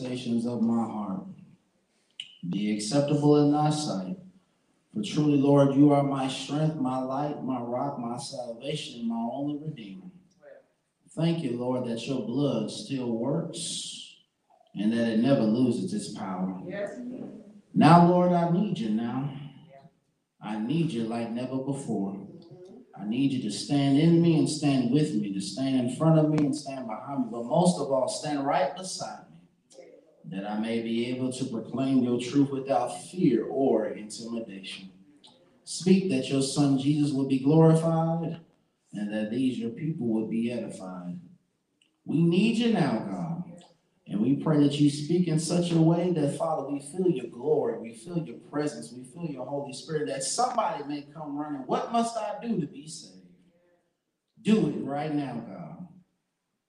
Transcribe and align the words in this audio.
meditations 0.00 0.46
of 0.46 0.62
my 0.62 0.84
heart 0.84 1.22
be 2.48 2.74
acceptable 2.74 3.44
in 3.44 3.52
thy 3.52 3.70
sight. 3.70 4.16
For 4.94 5.02
truly, 5.02 5.38
Lord, 5.38 5.76
you 5.76 5.92
are 5.92 6.02
my 6.02 6.26
strength, 6.28 6.76
my 6.76 6.98
light, 6.98 7.44
my 7.44 7.60
rock, 7.60 7.98
my 7.98 8.16
salvation, 8.16 9.00
and 9.00 9.08
my 9.08 9.28
only 9.32 9.60
redeemer. 9.62 10.06
Thank 11.14 11.42
you, 11.42 11.58
Lord, 11.58 11.86
that 11.88 12.06
your 12.06 12.22
blood 12.22 12.70
still 12.70 13.10
works 13.10 14.16
and 14.74 14.92
that 14.92 15.08
it 15.08 15.18
never 15.18 15.42
loses 15.42 15.92
its 15.92 16.16
power. 16.16 16.60
Yes. 16.66 16.98
Now, 17.74 18.08
Lord, 18.08 18.32
I 18.32 18.50
need 18.50 18.78
you 18.78 18.90
now. 18.90 19.32
I 20.42 20.58
need 20.58 20.90
you 20.90 21.04
like 21.04 21.30
never 21.30 21.58
before. 21.58 22.16
I 22.98 23.06
need 23.06 23.32
you 23.32 23.42
to 23.42 23.50
stand 23.50 23.98
in 23.98 24.20
me 24.20 24.38
and 24.38 24.48
stand 24.48 24.90
with 24.90 25.14
me, 25.14 25.32
to 25.32 25.40
stand 25.40 25.80
in 25.80 25.96
front 25.96 26.18
of 26.18 26.30
me 26.30 26.38
and 26.38 26.56
stand 26.56 26.86
behind 26.86 27.24
me, 27.24 27.28
but 27.30 27.44
most 27.44 27.78
of 27.78 27.90
all, 27.90 28.08
stand 28.08 28.46
right 28.46 28.76
beside 28.76 29.24
me, 29.29 29.29
that 30.30 30.48
I 30.48 30.58
may 30.58 30.80
be 30.80 31.06
able 31.10 31.32
to 31.32 31.44
proclaim 31.44 32.02
your 32.02 32.20
truth 32.20 32.50
without 32.50 33.04
fear 33.06 33.44
or 33.44 33.88
intimidation. 33.88 34.90
Speak 35.64 36.10
that 36.10 36.28
your 36.28 36.42
son 36.42 36.78
Jesus 36.78 37.12
will 37.12 37.26
be 37.28 37.40
glorified 37.40 38.40
and 38.92 39.12
that 39.12 39.30
these 39.30 39.58
your 39.58 39.70
people 39.70 40.08
will 40.08 40.26
be 40.26 40.52
edified. 40.52 41.18
We 42.04 42.22
need 42.22 42.56
you 42.56 42.72
now, 42.72 42.98
God. 43.10 43.40
And 44.06 44.20
we 44.20 44.36
pray 44.36 44.58
that 44.64 44.80
you 44.80 44.90
speak 44.90 45.28
in 45.28 45.38
such 45.38 45.70
a 45.70 45.80
way 45.80 46.10
that, 46.12 46.36
Father, 46.36 46.68
we 46.68 46.80
feel 46.80 47.08
your 47.08 47.28
glory, 47.28 47.78
we 47.78 47.94
feel 47.94 48.18
your 48.18 48.38
presence, 48.50 48.92
we 48.92 49.04
feel 49.04 49.30
your 49.30 49.46
Holy 49.46 49.72
Spirit, 49.72 50.08
that 50.08 50.24
somebody 50.24 50.82
may 50.84 51.02
come 51.14 51.36
running. 51.36 51.62
What 51.66 51.92
must 51.92 52.16
I 52.16 52.34
do 52.42 52.60
to 52.60 52.66
be 52.66 52.88
saved? 52.88 53.14
Do 54.42 54.68
it 54.68 54.84
right 54.84 55.14
now, 55.14 55.34
God. 55.34 55.88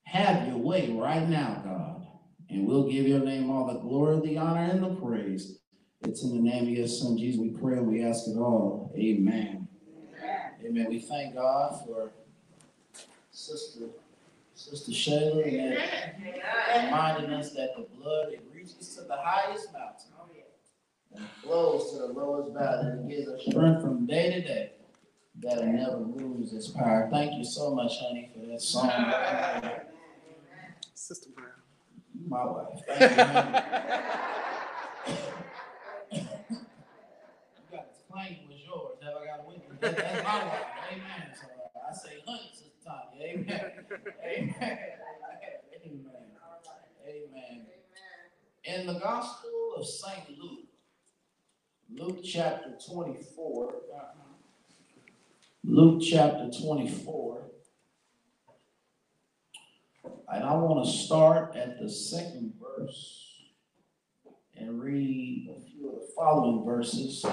Have 0.03 0.47
your 0.47 0.57
way 0.57 0.91
right 0.91 1.27
now, 1.27 1.61
God. 1.63 2.00
And 2.51 2.67
we'll 2.67 2.89
give 2.89 3.07
your 3.07 3.19
name 3.19 3.49
all 3.49 3.65
the 3.65 3.79
glory, 3.79 4.19
the 4.19 4.37
honor, 4.37 4.69
and 4.71 4.83
the 4.83 4.95
praise. 4.95 5.59
It's 6.01 6.23
in 6.23 6.35
the 6.35 6.41
name 6.41 6.63
of 6.63 6.69
your 6.69 6.87
son, 6.87 7.17
Jesus, 7.17 7.39
we 7.39 7.49
pray 7.49 7.77
and 7.77 7.87
we 7.87 8.03
ask 8.03 8.27
it 8.27 8.37
all. 8.37 8.93
Amen. 8.97 9.67
Amen. 10.65 10.87
We 10.89 10.99
thank 10.99 11.35
God 11.35 11.81
for 11.85 12.11
Sister, 13.31 13.85
Sister 14.53 14.91
Shayla 14.91 15.47
and 15.47 16.85
reminding 16.85 17.31
us 17.31 17.53
that 17.53 17.69
the 17.77 17.87
blood 17.95 18.33
it 18.33 18.43
reaches 18.53 18.95
to 18.95 19.03
the 19.03 19.15
highest 19.15 19.71
mountain 19.71 20.11
and 21.15 21.25
flows 21.43 21.91
to 21.91 21.99
the 21.99 22.07
lowest 22.07 22.53
valley 22.53 22.91
and 22.91 23.09
gives 23.09 23.27
us 23.27 23.41
strength 23.47 23.81
from 23.81 24.05
day 24.05 24.31
to 24.31 24.41
day 24.41 24.71
that 25.39 25.59
it 25.59 25.67
never 25.67 25.97
loses 25.97 26.53
its 26.53 26.67
power. 26.67 27.07
Thank 27.11 27.33
you 27.37 27.43
so 27.43 27.73
much, 27.73 27.93
honey, 27.99 28.29
for 28.33 28.45
that 28.45 28.61
song. 28.61 28.91
Sister 30.93 31.29
Brown. 31.35 31.50
My 32.27 32.45
wife. 32.45 32.79
Thank 32.87 33.01
you. 33.01 33.17
You 37.55 37.77
got 37.77 37.87
this 37.89 38.01
claim 38.11 38.37
was 38.49 38.59
yours. 38.65 38.97
Never 39.01 39.25
got 39.25 39.39
a 39.39 39.47
witness. 39.47 39.77
That- 39.79 39.97
That's 39.97 40.23
my 40.23 40.43
wife. 40.45 40.65
Amen. 40.91 41.33
So 41.39 41.47
uh, 41.47 41.89
I 41.89 41.93
say 41.93 42.15
honey, 42.25 42.51
Sister 42.51 42.71
Tanya. 42.83 43.25
Amen. 43.25 43.71
Amen. 44.25 44.55
Amen. 45.85 46.27
Amen. 47.07 47.65
In 48.63 48.87
the 48.87 48.93
Gospel 48.99 49.73
of 49.77 49.85
St. 49.85 50.37
Luke, 50.37 50.67
Luke 51.93 52.19
chapter 52.23 52.77
24, 52.93 53.73
Luke 55.63 56.01
chapter 56.03 56.49
24, 56.61 57.41
and 60.31 60.45
I 60.45 60.53
want 60.53 60.85
to 60.85 60.91
start 60.91 61.55
at 61.55 61.79
the 61.79 61.89
second 61.89 62.53
verse 62.59 63.35
and 64.55 64.81
read 64.81 65.49
a 65.57 65.69
few 65.69 65.89
of 65.89 65.95
the 65.95 66.07
following 66.15 66.63
verses. 66.65 67.25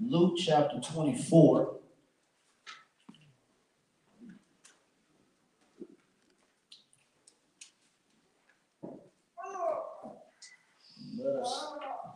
Luke 0.00 0.34
chapter 0.38 0.78
24. 0.80 1.72
Let 11.18 11.34
us, 11.42 11.72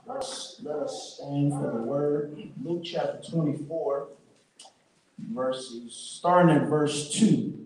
let's, 0.07 0.61
let 0.63 0.77
us 0.77 1.17
stand 1.17 1.53
for 1.53 1.73
the 1.73 1.83
word. 1.83 2.39
Luke 2.63 2.83
chapter 2.85 3.19
24, 3.29 4.09
verses, 5.33 5.93
starting 5.93 6.55
at 6.55 6.69
verse 6.69 7.13
2. 7.15 7.60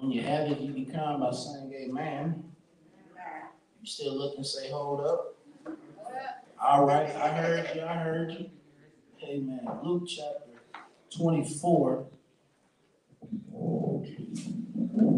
When 0.00 0.12
you 0.12 0.22
have 0.22 0.48
it, 0.48 0.60
you 0.60 0.72
can 0.72 0.86
come 0.86 1.20
by 1.20 1.32
saying 1.32 1.72
amen. 1.74 2.44
You 3.80 3.86
still 3.86 4.16
look 4.16 4.36
and 4.36 4.46
say, 4.46 4.70
hold 4.70 5.00
up. 5.00 5.36
All 6.62 6.86
right, 6.86 7.10
I 7.16 7.28
heard 7.30 7.70
you, 7.74 7.82
I 7.82 7.94
heard 7.94 8.32
you. 8.32 8.50
Amen. 9.24 9.60
Luke 9.82 10.04
chapter 10.06 10.50
24. 11.16 12.06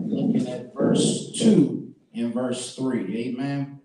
Looking 0.06 0.48
at 0.48 0.74
verse 0.74 1.32
2 1.38 1.94
and 2.14 2.32
verse 2.32 2.74
3. 2.74 3.18
Amen. 3.18 3.80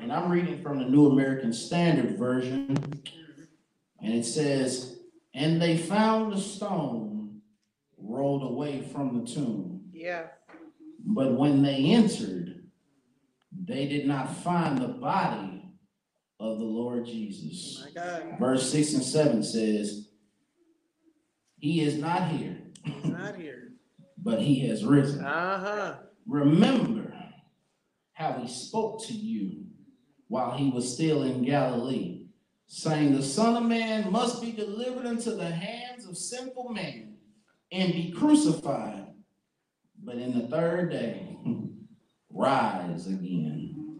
And 0.00 0.10
I'm 0.10 0.30
reading 0.30 0.62
from 0.62 0.78
the 0.78 0.86
New 0.86 1.10
American 1.10 1.52
Standard 1.52 2.18
Version. 2.18 3.02
And 4.00 4.14
it 4.14 4.24
says, 4.24 4.96
And 5.34 5.60
they 5.60 5.76
found 5.76 6.32
the 6.32 6.40
stone 6.40 7.15
rolled 8.16 8.42
away 8.42 8.80
from 8.80 9.20
the 9.20 9.30
tomb. 9.30 9.82
Yeah. 9.92 10.26
But 11.04 11.38
when 11.38 11.62
they 11.62 11.76
entered, 11.92 12.64
they 13.52 13.86
did 13.86 14.06
not 14.06 14.34
find 14.38 14.78
the 14.78 14.88
body 14.88 15.70
of 16.40 16.58
the 16.58 16.64
Lord 16.64 17.06
Jesus. 17.06 17.84
My 17.84 17.90
God. 18.02 18.38
Verse 18.38 18.70
6 18.72 18.94
and 18.94 19.02
7 19.04 19.42
says, 19.42 20.08
He 21.58 21.82
is 21.82 21.96
not 21.98 22.28
here, 22.30 22.58
not 23.04 23.36
here. 23.36 23.72
but 24.18 24.40
He 24.40 24.66
has 24.68 24.84
risen. 24.84 25.24
Uh 25.24 25.58
huh. 25.58 25.94
Remember 26.26 27.14
how 28.14 28.32
He 28.32 28.48
spoke 28.48 29.04
to 29.06 29.12
you 29.12 29.64
while 30.28 30.52
He 30.56 30.70
was 30.70 30.92
still 30.92 31.22
in 31.22 31.44
Galilee, 31.44 32.26
saying, 32.66 33.14
The 33.14 33.22
Son 33.22 33.56
of 33.56 33.68
Man 33.68 34.10
must 34.10 34.42
be 34.42 34.52
delivered 34.52 35.06
into 35.06 35.32
the 35.32 35.50
hands 35.50 36.06
of 36.06 36.16
sinful 36.16 36.70
men 36.70 37.15
and 37.72 37.92
be 37.92 38.12
crucified, 38.12 39.06
but 40.02 40.16
in 40.16 40.38
the 40.38 40.46
third 40.48 40.90
day 40.90 41.36
rise 42.30 43.06
again. 43.06 43.98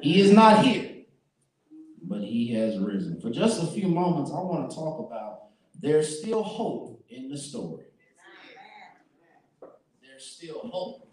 He 0.00 0.20
is 0.20 0.32
not 0.32 0.64
here, 0.64 1.04
but 2.02 2.22
he 2.22 2.52
has 2.54 2.78
risen. 2.78 3.20
For 3.20 3.30
just 3.30 3.62
a 3.62 3.66
few 3.66 3.88
moments, 3.88 4.30
I 4.30 4.34
want 4.34 4.70
to 4.70 4.76
talk 4.76 4.98
about 4.98 5.42
there's 5.78 6.20
still 6.20 6.42
hope 6.42 7.04
in 7.08 7.28
the 7.28 7.36
story. 7.36 7.84
There's 10.00 10.24
still 10.24 10.60
hope 10.60 11.08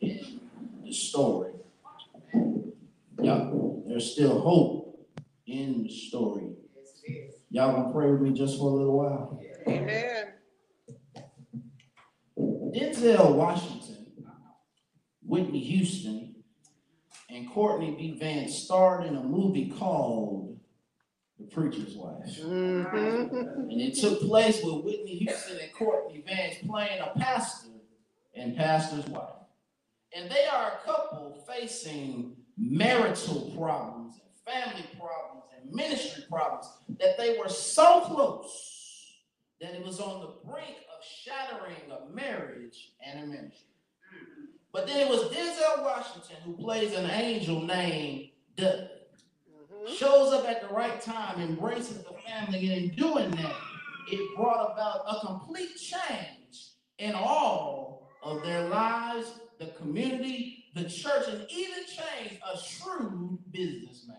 in 0.00 0.40
the 0.84 0.92
story. 0.92 1.52
Yeah, 3.20 3.50
there's 3.86 4.12
still 4.12 4.40
hope 4.40 5.08
in 5.46 5.82
the 5.82 5.90
story. 5.90 6.52
Y'all 7.50 7.72
gonna 7.72 7.92
pray 7.92 8.10
with 8.10 8.20
me 8.20 8.32
just 8.32 8.58
for 8.58 8.70
a 8.70 8.74
little 8.74 8.96
while? 8.96 9.40
Amen. 9.68 10.26
Denzel 12.38 13.34
Washington, 13.34 14.06
Whitney 15.24 15.60
Houston, 15.60 16.36
and 17.28 17.50
Courtney 17.50 17.94
B. 17.96 18.18
Vance 18.18 18.54
starred 18.54 19.06
in 19.06 19.16
a 19.16 19.22
movie 19.22 19.70
called 19.70 20.58
The 21.38 21.46
Preacher's 21.46 21.94
Wife. 21.94 22.38
Mm-hmm. 22.40 23.36
And 23.70 23.80
it 23.80 23.94
took 23.94 24.20
place 24.20 24.62
with 24.62 24.84
Whitney 24.84 25.16
Houston 25.18 25.58
and 25.60 25.72
Courtney 25.72 26.24
Vance 26.26 26.56
playing 26.66 27.00
a 27.00 27.18
pastor 27.18 27.68
and 28.34 28.56
pastor's 28.56 29.06
wife. 29.06 29.30
And 30.14 30.30
they 30.30 30.46
are 30.46 30.72
a 30.72 30.86
couple 30.86 31.44
facing 31.46 32.36
marital 32.56 33.52
problems 33.56 34.14
and 34.14 34.54
family 34.54 34.84
problems 34.98 35.44
and 35.56 35.72
ministry 35.72 36.24
problems 36.28 36.66
that 36.98 37.16
they 37.16 37.38
were 37.38 37.48
so 37.48 38.00
close 38.02 38.79
that 39.60 39.74
it 39.74 39.84
was 39.84 40.00
on 40.00 40.20
the 40.20 40.50
brink 40.50 40.76
of 40.96 41.04
shattering 41.04 41.90
a 41.90 42.14
marriage 42.14 42.92
and 43.04 43.24
a 43.24 43.26
ministry. 43.26 43.66
But 44.72 44.86
then 44.86 44.98
it 45.00 45.08
was 45.08 45.24
Denzel 45.32 45.84
Washington 45.84 46.36
who 46.44 46.56
plays 46.56 46.94
an 46.94 47.10
angel 47.10 47.62
named 47.62 48.30
Dudley 48.56 48.88
Mm-hmm. 49.82 49.94
shows 49.94 50.32
up 50.32 50.46
at 50.48 50.60
the 50.66 50.74
right 50.74 51.00
time, 51.00 51.40
embraces 51.40 51.98
the 51.98 52.12
family, 52.26 52.70
and 52.72 52.90
in 52.90 52.96
doing 52.96 53.30
that, 53.32 53.54
it 54.10 54.36
brought 54.36 54.72
about 54.72 55.02
a 55.08 55.26
complete 55.26 55.76
change 55.76 56.68
in 56.98 57.14
all 57.14 58.10
of 58.22 58.42
their 58.42 58.68
lives, 58.68 59.32
the 59.58 59.66
community, 59.78 60.66
the 60.74 60.84
church, 60.84 61.28
and 61.28 61.46
even 61.50 61.78
changed 61.86 62.42
a 62.52 62.58
shrewd 62.58 63.38
businessman. 63.52 64.18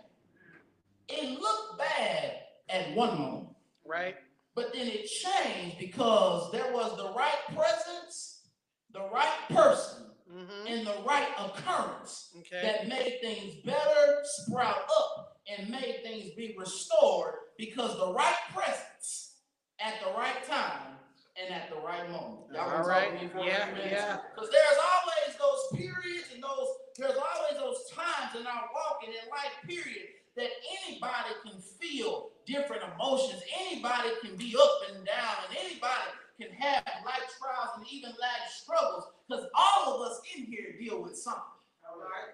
It 1.10 1.40
looked 1.40 1.78
bad 1.80 2.34
at 2.70 2.96
one 2.96 3.20
moment, 3.20 3.48
Right. 3.86 4.16
But 4.56 4.74
then 4.74 4.88
it 4.88 5.06
changed 5.07 5.77
because 5.80 6.51
there 6.51 6.71
was 6.74 6.98
the 6.98 7.12
right 7.13 7.39
presence, 7.56 8.48
the 8.94 9.07
right 9.13 9.39
person, 9.50 10.07
Mm-hmm. 10.31 10.65
and 10.68 10.88
the 10.88 10.95
right 11.06 11.27
occurrence 11.38 12.31
Okay. 12.39 12.62
that 12.63 12.88
made 12.88 13.18
things 13.21 13.56
better 13.65 14.15
sprout 14.24 14.77
up 14.77 15.42
and 15.51 15.69
made 15.69 16.00
things 16.03 16.31
be 16.38 16.56
restored 16.57 17.33
because 17.57 17.98
the 17.98 18.13
right 18.13 18.38
presence 18.53 19.36
at 19.81 19.95
the 20.00 20.09
right 20.18 20.42
time 20.48 20.95
and 21.36 21.53
at 21.53 21.69
the 21.69 21.75
right 21.81 22.09
moment. 22.09 22.48
Y'all 22.53 22.77
All 22.77 22.88
right. 22.88 23.12
Yeah, 23.36 23.75
yeah. 23.75 24.18
Because 24.33 24.50
there's 24.51 24.80
always 24.80 25.38
those 25.38 25.77
periods 25.77 26.27
and 26.33 26.42
those, 26.42 26.68
there's 26.98 27.18
always 27.18 27.59
those 27.59 27.83
times 27.94 28.39
in 28.39 28.48
our 28.48 28.69
walking 28.74 29.09
in 29.09 29.30
life 29.30 29.57
period 29.68 30.07
that 30.38 30.50
anybody 30.86 31.30
can 31.45 31.60
feel 31.80 32.30
different 32.45 32.83
emotions. 32.95 33.42
Anybody 33.68 34.10
can 34.24 34.36
be 34.36 34.56
up 34.60 34.81
and 34.89 35.06
down, 35.06 35.36
and 35.48 35.57
anybody 35.57 36.10
can 36.39 36.51
have 36.57 36.83
life 37.06 37.30
trials 37.39 37.78
and 37.78 37.86
even 37.92 38.10
life 38.12 38.50
struggles. 38.50 39.06
Because 39.28 39.45
all 39.54 39.95
of 39.95 40.12
us 40.12 40.22
in 40.36 40.45
here 40.45 40.75
deal 40.80 41.01
with 41.01 41.16
something. 41.18 41.42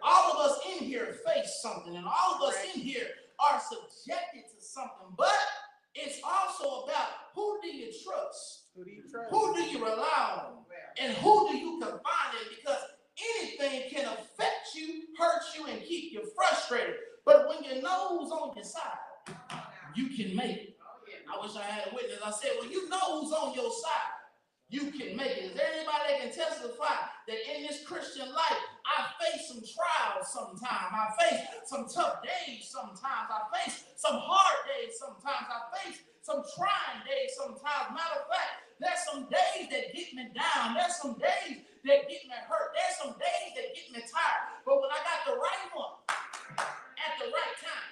All 0.03 0.33
of 0.33 0.51
us 0.51 0.59
in 0.71 0.85
here 0.85 1.17
face 1.25 1.59
something, 1.61 1.95
and 1.95 2.05
all 2.05 2.35
of 2.35 2.41
us 2.49 2.55
in 2.73 2.81
here 2.81 3.07
are 3.39 3.59
subjected 3.59 4.43
to 4.55 4.63
something. 4.63 5.07
But 5.17 5.33
it's 5.95 6.21
also 6.23 6.85
about 6.85 7.09
who 7.33 7.59
do 7.61 7.67
you 7.67 7.91
trust? 8.05 8.65
Who 8.75 8.85
do 8.85 8.91
you 8.91 9.03
trust? 9.09 9.31
Who 9.31 9.55
do 9.55 9.63
you 9.63 9.79
rely 9.79 10.43
on? 10.45 10.53
And 11.01 11.13
who 11.17 11.50
do 11.50 11.57
you 11.57 11.79
confide 11.79 12.33
in? 12.41 12.55
Because 12.55 12.81
anything 13.39 13.89
can 13.89 14.05
affect 14.05 14.75
you, 14.75 15.03
hurt 15.17 15.41
you, 15.55 15.65
and 15.67 15.81
keep 15.83 16.13
you 16.13 16.23
frustrated. 16.35 16.95
But 17.27 17.44
when 17.51 17.59
your 17.59 17.83
nose 17.83 18.31
on 18.31 18.56
your 18.56 18.63
side, 18.63 19.03
you 19.94 20.07
can 20.15 20.31
make 20.31 20.71
it. 20.71 20.79
I 21.27 21.35
wish 21.44 21.59
I 21.59 21.68
had 21.68 21.91
a 21.91 21.94
witness. 21.94 22.24
I 22.24 22.31
said, 22.31 22.56
when 22.56 22.71
you 22.71 22.88
know 22.88 23.19
who's 23.19 23.35
on 23.35 23.51
your 23.51 23.68
side, 23.68 24.15
you 24.71 24.95
can 24.95 25.12
make 25.12 25.35
it. 25.35 25.51
Is 25.51 25.53
there 25.59 25.68
anybody 25.75 26.07
that 26.07 26.18
can 26.24 26.31
testify 26.31 26.95
that 27.27 27.39
in 27.51 27.68
this 27.68 27.83
Christian 27.83 28.31
life, 28.31 28.63
I 28.88 29.12
face 29.19 29.51
some 29.51 29.59
trials 29.59 30.31
sometimes. 30.31 30.88
I 30.95 31.07
face 31.19 31.44
some 31.68 31.91
tough 31.91 32.24
days 32.24 32.71
sometimes. 32.71 33.27
I 33.27 33.44
face 33.59 33.83
some 34.00 34.24
hard 34.24 34.63
days 34.71 34.95
sometimes. 34.95 35.51
I 35.51 35.59
face 35.83 36.00
some 36.24 36.47
trying 36.56 37.03
days 37.03 37.35
sometimes. 37.35 37.91
Matter 37.91 38.24
of 38.24 38.31
fact, 38.31 38.71
there's 38.79 39.03
some 39.03 39.27
days 39.27 39.68
that 39.68 39.91
get 39.91 40.15
me 40.15 40.31
down. 40.31 40.79
There's 40.79 40.95
some 40.95 41.19
days 41.19 41.59
that 41.59 42.07
get 42.07 42.24
me 42.24 42.39
hurt. 42.47 42.71
There's 42.71 42.95
some 43.03 43.19
days 43.19 43.51
that 43.59 43.75
get 43.75 43.91
me 43.91 44.00
tired. 44.00 44.63
But 44.63 44.79
when 44.79 44.95
I 44.95 45.03
got 45.03 45.27
the 45.27 45.35
right 45.35 45.68
one 45.75 46.07
at 47.07 47.15
the 47.24 47.31
right 47.31 47.56
time, 47.63 47.88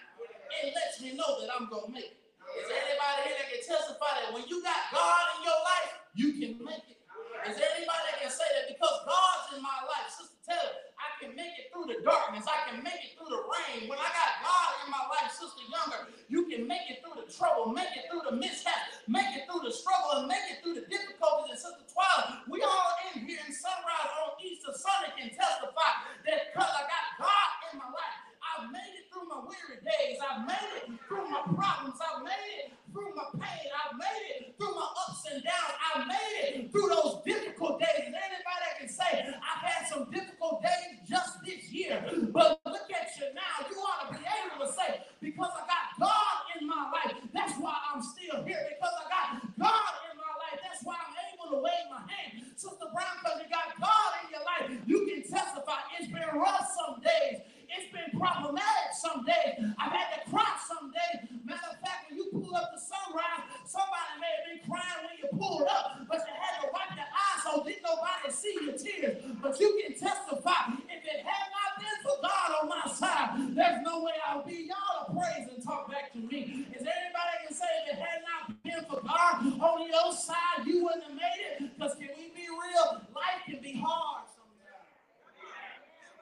it 0.64 0.76
lets 0.76 1.00
me 1.02 1.16
know 1.16 1.40
that 1.42 1.50
I'm 1.56 1.72
going 1.72 1.88
to 1.88 1.94
make 1.96 2.20
it. 2.20 2.20
Is 2.60 2.68
there 2.68 2.80
anybody 2.84 3.20
here 3.32 3.38
that 3.40 3.48
can 3.52 3.64
testify 3.64 4.12
that 4.24 4.30
when 4.36 4.44
you 4.48 4.64
got 4.64 4.92
God 4.92 5.24
in 5.40 5.48
your 5.48 5.60
life, 5.64 5.92
you 6.16 6.30
can 6.40 6.52
make 6.64 6.86
it? 6.92 7.00
Is 7.48 7.56
there 7.60 7.72
anybody 7.76 8.04
that 8.12 8.18
can 8.24 8.32
say 8.32 8.48
that 8.58 8.66
because 8.72 8.98
God's 9.06 9.58
in 9.58 9.62
my 9.62 9.80
life, 9.88 10.08
Sister 10.10 10.40
Taylor, 10.46 10.76
I 10.98 11.08
can 11.20 11.36
make 11.36 11.54
it 11.60 11.70
through 11.74 11.92
the 11.92 12.00
darkness, 12.02 12.48
I 12.48 12.72
can 12.72 12.82
make 12.82 13.02
it 13.04 13.14
through 13.20 13.30
the 13.34 13.44
rain. 13.46 13.90
When 13.92 14.00
I 14.00 14.10
got 14.10 14.32
God 14.42 14.70
in 14.86 14.90
my 14.94 15.04
life, 15.12 15.30
Sister 15.36 15.64
Younger, 15.68 16.10
you 16.32 16.48
can 16.48 16.66
make 16.66 16.88
it 16.90 17.04
through 17.04 17.22
the 17.22 17.28
trouble, 17.30 17.76
make 17.76 17.92
it 17.94 18.08
through 18.10 18.26
the 18.26 18.36
mishap, 18.40 18.80
make 19.12 19.30
it 19.36 19.46
through 19.50 19.62
the 19.68 19.74
struggle, 19.74 20.24
and 20.24 20.28
make 20.32 20.46
it 20.50 20.64
through 20.64 20.80
the 20.80 20.88
difficulties. 20.88 21.54
And 21.54 21.60
Sister 21.60 21.86
Twilight, 21.92 22.48
we 22.50 22.64
all 22.66 22.92
in 23.14 23.28
here 23.28 23.42
in 23.44 23.52
Sunrise 23.54 24.10
on 24.26 24.40
Easter 24.42 24.74
Sunday 24.74 25.12
can 25.20 25.30
testify 25.36 25.92
that 26.26 26.40
because 26.54 26.72
I 26.72 26.84
got 26.88 27.06
God 27.20 27.50
in 27.74 27.76
my 27.78 27.90
life, 27.92 28.18
I've 28.42 28.72
made 28.72 28.94
it 28.96 29.06
through 29.12 29.28
my 29.28 29.42
weary 29.44 29.82
days. 29.84 30.18
I've 30.24 30.48
made 30.48 30.72
it 30.80 30.88
through 31.08 31.28
my 31.30 31.44
problems. 31.56 32.00
I've 32.00 32.24
made 32.24 32.70
it 32.70 32.72
through 32.94 33.12
my 33.16 33.28
pain. 33.36 33.68
I've 33.74 33.98
made 33.98 34.26
it 34.40 34.56
through 34.58 34.72
my 34.76 34.88
ups 35.08 35.24
and 35.32 35.44
downs. 35.44 35.76
I've 35.84 36.08
made 36.08 36.40
it 36.64 36.72
through 36.72 36.88
those 36.88 37.20
difficult 37.26 37.80
days. 37.82 38.08
And 38.08 38.16
anybody 38.16 38.62
that 38.64 38.76
can 38.80 38.90
say, 38.90 39.12
I've 39.28 39.64
had 39.66 39.90
some 39.92 40.08
difficult 40.12 40.64
days 40.64 41.04
just 41.10 41.44
this 41.44 41.68
year. 41.74 42.00
But 42.32 42.62
look 42.66 42.88
at 42.94 43.10
you 43.20 43.28
now. 43.36 43.68
You 43.68 43.76
ought 43.84 44.08
to 44.08 44.16
be 44.16 44.24
able 44.24 44.64
to 44.64 44.72
say, 44.72 45.04
because 45.20 45.52
I 45.52 45.64
got 45.68 45.86
God 46.00 46.36
in 46.56 46.68
my 46.68 46.88
life, 46.94 47.18
that's 47.34 47.58
why 47.60 47.76
I'm 47.92 48.02
still 48.02 48.40
here. 48.48 48.64
Because 48.72 48.94
I 48.96 49.06
got 49.12 49.28
God 49.60 49.92
in 50.12 50.16
my 50.16 50.32
life, 50.40 50.60
that's 50.64 50.80
why 50.86 50.96
I'm 50.96 51.16
able 51.36 51.58
to 51.58 51.60
wave 51.60 51.88
my 51.92 52.08
hand. 52.08 52.48
Sister 52.56 52.88
Brown, 52.94 53.20
because 53.20 53.42
you 53.44 53.50
got 53.52 53.76
God 53.82 54.10
in 54.24 54.28
your 54.32 54.46
life, 54.48 54.68
you 54.88 55.00
can 55.12 55.22
testify. 55.28 55.84
It's 56.00 56.08
been 56.08 56.32
rough 56.40 56.64
some 56.72 57.02
days. 57.04 57.44
It's 57.68 57.92
been 57.92 58.08
problematic 58.20 58.94
some 58.96 59.26
days. 59.26 59.58
I've 59.82 59.92
had 59.92 60.08
to 60.24 60.30
cry 60.32 60.48
some 60.70 60.94
days. 60.94 61.28
Matter 61.44 61.68
of 61.74 61.82
fact, 61.82 62.08
when 62.08 62.16
you 62.22 62.30
pull 62.32 62.56
up 62.56 62.72
the 62.72 62.80
sunrise, 62.80 63.44
somebody 63.66 64.14
may 64.22 64.32
have 64.38 64.46
been 64.48 64.62
crying 64.70 65.02
when 65.04 65.16
you 65.20 65.28
pulled 65.36 65.68
up, 65.68 66.00
but 66.08 66.22
you 66.24 66.32
had 66.38 66.62
to 66.64 66.70
wipe 66.72 66.94
your 66.96 67.10
eyes 67.10 67.40
so 67.44 67.66
didn't 67.66 67.84
nobody 67.84 68.30
see 68.32 68.56
your 68.64 68.78
tears. 68.78 69.18
But 69.42 69.60
you 69.60 69.68
can 69.84 69.98
testify. 69.98 70.78
If 70.88 71.02
it 71.04 71.20
had 71.26 71.46
not 71.52 71.70
been 71.82 71.98
for 72.06 72.16
God 72.22 72.50
on 72.64 72.66
my 72.70 72.86
side, 72.88 73.58
there's 73.58 73.82
no 73.84 74.06
way 74.06 74.16
I 74.24 74.38
would 74.38 74.46
be. 74.48 74.70
Y'all 74.72 75.10
to 75.10 75.12
praise 75.12 75.50
and 75.52 75.60
talk 75.66 75.92
back 75.92 76.14
to 76.14 76.20
me. 76.22 76.70
Is 76.72 76.86
there 76.86 76.96
anybody 76.96 77.30
that 77.34 77.42
can 77.50 77.56
say 77.58 77.72
if 77.90 77.98
it 77.98 78.00
had 78.00 78.22
not 78.24 78.44
been 78.64 78.82
for 78.88 79.02
God 79.04 79.36
on 79.42 79.80
your 79.90 80.14
side, 80.14 80.64
you 80.70 80.86
wouldn't 80.86 81.04
have 81.04 81.18
made 81.18 81.42
it? 81.50 81.76
Because 81.76 81.98
can 81.98 82.14
we 82.16 82.30
be 82.38 82.48
real? 82.48 83.02
Life 83.18 83.42
can 83.50 83.60
be 83.60 83.74
hard 83.76 84.30
sometimes. 84.30 84.86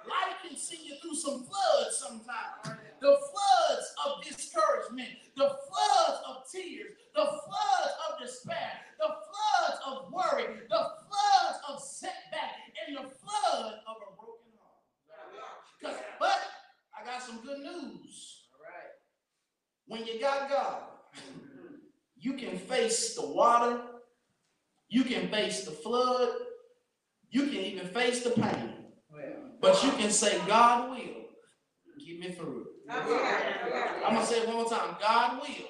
Life 0.08 0.36
can 0.44 0.58
send 0.58 0.82
you 0.84 0.96
through 1.02 1.16
some 1.16 1.44
floods 1.46 1.96
sometimes. 1.98 2.80
The 3.00 3.18
floods 3.18 3.88
of 4.06 4.24
discouragement, 4.24 5.10
the 5.36 5.48
floods 5.48 6.20
of 6.28 6.44
tears, 6.52 6.92
the 7.16 7.26
floods 7.26 7.94
of 8.10 8.20
despair, 8.20 8.72
the 9.00 9.08
floods 9.08 9.80
of 9.88 10.12
worry, 10.12 10.46
the 10.70 10.84
floods 11.08 11.60
of 11.70 11.82
setback, 11.82 12.56
and 12.88 12.98
the 12.98 13.10
flood 13.10 13.76
of 13.88 13.96
a 13.98 14.16
broken 14.16 14.52
heart. 14.60 14.84
'Cause- 15.82 16.04
But 16.20 16.40
I 16.98 17.06
got 17.06 17.22
some 17.24 17.42
good 17.42 17.60
news. 17.60 18.40
When 19.88 20.06
you 20.06 20.20
got 20.20 20.50
God, 20.50 20.84
you 22.18 22.34
can 22.34 22.58
face 22.58 23.16
the 23.16 23.26
water, 23.26 23.82
you 24.90 25.04
can 25.04 25.30
face 25.30 25.66
the 25.66 25.72
flood, 25.72 26.30
you 27.30 27.44
can 27.48 27.56
even 27.70 27.88
face 27.88 28.24
the 28.24 28.32
pain. 28.32 28.70
But 29.60 29.84
you 29.84 29.92
can 29.92 30.12
say, 30.12 30.40
God 30.48 30.90
will 30.92 30.98
get 30.98 32.20
me 32.20 32.32
through. 32.32 32.62
it." 32.62 32.68
I'm 34.06 34.14
gonna 34.14 34.26
say 34.26 34.42
it 34.42 34.48
one 34.48 34.58
more 34.58 34.70
time. 34.70 34.98
God 35.00 35.42
will 35.42 35.68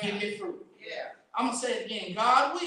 get 0.00 0.14
me 0.20 0.36
through. 0.36 0.60
it." 0.60 0.66
I'm 1.34 1.46
gonna 1.46 1.58
say 1.58 1.72
it 1.80 1.86
again. 1.86 2.14
God 2.14 2.54
will 2.54 2.60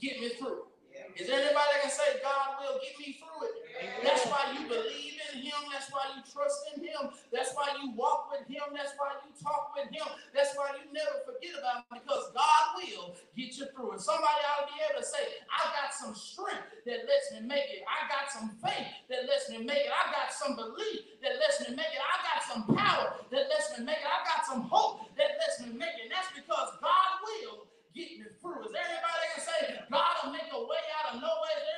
get 0.00 0.20
me 0.20 0.28
through. 0.30 0.66
it." 0.92 1.20
Is 1.20 1.26
there 1.28 1.38
anybody 1.40 1.68
that 1.72 1.82
can 1.82 1.90
say 1.90 2.20
God 2.22 2.56
will 2.60 2.80
get 2.80 2.98
me 2.98 3.18
through 3.20 3.48
it? 3.48 3.54
That's 4.02 4.24
why 4.26 4.56
you 4.58 4.66
believe 4.66 5.03
in 5.34 5.42
Him. 5.42 5.60
That's 5.70 5.90
why 5.90 6.06
you 6.14 6.22
trust 6.22 6.70
in 6.72 6.86
Him. 6.86 7.10
That's 7.34 7.50
why 7.58 7.74
you 7.82 7.90
walk 7.92 8.30
with 8.30 8.46
Him. 8.46 8.70
That's 8.70 8.94
why 8.96 9.18
you 9.26 9.30
talk 9.42 9.74
with 9.74 9.90
Him. 9.90 10.06
That's 10.30 10.54
why 10.54 10.78
you 10.78 10.86
never 10.94 11.26
forget 11.26 11.58
about 11.58 11.84
Him 11.90 11.98
because 11.98 12.30
God 12.30 12.62
will 12.78 13.18
get 13.34 13.58
you 13.58 13.66
through 13.74 13.98
it. 13.98 14.00
Somebody 14.00 14.40
ought 14.46 14.66
to 14.66 14.70
be 14.70 14.78
able 14.86 15.02
to 15.02 15.06
say, 15.06 15.42
I 15.50 15.62
got 15.74 15.90
some 15.90 16.14
strength 16.14 16.86
that 16.86 17.04
lets 17.10 17.26
me 17.34 17.42
make 17.42 17.66
it. 17.74 17.82
I 17.84 18.06
got 18.06 18.30
some 18.30 18.54
faith 18.62 18.88
that 19.10 19.26
lets 19.26 19.50
me 19.50 19.66
make 19.66 19.82
it. 19.84 19.92
I 19.92 20.14
got 20.14 20.30
some 20.30 20.54
belief 20.54 21.18
that 21.20 21.36
lets 21.42 21.58
me 21.66 21.74
make 21.74 21.90
it. 21.90 22.02
I 22.02 22.16
got 22.22 22.40
some 22.46 22.62
power 22.70 23.18
that 23.34 23.44
lets 23.50 23.74
me 23.74 23.84
make 23.84 23.98
it. 23.98 24.08
I 24.08 24.22
got 24.22 24.46
some 24.46 24.70
hope 24.70 25.10
that 25.18 25.36
lets 25.42 25.58
me 25.66 25.74
make 25.74 25.98
it. 25.98 26.08
And 26.08 26.12
that's 26.14 26.30
because 26.30 26.78
God 26.78 27.10
will 27.26 27.66
get 27.94 28.18
me 28.18 28.26
through. 28.38 28.66
Is 28.66 28.72
that 28.74 28.94
can 29.34 29.42
say, 29.42 29.60
God 29.90 30.14
will 30.22 30.32
make 30.32 30.46
a 30.54 30.60
way 30.62 30.84
out 31.02 31.14
of 31.14 31.22
no 31.22 31.32
way? 31.42 31.52
Is 31.58 31.74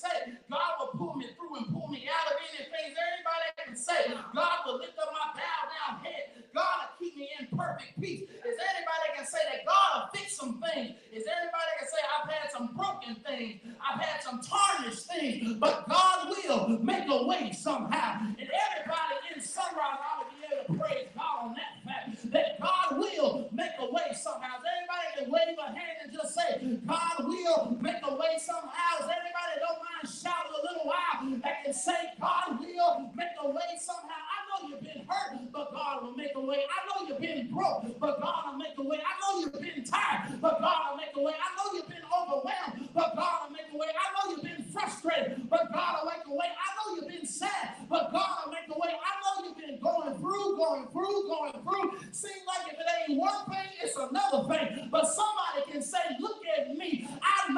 say, 0.00 0.32
God 0.48 0.80
will 0.80 0.92
pull 0.96 1.14
me 1.20 1.28
through 1.36 1.60
and 1.60 1.68
pull 1.68 1.88
me 1.92 2.08
out 2.08 2.32
of 2.32 2.40
anything? 2.40 2.96
Anybody 2.96 3.44
that 3.52 3.66
can 3.68 3.76
say, 3.76 4.16
God 4.32 4.56
will 4.64 4.80
lift 4.80 4.96
up 4.96 5.12
my 5.12 5.36
bow 5.36 5.60
down 5.68 6.00
head? 6.00 6.40
God 6.56 6.88
will 6.88 6.92
keep 6.96 7.16
me 7.20 7.28
in 7.36 7.52
perfect 7.52 8.00
peace. 8.00 8.24
Is 8.24 8.56
anybody 8.56 9.00
that 9.04 9.14
can 9.20 9.26
say 9.28 9.44
that 9.52 9.60
God 9.68 9.88
will 9.94 10.08
fix 10.16 10.36
some 10.36 10.56
things? 10.64 10.96
Is 11.12 11.28
anybody 11.28 11.68
that 11.68 11.78
can 11.84 11.88
say, 11.92 12.02
I've 12.08 12.28
had 12.32 12.46
some 12.50 12.72
broken 12.72 13.14
things, 13.20 13.60
I've 13.76 14.00
had 14.00 14.22
some 14.24 14.40
tarnished 14.40 15.06
things, 15.06 15.54
but 15.60 15.88
God 15.88 16.28
will 16.28 16.78
make 16.80 17.04
a 17.08 17.26
way 17.26 17.52
somehow. 17.52 18.20
And 18.20 18.48
everybody 18.48 19.16
in 19.34 19.40
sunrise, 19.40 20.00
I 20.00 20.18
would 20.18 20.30
be 20.32 20.40
able 20.48 20.64
to 20.66 20.82
praise 20.82 21.08
God 21.14 21.44
on 21.44 21.54
that 21.54 21.84
fact 21.84 22.19
that 22.30 22.60
God 22.60 22.98
will 22.98 23.48
make 23.52 23.74
a 23.78 23.86
way 23.90 24.14
somehow. 24.14 24.58
Is 24.58 24.64
anybody 24.66 25.06
can 25.18 25.30
wave 25.30 25.58
a 25.58 25.68
hand 25.70 25.96
and 26.04 26.12
just 26.12 26.34
say, 26.34 26.78
God 26.86 27.26
will 27.26 27.76
make 27.80 28.02
a 28.02 28.14
way 28.14 28.38
somehow? 28.38 28.98
Is 29.00 29.06
anybody 29.10 29.54
don't 29.60 29.80
mind 29.82 30.06
shouting 30.08 30.52
a 30.54 30.62
little 30.62 30.86
while 30.86 31.40
that 31.42 31.64
can 31.64 31.74
say, 31.74 32.14
God 32.20 32.60
will 32.60 33.12
make 33.14 33.34
a 33.42 33.48
way 33.50 33.70
somehow? 33.80 34.20
I 34.20 34.38
know 34.48 34.68
you've 34.68 34.82
been 34.82 35.04
hurt, 35.08 35.52
but 35.52 35.72
God 35.72 36.02
will 36.02 36.16
make 36.16 36.32
a 36.34 36.40
way. 36.40 36.64
I 36.66 36.78
know 36.88 37.08
you've 37.08 37.20
been 37.20 37.50
broke, 37.52 37.98
but 37.98 38.20
God 38.20 38.52
will 38.52 38.58
make 38.58 38.76
a 38.78 38.82
way. 38.82 38.98
I 38.98 39.14
know 39.20 39.40
you've 39.40 39.60
been 39.60 39.84
tired, 39.84 40.40
but 40.40 40.60
God 40.60 40.90
will 40.90 40.96
make 40.96 41.14
a 41.16 41.22
way. 41.22 41.34
I 41.34 41.48
know 41.56 41.78
you've 41.78 41.88
been 41.88 42.06
overwhelmed, 42.10 42.88
but 42.94 43.16
God 43.16 43.36
will 43.44 43.52
make 43.52 43.68
a 43.72 43.76
way. 43.76 43.88
I 43.90 44.06
know 44.14 44.34
you've 44.34 44.44
been 44.44 44.64
frustrated, 44.72 45.48
but 45.50 45.72
God 45.72 46.00
will 46.00 46.10
make 46.10 46.26
a 46.26 46.34
way. 46.34 46.46
I 46.48 46.68
know 46.76 46.96
you've 46.96 47.10
been 47.10 47.26
sad, 47.26 47.86
but 47.88 48.12
God 48.12 48.44
will 48.44 48.52
make 48.52 48.68
a 48.68 48.78
way. 48.78 48.92
I 48.94 49.12
know 49.20 49.46
you've 49.46 49.58
been 49.58 49.80
going 49.80 50.14
through, 50.18 50.56
going 50.56 50.86
through, 50.92 51.28
going 51.28 51.52
through. 51.52 51.98
Seems 52.12 52.44
like 52.46 52.72
if 52.72 52.78
it 52.78 52.86
ain't 53.08 53.18
one 53.18 53.44
thing, 53.46 53.68
it's 53.82 53.96
another 53.96 54.48
thing. 54.48 54.88
But 54.90 55.06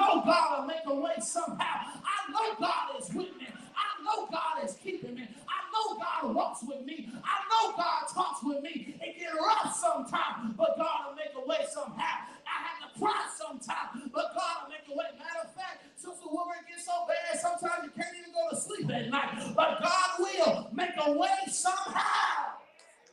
know 0.02 0.22
God 0.24 0.60
will 0.60 0.66
make 0.66 0.84
a 0.86 0.94
way 0.94 1.14
somehow. 1.20 2.00
I 2.02 2.18
know 2.30 2.56
God 2.58 3.00
is 3.00 3.08
with 3.14 3.32
me. 3.38 3.48
I 3.48 3.88
know 4.04 4.26
God 4.26 4.64
is 4.64 4.74
keeping 4.82 5.14
me. 5.14 5.28
I 5.46 5.60
know 5.70 5.98
God 5.98 6.34
walks 6.34 6.62
with 6.66 6.84
me. 6.84 7.08
I 7.24 7.36
know 7.48 7.76
God 7.76 8.02
talks 8.12 8.42
with 8.42 8.62
me. 8.62 8.96
It 9.00 9.18
get 9.18 9.32
rough 9.34 9.74
sometimes, 9.76 10.54
but 10.56 10.76
God 10.76 11.08
will 11.08 11.16
make 11.16 11.32
a 11.36 11.46
way 11.46 11.64
somehow. 11.70 12.26
I 12.44 12.56
have 12.66 12.92
to 12.92 12.98
cry 12.98 13.26
sometimes, 13.36 14.10
but 14.12 14.34
God 14.34 14.54
will 14.64 14.70
make 14.70 14.86
a 14.90 14.96
way. 14.96 15.06
Matter 15.16 15.48
of 15.48 15.54
fact, 15.54 15.86
Sister 15.96 16.26
Woodward 16.26 16.66
gets 16.68 16.84
so 16.84 17.06
bad 17.08 17.40
sometimes 17.40 17.84
you 17.84 17.92
can't 17.94 18.14
even 18.18 18.32
go 18.32 18.50
to 18.50 18.56
sleep 18.56 18.90
at 18.90 19.08
night. 19.08 19.54
But 19.56 19.80
God 19.80 20.10
will 20.18 20.68
make 20.72 20.94
a 20.98 21.12
way 21.12 21.38
somehow. 21.48 22.58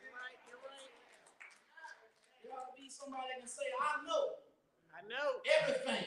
You're 0.01 0.12
right, 0.12 0.39
you're 0.50 0.63
right. 0.66 0.92
You 2.44 2.50
ought 2.51 2.74
to 2.74 2.75
be 2.75 2.89
somebody 2.89 3.30
that 3.36 3.39
can 3.46 3.50
say, 3.50 3.68
I 3.78 4.04
know 4.06 4.39
I 5.00 5.08
know. 5.08 5.28
Everything 5.62 6.05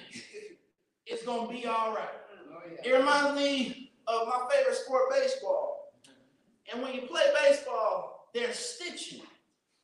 is 1.06 1.22
gonna 1.22 1.48
be 1.48 1.66
all 1.66 1.94
right. 1.94 2.08
It 2.84 2.92
reminds 2.92 3.36
me 3.36 3.92
of 4.06 4.28
my 4.28 4.48
favorite 4.50 4.76
sport, 4.76 5.10
baseball. 5.10 5.92
And 6.72 6.82
when 6.82 6.94
you 6.94 7.02
play 7.02 7.22
baseball, 7.42 8.28
there's 8.34 8.56
stitching 8.56 9.22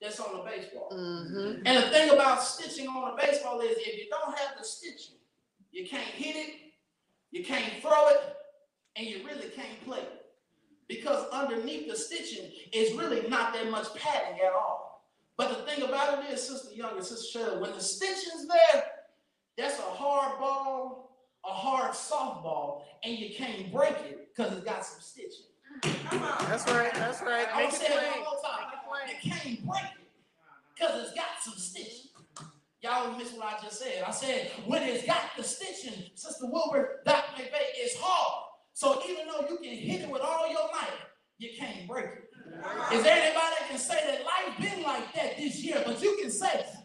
that's 0.01 0.21
on 0.21 0.37
the 0.37 0.43
baseball. 0.43 0.91
Mm-hmm. 0.93 1.67
And 1.67 1.85
the 1.85 1.91
thing 1.91 2.11
about 2.11 2.43
stitching 2.43 2.89
on 2.89 3.13
a 3.13 3.17
baseball 3.17 3.61
is 3.61 3.77
if 3.79 3.99
you 3.99 4.09
don't 4.11 4.37
have 4.39 4.57
the 4.59 4.65
stitching, 4.65 5.17
you 5.73 5.87
can't 5.87 6.03
hit 6.03 6.37
it, 6.37 6.55
you 7.31 7.45
can't 7.45 7.83
throw 7.83 8.09
it, 8.09 8.37
and 8.97 9.07
you 9.07 9.21
really 9.27 9.49
can't 9.51 9.85
play 9.85 9.99
it. 9.99 10.27
Because 10.89 11.29
underneath 11.31 11.91
the 11.91 11.97
stitching 11.97 12.51
is 12.73 12.95
really 12.95 13.29
not 13.29 13.53
that 13.53 13.71
much 13.71 13.95
padding 13.95 14.41
at 14.41 14.53
all. 14.53 15.05
But 15.37 15.51
the 15.51 15.71
thing 15.71 15.83
about 15.83 16.25
it 16.25 16.33
is, 16.33 16.49
Sister 16.49 16.75
Young 16.75 16.97
and 16.97 17.05
Sister 17.05 17.39
Shirley, 17.39 17.61
when 17.61 17.73
the 17.73 17.81
stitching's 17.81 18.49
there, 18.49 18.85
that's 19.59 19.79
a 19.79 19.83
hard 19.83 20.39
ball, 20.39 21.17
a 21.45 21.51
hard 21.51 21.93
softball, 21.93 22.83
and 23.05 23.19
you 23.19 23.35
can't 23.35 23.73
break 23.73 23.97
it 24.09 24.29
because 24.35 24.53
it's 24.53 24.65
got 24.65 24.85
some 24.87 25.01
stitching. 25.01 25.47
That's 26.49 26.67
right, 26.71 26.95
that's 26.95 27.21
right. 27.23 27.47
I'm 27.53 27.65
Make 27.65 27.71
gonna 27.73 27.73
say 27.73 27.87
it 27.87 27.93
plain. 27.99 28.11
one 28.11 28.21
more 28.21 28.41
time. 28.43 28.67
Make. 29.07 29.25
You 29.25 29.31
can't 29.31 29.67
break 29.67 29.83
it 29.83 30.09
because 30.75 31.03
it's 31.03 31.15
got 31.15 31.27
some 31.43 31.55
stitching. 31.55 32.11
Y'all 32.81 33.17
miss 33.19 33.33
what 33.33 33.47
I 33.47 33.63
just 33.63 33.81
said. 33.81 34.05
I 34.07 34.11
said 34.13 34.51
when 34.67 34.83
it's 34.85 35.05
got 35.05 35.23
the 35.37 35.43
stitching, 35.43 36.05
Sister 36.15 36.47
Wilbur, 36.47 37.01
Dr. 37.05 37.43
McVeigh, 37.43 37.75
it's 37.75 37.97
hard. 38.01 38.45
So 38.73 39.03
even 39.09 39.27
though 39.27 39.47
you 39.49 39.57
can 39.57 39.77
hit 39.77 40.03
it 40.03 40.09
with 40.11 40.23
all 40.23 40.49
your 40.49 40.71
might, 40.73 40.89
you 41.39 41.51
can't 41.59 41.89
break 41.89 42.05
it. 42.07 42.31
Is 42.93 43.03
there 43.03 43.17
anybody 43.21 43.55
that 43.59 43.69
can 43.69 43.79
say 43.79 44.01
that 44.07 44.25
life 44.25 44.59
been 44.61 44.83
like 44.85 45.13
that 45.15 45.37
this 45.37 45.63
year? 45.63 45.83
But 45.85 46.01
you 46.03 46.17
can 46.21 46.31
say, 46.31 46.47
I 46.47 46.55
got 46.57 46.78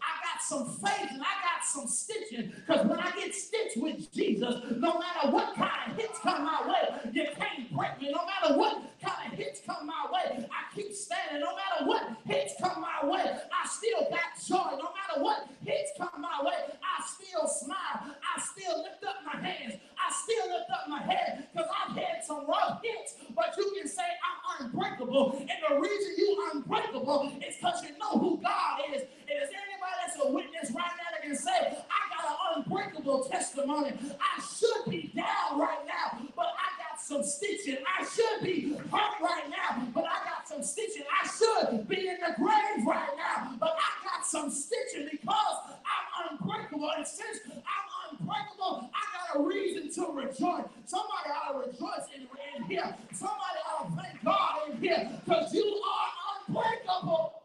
some 0.44 0.66
faith 0.66 1.10
and 1.10 1.22
I 1.22 1.34
got 1.42 1.64
some 1.64 1.86
stitching. 1.86 2.52
Because 2.54 2.86
when 2.86 2.98
I 2.98 3.10
get 3.12 3.34
stitched 3.34 3.76
with 3.76 4.12
Jesus, 4.12 4.54
no 4.76 4.98
matter 4.98 5.30
what 5.30 5.54
kind 5.54 5.90
of 5.90 5.96
hits 5.96 6.18
come 6.20 6.44
my 6.44 6.62
way, 6.68 7.10
you 7.12 7.24
can't 7.36 7.74
break 7.74 8.00
me. 8.00 8.12
No 8.12 8.24
matter 8.26 8.58
what 8.58 8.82
kind 9.02 9.32
of 9.32 9.38
hits 9.38 9.60
come 9.66 9.86
my 9.86 10.06
way, 10.12 10.46
I 10.50 10.74
keep 10.74 10.92
standing. 10.92 11.40
No 11.40 11.54
matter 11.56 11.86
what 11.86 12.16
hits 12.26 12.54
come 12.60 12.80
my 12.82 13.08
way, 13.08 13.24
I 13.24 13.66
still 13.68 14.08
got 14.10 14.36
joy. 14.46 14.76
No 14.76 14.90
matter 14.92 15.22
what 15.22 15.48
hits 15.64 15.92
come 15.98 16.20
my 16.20 16.42
way, 16.44 16.76
I 16.82 17.04
still 17.06 17.46
smile. 17.48 18.14
I 18.22 18.40
still 18.40 18.82
lift 18.82 19.04
up 19.04 19.16
my 19.24 19.40
hands. 19.40 19.74
I 19.98 20.12
still 20.12 20.46
lift 20.52 20.70
up 20.70 20.88
my 20.88 21.02
head 21.02 21.46
because 21.52 21.68
I've 21.72 21.96
had 21.96 22.24
some 22.24 22.46
rough 22.46 22.80
hits, 22.82 23.14
but 23.34 23.54
you 23.56 23.74
can 23.78 23.88
say 23.88 24.02
I'm 24.04 24.66
unbreakable. 24.66 25.38
And 25.38 25.58
the 25.68 25.80
reason 25.80 26.14
you 26.18 26.50
unbreakable 26.54 27.32
is 27.46 27.56
because 27.56 27.82
you 27.82 27.96
know 27.98 28.18
who 28.18 28.40
God 28.42 28.80
is. 28.92 29.02
And 29.02 29.36
is 29.42 29.48
anybody 29.48 29.94
that's 30.04 30.16
a 30.24 30.30
witness 30.34 30.70
right 30.74 30.90
now 30.98 31.08
that 31.12 31.22
can 31.22 31.36
say, 31.36 31.78
I 31.88 32.02
got 32.10 32.26
an 32.26 32.64
unbreakable 32.64 33.24
testimony? 33.24 33.92
I 34.20 34.42
should 34.42 34.90
be 34.90 35.12
down 35.14 35.58
right 35.58 35.86
now, 35.86 36.20
but 36.34 36.46
I 36.46 36.68
got 36.82 37.00
some 37.00 37.22
stitching. 37.22 37.78
I 37.86 38.04
should 38.04 38.44
be 38.44 38.74
hurt 38.90 39.20
right 39.22 39.48
now, 39.48 39.86
but 39.94 40.04
I 40.04 40.24
got 40.24 40.48
some 40.48 40.62
stitching. 40.62 41.04
I 41.22 41.28
should 41.28 41.88
be 41.88 42.08
in 42.08 42.16
the 42.16 42.34
grave 42.36 42.86
right 42.86 43.14
now, 43.16 43.54
but 43.60 43.76
I 43.78 44.04
got 44.04 44.26
some 44.26 44.50
stitching 44.50 45.08
because 45.10 45.56
I'm 45.68 46.38
unbreakable. 46.38 46.90
And 46.96 47.06
since 47.06 47.38
I'm 47.46 48.18
unbreakable, 48.18 48.90
I 48.92 49.02
got 49.14 49.40
a 49.40 49.46
reason 49.46 49.92
to 49.94 50.12
rejoice. 50.12 50.66
Somebody 50.86 51.30
ought 51.30 51.52
to 51.52 51.58
rejoice 51.70 52.06
in, 52.14 52.26
in 52.56 52.64
here. 52.64 52.96
Somebody 53.12 53.60
ought 53.68 53.88
to 53.88 54.02
thank 54.02 54.24
God 54.24 54.70
in 54.70 54.76
here 54.78 55.10
because 55.24 55.52
you 55.54 55.64
are 55.64 56.08
unbreakable. 56.48 57.42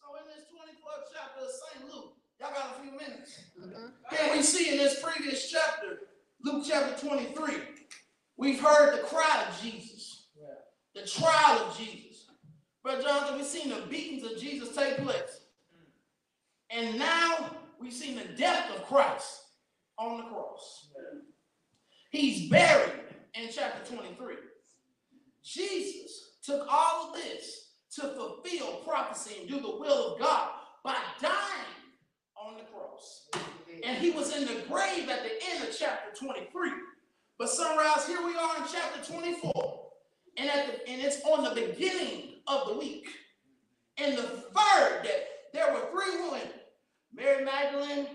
So 0.00 0.06
in 0.16 0.24
this 0.32 0.44
24th 0.48 1.04
chapter 1.12 1.44
of 1.44 1.50
St. 1.52 1.92
Luke, 1.92 2.12
y'all 2.40 2.50
got 2.52 2.76
a 2.76 2.82
few 2.82 2.92
minutes. 2.92 3.40
Here 4.10 4.32
we 4.32 4.42
see 4.42 4.70
in 4.72 4.78
this 4.78 5.02
previous 5.02 5.50
chapter, 5.50 6.00
Luke 6.44 6.64
chapter 6.68 7.06
23, 7.06 7.54
we've 8.36 8.60
heard 8.60 8.98
the 8.98 9.02
cry 9.04 9.44
of 9.48 9.60
Jesus, 9.60 10.26
the 10.94 11.06
trial 11.06 11.58
of 11.60 11.76
Jesus. 11.76 12.26
Brother 12.82 13.02
Jonathan, 13.02 13.36
we've 13.36 13.46
seen 13.46 13.70
the 13.70 13.86
beatings 13.88 14.30
of 14.30 14.38
Jesus 14.38 14.74
take 14.74 14.96
place. 14.98 15.40
Mm. 15.74 16.70
And 16.70 16.98
now 16.98 17.50
we've 17.80 17.92
seen 17.92 18.16
the 18.16 18.36
death 18.36 18.70
of 18.74 18.84
Christ 18.86 19.42
on 19.98 20.18
the 20.18 20.24
cross. 20.24 20.88
He's 22.10 22.48
buried 22.48 22.92
in 23.34 23.48
chapter 23.52 23.94
23. 23.94 24.34
Jesus 25.42 26.30
took 26.42 26.66
all 26.70 27.08
of 27.08 27.14
this 27.14 27.72
to 27.96 28.02
fulfill 28.02 28.76
prophecy 28.86 29.40
and 29.40 29.48
do 29.48 29.60
the 29.60 29.76
will 29.76 30.14
of 30.14 30.20
God 30.20 30.50
by 30.84 30.96
dying 31.20 31.77
on 32.38 32.56
the 32.56 32.64
cross. 32.64 33.28
And 33.84 33.98
he 33.98 34.10
was 34.10 34.36
in 34.36 34.46
the 34.46 34.62
grave 34.68 35.08
at 35.08 35.22
the 35.22 35.32
end 35.50 35.68
of 35.68 35.76
chapter 35.76 36.14
23. 36.14 36.70
But 37.38 37.48
sunrise, 37.50 38.06
here 38.06 38.24
we 38.24 38.34
are 38.34 38.56
in 38.56 38.62
chapter 38.70 39.12
24. 39.12 39.86
And 40.36 40.48
at 40.48 40.66
the, 40.66 40.88
and 40.88 41.02
it's 41.02 41.20
on 41.22 41.44
the 41.44 41.60
beginning 41.60 42.34
of 42.46 42.68
the 42.68 42.74
week. 42.78 43.06
And 43.96 44.16
the 44.16 44.22
third 44.22 45.02
day, 45.02 45.22
there 45.52 45.72
were 45.72 45.90
three 45.90 46.22
women 46.22 46.48
Mary 47.12 47.44
Magdalene, 47.44 48.06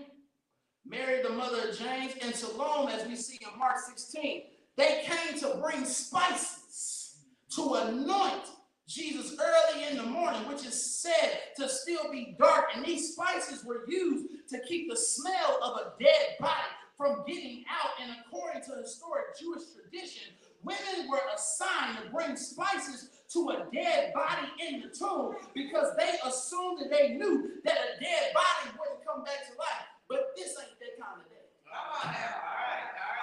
Mary, 0.86 1.22
the 1.22 1.30
mother 1.30 1.68
of 1.68 1.78
James, 1.78 2.14
and 2.22 2.34
Salome, 2.34 2.92
as 2.92 3.06
we 3.06 3.16
see 3.16 3.38
in 3.40 3.58
Mark 3.58 3.78
16. 3.78 4.42
They 4.76 5.04
came 5.04 5.38
to 5.40 5.58
bring 5.60 5.84
spices 5.84 7.16
to 7.54 7.74
anoint 7.74 8.44
Jesus 8.86 9.34
early 9.40 9.84
in 9.88 9.96
the 9.96 10.02
morning, 10.02 10.46
which 10.48 10.64
is 10.66 11.00
said 11.00 11.40
to 11.56 11.68
still 11.68 12.10
be 12.12 12.36
dark. 12.38 12.66
And 12.74 12.84
these 12.84 13.14
spices 13.14 13.64
were 13.64 13.88
used 13.88 14.48
to 14.50 14.60
keep 14.68 14.90
the 14.90 14.96
smell 14.96 15.58
of 15.62 15.78
a 15.78 16.02
dead 16.02 16.36
body 16.38 16.52
from 16.96 17.24
getting 17.26 17.64
out. 17.70 17.90
And 18.02 18.16
according 18.26 18.62
to 18.64 18.82
historic 18.82 19.38
Jewish 19.40 19.62
tradition, 19.72 20.32
women 20.62 21.08
were 21.10 21.22
assigned 21.34 21.98
to 21.98 22.10
bring 22.10 22.36
spices 22.36 23.10
to 23.32 23.50
a 23.50 23.66
dead 23.72 24.12
body 24.12 24.48
in 24.68 24.82
the 24.82 24.88
tomb 24.88 25.36
because 25.54 25.96
they 25.96 26.12
assumed 26.26 26.80
that 26.80 26.90
they 26.90 27.14
knew 27.14 27.50
that 27.64 27.74
a 27.74 28.00
dead 28.00 28.34
body 28.34 28.76
wouldn't 28.78 29.04
come 29.06 29.24
back 29.24 29.46
to 29.50 29.58
life. 29.58 29.88
But 30.08 30.32
this 30.36 30.54
ain't 30.60 30.78
that 30.78 31.00
kind 31.00 31.20
of 31.20 31.28
day. 31.28 31.44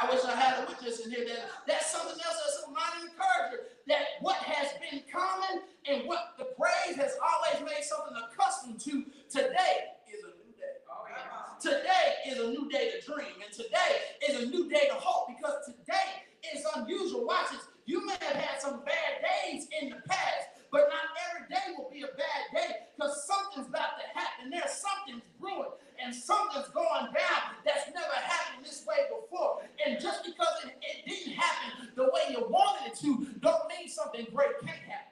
I 0.01 0.09
wish 0.09 0.25
I 0.25 0.35
had 0.35 0.63
a 0.63 0.67
witness 0.67 1.05
in 1.05 1.11
here 1.11 1.25
that 1.29 1.45
that's 1.67 1.91
something 1.91 2.17
else 2.25 2.37
that's 2.41 2.65
a 2.67 2.71
mighty 2.71 3.05
encourager. 3.05 3.69
That 3.91 4.23
what 4.23 4.37
has 4.37 4.71
been 4.79 5.03
common 5.11 5.67
and 5.85 6.07
what 6.07 6.35
the 6.39 6.45
praise 6.55 6.95
has 6.95 7.17
always 7.19 7.59
made 7.59 7.83
something 7.83 8.15
accustomed 8.23 8.79
to, 8.87 9.03
today 9.27 9.99
is 10.07 10.23
a 10.23 10.31
new 10.31 10.55
day. 10.55 10.79
Oh, 10.87 11.59
today 11.59 12.23
is 12.25 12.39
a 12.39 12.47
new 12.55 12.69
day 12.69 12.91
to 12.95 13.05
dream, 13.05 13.35
and 13.43 13.51
today 13.51 14.15
is 14.29 14.43
a 14.43 14.45
new 14.45 14.69
day 14.69 14.87
to 14.87 14.93
hope 14.93 15.27
because 15.35 15.65
today 15.65 16.23
is 16.55 16.63
unusual. 16.73 17.25
Watch 17.25 17.51
this. 17.51 17.67
You 17.85 18.05
may 18.05 18.15
have 18.21 18.37
had 18.37 18.61
some 18.61 18.79
bad 18.85 19.27
days 19.27 19.67
in 19.81 19.89
the 19.89 19.97
past, 20.07 20.47
but 20.71 20.87
not 20.87 21.11
every 21.27 21.49
day 21.49 21.75
will 21.77 21.91
be 21.91 22.03
a 22.03 22.15
bad 22.15 22.41
day 22.55 22.87
because 22.95 23.27
something's 23.27 23.67
about 23.67 23.99
to 23.99 24.07
happen. 24.17 24.51
There's 24.51 24.71
something's 24.71 25.27
brewing 25.37 25.75
and 26.03 26.15
something's 26.15 26.69
going 26.69 27.05
down 27.13 27.41
that's 27.65 27.87
never 27.93 28.15
happened 28.15 28.65
this 28.65 28.85
way 28.87 29.05
before. 29.09 29.61
And 29.85 29.99
just 29.99 30.25
because 30.25 30.65
it, 30.65 30.73
it 30.81 31.07
didn't 31.07 31.33
happen 31.33 31.89
the 31.95 32.05
way 32.05 32.31
you 32.31 32.47
wanted 32.49 32.91
it 32.91 32.99
to, 33.01 33.27
don't 33.41 33.67
mean 33.67 33.87
something 33.87 34.25
great 34.33 34.59
can't 34.61 34.79
happen. 34.79 35.07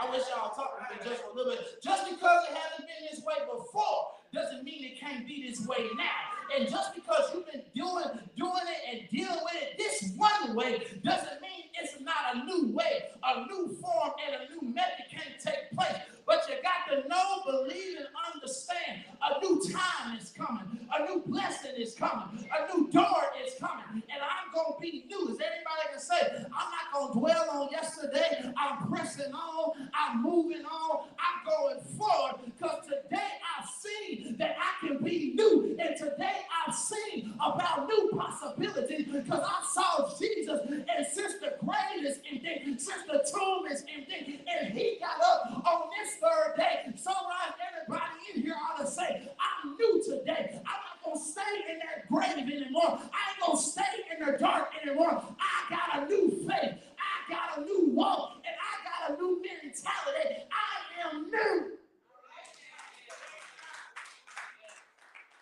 I 0.00 0.10
wish 0.10 0.22
y'all 0.28 0.54
talked 0.54 0.82
with 0.90 0.98
me 0.98 1.10
just 1.10 1.22
for 1.22 1.30
a 1.30 1.34
little 1.34 1.52
bit. 1.52 1.82
Just 1.82 2.10
because 2.10 2.44
it 2.50 2.56
hasn't 2.56 2.88
been 2.88 3.08
this 3.10 3.24
way 3.24 3.34
before 3.46 4.12
doesn't 4.32 4.64
mean 4.64 4.84
it 4.84 5.00
can't 5.00 5.26
be 5.26 5.48
this 5.48 5.64
way 5.66 5.88
now. 5.96 6.34
And 6.56 6.68
just 6.68 6.94
because 6.94 7.30
you've 7.32 7.46
been 7.46 7.62
doing 7.74 8.04
doing 8.36 8.52
it 8.66 8.80
and 8.90 9.08
dealing 9.10 9.40
with 9.44 9.54
it 9.54 9.78
this 9.78 10.12
one 10.16 10.54
way 10.54 10.86
doesn't 11.02 11.40
mean 11.40 11.64
it's 11.80 12.00
not 12.00 12.34
a 12.34 12.44
new 12.44 12.72
way, 12.72 13.04
a 13.22 13.46
new 13.46 13.76
form, 13.80 14.10
and 14.26 14.42
a 14.42 14.54
new 14.54 14.74
method 14.74 15.06
can 15.10 15.22
take 15.42 15.70
place. 15.72 15.96
But 16.26 16.46
you 16.48 16.54
got 16.62 16.94
to 16.94 17.08
know, 17.08 17.42
believe, 17.44 17.98
and 17.98 18.06
understand 18.34 19.02
a 19.22 19.40
new 19.40 19.60
time 19.70 20.16
is 20.18 20.30
coming, 20.30 20.88
a 20.94 21.04
new 21.06 21.22
blessing 21.26 21.72
is 21.76 21.94
coming, 21.94 22.48
a 22.56 22.74
new 22.76 22.90
door 22.90 23.24
is 23.44 23.54
coming, 23.58 23.84
and 23.94 24.22
I'm 24.22 24.52
gonna 24.54 24.78
be 24.80 25.04
new. 25.08 25.28
Is 25.28 25.40
anybody 25.40 25.82
can 25.90 26.00
say, 26.00 26.44
I'm 26.46 26.70
not 26.70 26.92
gonna 26.92 27.20
dwell 27.20 27.50
on 27.50 27.70
yesterday, 27.70 28.52
I'm 28.56 28.88
pressing 28.88 29.32
on, 29.32 29.88
I'm 29.94 30.22
moving 30.22 30.64
on, 30.64 31.08
I'm 31.18 31.44
going 31.46 31.80
forward, 31.98 32.40
because 32.44 32.84
today 32.86 33.30
I've 33.58 33.68
seen 33.68 34.36
that 34.38 34.56
I 34.58 34.86
can 34.86 35.02
be 35.02 35.34
new, 35.34 35.76
and 35.78 35.96
today 35.96 36.34
day 36.34 36.46
I've 36.66 36.74
seen 36.74 37.34
about 37.34 37.88
new 37.88 38.10
possibilities 38.16 39.06
because 39.12 39.42
I 39.44 39.64
saw 39.72 40.16
Jesus 40.18 40.60
and 40.68 41.06
since 41.12 41.34
the 41.34 41.54
grave 41.64 42.04
is 42.04 42.18
empty, 42.30 42.78
since 42.78 43.04
the 43.06 43.18
tomb 43.32 43.66
is 43.70 43.84
empty, 43.94 44.40
and 44.48 44.72
he 44.72 44.98
got 45.00 45.20
up 45.22 45.66
on 45.66 45.88
this 45.96 46.14
third 46.16 46.56
day. 46.56 46.92
Sunrise, 46.96 47.54
everybody 47.72 48.12
in 48.34 48.42
here 48.42 48.54
ought 48.54 48.80
to 48.80 48.86
say, 48.86 49.28
I'm 49.38 49.76
new 49.76 50.02
today. 50.02 50.60
I'm 50.66 50.80
not 50.84 51.04
gonna 51.04 51.20
stay 51.20 51.72
in 51.72 51.78
that 51.78 52.08
grave 52.08 52.46
anymore. 52.50 52.98
I 52.98 53.30
ain't 53.30 53.40
gonna 53.46 53.58
stay 53.58 53.82
in 54.12 54.26
the 54.26 54.38
dark 54.38 54.70
anymore. 54.82 55.22
I 55.40 55.70
got 55.70 56.02
a 56.02 56.06
new 56.08 56.30
faith. 56.48 56.78
I 56.98 57.32
got 57.32 57.58
a 57.58 57.60
new 57.62 57.90
walk, 57.90 58.42
and 58.44 58.54
I 58.54 59.08
got 59.08 59.18
a 59.18 59.22
new 59.22 59.42
mentality. 59.42 60.44
I 60.50 61.08
am 61.08 61.30
new. 61.30 61.78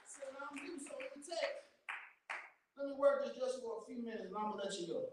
So 0.06 0.22
I'm 0.38 0.54
new, 0.62 0.78
so 0.78 0.94
let 1.00 1.16
me 1.16 1.22
take. 1.22 1.62
Let 2.78 2.90
me 2.90 2.94
work 2.98 3.24
this 3.24 3.38
just 3.38 3.62
for 3.62 3.78
a 3.78 3.86
few 3.86 4.02
minutes, 4.02 4.32
go. 4.92 5.04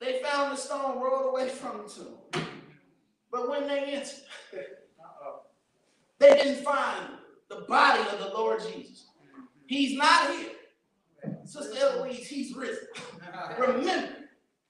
They 0.00 0.20
found 0.22 0.52
the 0.52 0.56
stone 0.56 1.00
rolled 1.00 1.30
away 1.30 1.48
from 1.48 1.78
the 1.78 1.88
tomb. 1.88 2.46
But 3.30 3.48
when 3.48 3.66
they 3.66 3.80
entered, 3.80 4.22
they 6.18 6.34
didn't 6.34 6.64
find 6.64 7.08
the 7.48 7.64
body 7.68 8.00
of 8.12 8.18
the 8.20 8.28
Lord 8.28 8.60
Jesus. 8.62 9.06
He's 9.66 9.96
not 9.96 10.30
here. 10.30 10.50
Sister 11.44 11.76
Eloise, 11.78 12.26
he's 12.26 12.54
risen. 12.54 12.86
Remember 13.58 14.14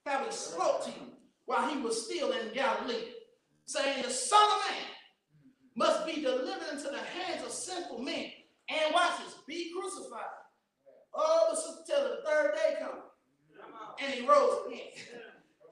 how 0.07 0.25
he 0.25 0.31
spoke 0.31 0.85
to 0.85 0.91
you 0.91 1.13
while 1.45 1.69
he 1.69 1.81
was 1.81 2.05
still 2.05 2.33
in 2.33 2.53
Galilee, 2.55 3.13
saying, 3.67 4.03
The 4.03 4.11
Son 4.11 4.43
of 4.43 4.71
Man 4.71 4.85
must 5.77 6.07
be 6.07 6.23
delivered 6.23 6.73
into 6.73 6.85
the 6.85 6.99
hands 6.99 7.45
of 7.45 7.51
sinful 7.51 8.01
men. 8.01 8.31
And 8.69 8.95
watch 8.95 9.19
this, 9.25 9.35
be 9.47 9.73
crucified. 9.73 10.23
Oh, 11.15 11.47
but 11.51 11.59
Sister 11.59 11.83
Taylor, 11.89 12.17
the 12.17 12.31
third 12.31 12.55
day 12.55 12.77
come. 12.81 12.99
And 14.03 14.15
he 14.15 14.27
rose 14.27 14.67
again. 14.67 14.81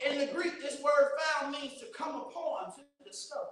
In 0.07 0.19
the 0.19 0.33
Greek, 0.33 0.61
this 0.61 0.81
word 0.83 1.11
found 1.19 1.53
means 1.53 1.81
to 1.81 1.87
come 1.97 2.15
upon, 2.17 2.73
to 2.77 2.83
discover. 3.05 3.49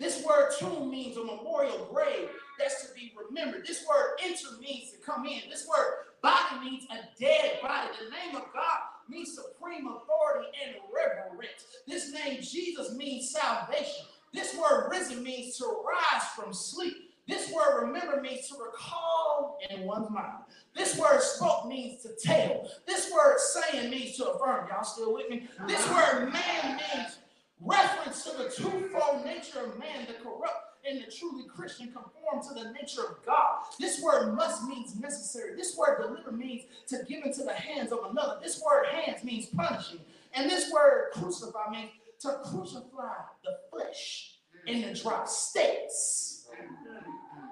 This 0.00 0.24
word 0.24 0.52
tomb 0.58 0.90
means 0.90 1.16
a 1.16 1.24
memorial 1.24 1.88
grave 1.92 2.28
that's 2.58 2.86
to 2.86 2.94
be 2.94 3.12
remembered. 3.16 3.66
This 3.66 3.84
word 3.88 4.16
enter 4.22 4.56
means 4.60 4.92
to 4.92 4.98
come 5.04 5.26
in. 5.26 5.42
This 5.50 5.66
word 5.66 5.94
body 6.22 6.64
means 6.64 6.84
a 6.90 6.98
dead 7.20 7.58
body. 7.62 7.88
The 7.98 8.10
name 8.10 8.36
of 8.36 8.52
God 8.52 8.78
means 9.08 9.34
supreme 9.36 9.86
authority 9.88 10.48
and 10.64 10.76
reverence. 10.94 11.66
This 11.86 12.12
name 12.12 12.40
Jesus 12.42 12.94
means 12.94 13.30
salvation. 13.30 14.06
This 14.32 14.56
word 14.56 14.88
risen 14.90 15.22
means 15.22 15.56
to 15.58 15.64
rise 15.64 16.28
from 16.36 16.52
sleep. 16.52 17.07
This 17.28 17.52
word 17.52 17.82
remember 17.82 18.22
means 18.22 18.48
to 18.48 18.54
recall 18.54 19.58
in 19.68 19.84
one's 19.84 20.10
mind. 20.10 20.44
This 20.74 20.98
word 20.98 21.20
spoke 21.20 21.66
means 21.68 22.02
to 22.02 22.10
tell. 22.20 22.70
This 22.86 23.12
word 23.12 23.38
saying 23.38 23.90
means 23.90 24.16
to 24.16 24.30
affirm. 24.30 24.66
Y'all 24.68 24.82
still 24.82 25.12
with 25.12 25.28
me? 25.28 25.46
This 25.66 25.86
word 25.90 26.32
man 26.32 26.76
means 26.76 27.18
reference 27.60 28.24
to 28.24 28.36
the 28.36 28.48
twofold 28.48 29.26
nature 29.26 29.60
of 29.60 29.78
man, 29.78 30.06
the 30.06 30.14
corrupt 30.24 30.68
and 30.88 31.02
the 31.02 31.10
truly 31.10 31.44
Christian 31.46 31.88
conform 31.88 32.42
to 32.48 32.54
the 32.54 32.72
nature 32.72 33.02
of 33.02 33.26
God. 33.26 33.58
This 33.78 34.00
word 34.00 34.34
must 34.34 34.64
means 34.66 34.98
necessary. 34.98 35.54
This 35.54 35.76
word 35.76 35.98
deliver 36.00 36.32
means 36.32 36.62
to 36.86 37.02
give 37.06 37.24
into 37.24 37.42
the 37.42 37.52
hands 37.52 37.92
of 37.92 37.98
another. 38.10 38.38
This 38.42 38.62
word 38.64 38.86
hands 38.86 39.22
means 39.22 39.46
punishing. 39.46 40.00
And 40.32 40.48
this 40.48 40.72
word 40.72 41.10
crucify 41.12 41.70
means 41.70 41.90
to 42.20 42.38
crucify 42.44 43.16
the 43.44 43.58
flesh 43.70 44.38
in 44.66 44.80
the 44.82 44.98
dry 44.98 45.24
states 45.26 46.37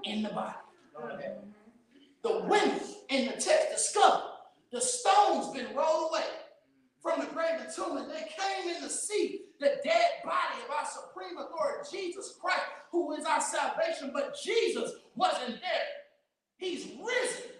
in 0.07 0.23
the 0.23 0.31
body. 0.31 0.57
The 2.23 2.39
women 2.49 2.81
in 3.09 3.27
the 3.27 3.33
text 3.33 3.71
discovered 3.73 4.23
the 4.73 4.81
stone's 4.81 5.51
been 5.51 5.75
rolled 5.77 6.11
away 6.11 6.25
from 7.01 7.21
the 7.21 7.27
grave 7.27 7.61
and 7.61 7.73
tomb, 7.73 7.97
and 7.99 8.11
they 8.11 8.27
came 8.37 8.75
in 8.75 8.83
to 8.83 8.89
see 8.89 9.43
the 9.61 9.79
dead 9.85 10.11
body 10.25 10.59
of 10.65 10.71
our 10.75 10.87
supreme 10.87 11.39
authority, 11.39 11.89
Jesus 11.93 12.37
Christ, 12.41 12.63
who 12.91 13.15
is 13.15 13.25
our 13.25 13.41
salvation. 13.41 14.11
But 14.13 14.37
Jesus 14.43 14.93
wasn't 15.15 15.61
there. 15.61 15.87
He's 16.57 16.87
risen 16.87 17.51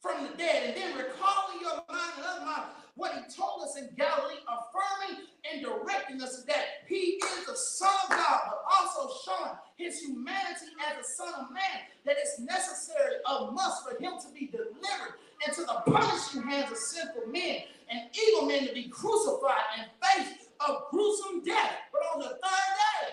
from 0.00 0.24
the 0.24 0.36
dead. 0.36 0.68
And 0.68 0.76
then 0.76 0.98
recalling 0.98 1.60
your 1.60 1.76
mind 1.88 2.12
and 2.18 2.26
other 2.26 2.44
mind 2.44 2.64
what 2.96 3.12
he 3.12 3.20
told 3.34 3.62
us 3.62 3.76
in 3.78 3.88
Galilee, 3.96 4.40
affirming 4.46 5.24
and 5.50 5.62
directing 5.62 6.20
us 6.22 6.44
that 6.44 6.64
he 6.86 7.20
is 7.22 7.46
the 7.46 7.56
Son 7.56 7.94
of 8.04 8.10
God, 8.10 8.40
but 8.48 8.62
also 8.78 9.14
showing 9.24 9.52
his 9.76 10.00
humanity 10.00 10.72
as 10.80 11.06
a 11.06 11.08
Son 11.08 11.32
of 11.34 11.52
Man, 11.52 11.80
that 12.04 12.16
it's 12.18 12.40
necessary, 12.40 13.16
a 13.28 13.50
must 13.52 13.88
for 13.88 14.02
him 14.02 14.14
to 14.20 14.28
be 14.32 14.46
delivered 14.46 15.14
into 15.46 15.60
the 15.62 15.90
punishing 15.90 16.42
hands 16.42 16.72
of 16.72 16.78
sinful 16.78 17.26
men 17.30 17.62
and 17.90 18.08
evil 18.16 18.46
men 18.46 18.66
to 18.66 18.72
be 18.72 18.88
crucified 18.88 19.64
and 19.78 19.86
face 20.02 20.48
a 20.66 20.72
gruesome 20.90 21.42
death. 21.44 21.72
But 21.92 22.02
on 22.14 22.20
the 22.20 22.28
third 22.28 22.38
day, 22.40 23.12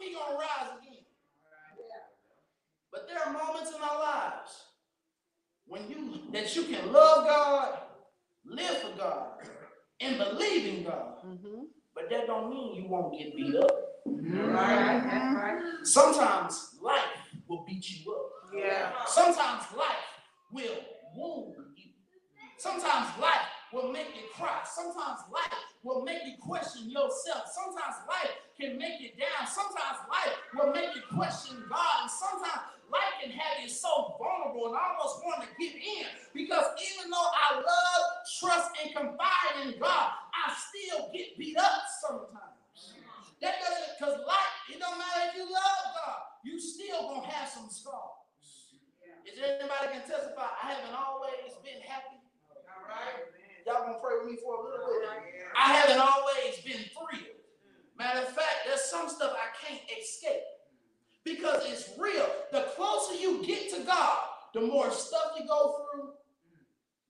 he 0.00 0.14
gonna 0.14 0.36
rise 0.36 0.70
again. 0.80 1.02
But 2.92 3.06
there 3.08 3.18
are 3.24 3.32
moments 3.32 3.70
in 3.74 3.80
our 3.80 3.98
lives 4.00 4.64
when 5.66 5.88
you 5.88 6.20
that 6.32 6.54
you 6.56 6.64
can 6.64 6.92
love 6.92 7.26
God, 7.26 7.78
live 8.44 8.78
for 8.78 8.96
God, 8.96 9.26
and 10.00 10.18
believe 10.18 10.78
in 10.78 10.84
God. 10.84 11.24
Mm-hmm. 11.24 11.64
But 11.94 12.10
that 12.10 12.26
don't 12.26 12.50
mean 12.50 12.82
you 12.82 12.88
won't 12.88 13.16
get 13.18 13.36
beat 13.36 13.54
up. 13.56 13.87
Sometimes 15.82 16.76
life 16.82 17.02
will 17.48 17.64
beat 17.66 17.90
you 17.90 18.12
up. 18.12 18.30
Yeah. 18.54 18.92
Sometimes 19.06 19.64
life 19.76 20.06
will 20.52 20.78
wound 21.16 21.54
you. 21.76 21.90
Sometimes 22.58 23.06
life 23.20 23.46
will 23.72 23.92
make 23.92 24.08
you 24.14 24.22
cry. 24.34 24.60
Sometimes 24.64 25.20
life 25.32 25.58
will 25.82 26.02
make 26.02 26.18
you 26.24 26.34
question 26.40 26.90
yourself. 26.90 27.44
Sometimes 27.54 27.94
life 28.08 28.34
can 28.60 28.78
make 28.78 29.00
you 29.00 29.10
down. 29.18 29.46
Sometimes 29.46 29.98
life 30.10 30.34
will 30.54 30.72
make 30.72 30.94
you 30.94 31.02
question 31.14 31.62
God. 31.68 32.02
And 32.02 32.10
sometimes 32.10 32.62
life 32.90 33.14
can 33.22 33.30
have 33.30 33.62
you 33.62 33.68
so 33.68 34.16
vulnerable 34.18 34.68
and 34.68 34.76
almost 34.76 35.22
want 35.24 35.42
to 35.42 35.48
give 35.58 35.74
in. 35.74 36.06
Because 36.34 36.64
even 36.82 37.10
though 37.10 37.30
I 37.32 37.56
love, 37.56 38.02
trust, 38.40 38.70
and 38.82 38.94
confide 38.94 39.54
in 39.64 39.78
God, 39.78 40.10
I 40.34 40.52
still 40.56 41.10
get 41.12 41.38
beat 41.38 41.56
up 41.58 41.82
sometimes. 42.02 42.47
That 43.40 43.54
doesn't, 43.62 43.94
because 43.98 44.18
life, 44.26 44.54
it 44.70 44.80
don't 44.80 44.98
matter 44.98 45.30
if 45.30 45.36
you 45.36 45.46
love 45.46 45.82
God, 45.94 46.22
you 46.44 46.58
still 46.58 47.02
gonna 47.02 47.26
have 47.26 47.48
some 47.48 47.70
scars. 47.70 48.18
Is 49.24 49.38
there 49.38 49.60
anybody 49.60 49.92
can 49.92 50.02
testify? 50.02 50.48
I 50.62 50.72
haven't 50.74 50.96
always 50.96 51.54
been 51.62 51.80
happy. 51.86 52.18
All 52.50 52.82
right. 52.88 53.30
Y'all 53.66 53.86
gonna 53.86 53.98
pray 54.02 54.18
with 54.18 54.32
me 54.32 54.38
for 54.42 54.56
a 54.56 54.62
little 54.64 54.86
bit? 54.88 55.08
I 55.56 55.74
haven't 55.74 56.00
always 56.00 56.58
been 56.64 56.82
thrilled. 56.90 57.36
Matter 57.98 58.20
of 58.20 58.28
fact, 58.28 58.66
there's 58.66 58.82
some 58.82 59.08
stuff 59.08 59.34
I 59.34 59.66
can't 59.66 59.82
escape 60.00 60.42
because 61.24 61.62
it's 61.66 61.90
real. 61.98 62.26
The 62.52 62.62
closer 62.74 63.14
you 63.14 63.44
get 63.44 63.70
to 63.74 63.80
God, 63.82 64.18
the 64.54 64.62
more 64.62 64.90
stuff 64.90 65.32
you 65.38 65.46
go 65.46 65.84
through, 65.92 66.10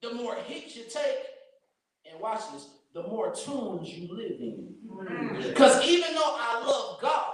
the 0.01 0.13
more 0.15 0.35
hits 0.35 0.75
you 0.75 0.83
take, 0.83 1.19
and 2.09 2.19
watch 2.19 2.41
this, 2.53 2.67
the 2.93 3.03
more 3.03 3.33
tunes 3.33 3.89
you 3.89 4.07
live 4.15 4.39
in. 4.39 4.75
Because 5.43 5.85
even 5.85 6.13
though 6.13 6.35
I 6.37 6.63
love 6.65 7.01
God, 7.01 7.33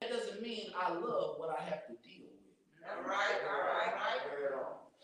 that 0.00 0.10
doesn't 0.10 0.42
mean 0.42 0.70
I 0.78 0.92
love 0.92 1.38
what 1.38 1.56
I 1.58 1.62
have 1.64 1.86
to 1.86 1.92
deal 2.02 2.26
with. 2.26 2.36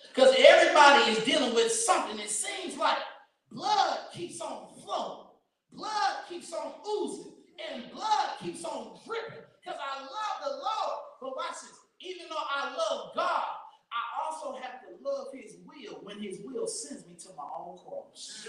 Because 0.09 0.35
everybody 0.39 1.13
is 1.13 1.25
dealing 1.25 1.55
with 1.55 1.73
something. 1.73 2.19
It 2.19 2.31
seems 2.31 2.77
like 2.77 2.99
blood 3.51 3.99
keeps 4.13 4.41
on 4.41 4.69
flowing, 4.85 5.29
blood 5.73 6.17
keeps 6.29 6.53
on 6.53 6.73
oozing, 6.89 7.33
and 7.73 7.91
blood 7.93 8.31
keeps 8.43 8.65
on 8.65 8.99
dripping. 9.07 9.45
Because 9.65 9.79
I 9.81 10.01
love 10.01 10.37
the 10.45 10.51
Lord. 10.51 10.99
But 11.21 11.37
watch 11.37 11.55
this. 11.63 11.73
Even 12.01 12.27
though 12.29 12.35
I 12.37 12.75
love 12.77 13.13
God, 13.15 13.45
I 13.93 14.25
also 14.25 14.59
have 14.61 14.81
to 14.83 14.89
love 15.03 15.29
His 15.33 15.57
when 16.05 16.21
His 16.21 16.41
will 16.45 16.67
sends 16.67 17.07
me 17.07 17.15
to 17.23 17.29
my 17.37 17.45
own 17.59 17.79
cross. 17.79 18.47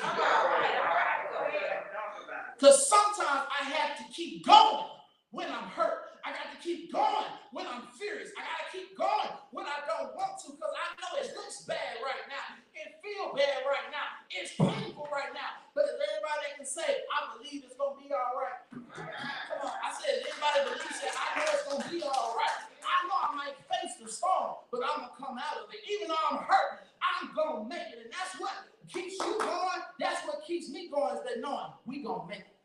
Because 2.57 2.87
sometimes 2.87 3.47
I 3.49 3.63
have 3.65 3.97
to 3.97 4.03
keep 4.13 4.45
going 4.45 4.85
when 5.31 5.47
I'm 5.49 5.67
hurt. 5.73 6.13
I 6.23 6.31
got 6.31 6.55
to 6.55 6.59
keep 6.63 6.87
going 6.93 7.27
when 7.51 7.67
I'm 7.67 7.83
furious. 7.99 8.31
I 8.39 8.47
got 8.47 8.59
to 8.63 8.67
keep 8.71 8.95
going 8.95 9.33
when 9.51 9.67
I 9.67 9.83
don't 9.83 10.15
want 10.15 10.39
to 10.47 10.55
because 10.55 10.71
I 10.71 10.95
know 10.95 11.19
it 11.19 11.35
looks 11.35 11.67
bad 11.67 11.99
right 11.99 12.23
now. 12.31 12.63
It 12.71 12.95
feels 13.03 13.35
bad 13.35 13.67
right 13.67 13.91
now. 13.91 14.07
It's 14.31 14.55
painful 14.55 15.11
right 15.11 15.35
now. 15.35 15.67
But 15.75 15.91
if 15.91 15.99
everybody 15.99 16.47
can 16.55 16.63
say, 16.63 17.03
I 17.11 17.35
believe 17.35 17.67
it's 17.67 17.75
going 17.75 17.99
to 17.99 17.99
be 17.99 18.07
all 18.15 18.39
right. 18.39 18.55
Come 18.71 19.67
on. 19.67 19.75
I 19.83 19.91
said, 19.99 20.23
if 20.23 20.31
anybody 20.31 20.59
believes 20.71 20.99
it, 21.03 21.11
I 21.11 21.27
know 21.35 21.47
it's 21.51 21.65
going 21.67 21.83
to 21.83 21.89
be 21.91 21.99
all 22.07 22.39
right. 22.39 22.59
I 22.79 22.97
know 23.11 23.17
I 23.19 23.29
might 23.35 23.57
face 23.67 23.99
the 23.99 24.07
storm, 24.07 24.63
but 24.71 24.79
I'm 24.79 25.03
going 25.03 25.11
to 25.11 25.19
come 25.19 25.35
out 25.35 25.59
of 25.59 25.67
it. 25.75 25.83
Even 25.91 26.07
though 26.07 26.23
I'm 26.31 26.39
hurt, 26.47 26.87
I'm 27.03 27.33
going 27.35 27.63
to 27.63 27.69
make 27.69 27.87
it. 27.93 27.99
And 28.03 28.11
that's 28.11 28.39
what 28.39 28.51
keeps 28.87 29.15
you 29.19 29.37
going. 29.39 29.81
That's 29.99 30.25
what 30.27 30.43
keeps 30.45 30.69
me 30.69 30.89
going 30.89 31.15
is 31.15 31.23
that 31.23 31.41
knowing 31.41 31.73
we 31.85 32.03
going 32.03 32.21
to 32.21 32.27
make 32.27 32.39
it. 32.39 32.57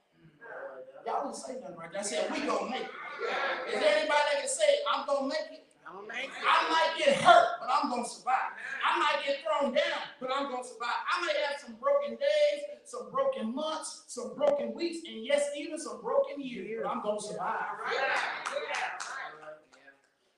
Y'all 1.06 1.24
didn't 1.24 1.36
say 1.36 1.60
nothing 1.60 1.76
right 1.76 1.92
there. 1.92 2.00
I 2.00 2.04
said, 2.04 2.30
we 2.30 2.40
going 2.40 2.66
to 2.66 2.70
make 2.70 2.82
it. 2.82 3.74
Is 3.74 3.80
there 3.80 3.96
anybody 3.98 4.20
that 4.32 4.40
can 4.40 4.48
say, 4.48 4.82
I'm 4.92 5.06
going 5.06 5.22
to 5.22 5.28
make 5.28 5.58
it? 5.58 5.68
Don't 5.92 6.06
make 6.06 6.24
it. 6.24 6.44
I 6.44 6.68
might 6.68 6.98
get 6.98 7.16
hurt, 7.16 7.48
but 7.60 7.68
I'm 7.72 7.88
gonna 7.88 8.06
survive. 8.06 8.52
I 8.84 8.98
might 8.98 9.24
get 9.24 9.38
thrown 9.40 9.72
down, 9.72 10.04
but 10.20 10.30
I'm 10.34 10.50
gonna 10.50 10.64
survive. 10.64 11.00
I 11.08 11.24
may 11.24 11.32
have 11.48 11.60
some 11.64 11.76
broken 11.80 12.10
days, 12.10 12.60
some 12.84 13.10
broken 13.10 13.54
months, 13.54 14.04
some 14.06 14.34
broken 14.36 14.74
weeks, 14.74 14.98
and 15.08 15.24
yes, 15.24 15.48
even 15.56 15.78
some 15.78 16.02
broken 16.02 16.42
years, 16.42 16.82
but 16.82 16.90
I'm 16.90 17.02
gonna 17.02 17.20
survive. 17.20 17.80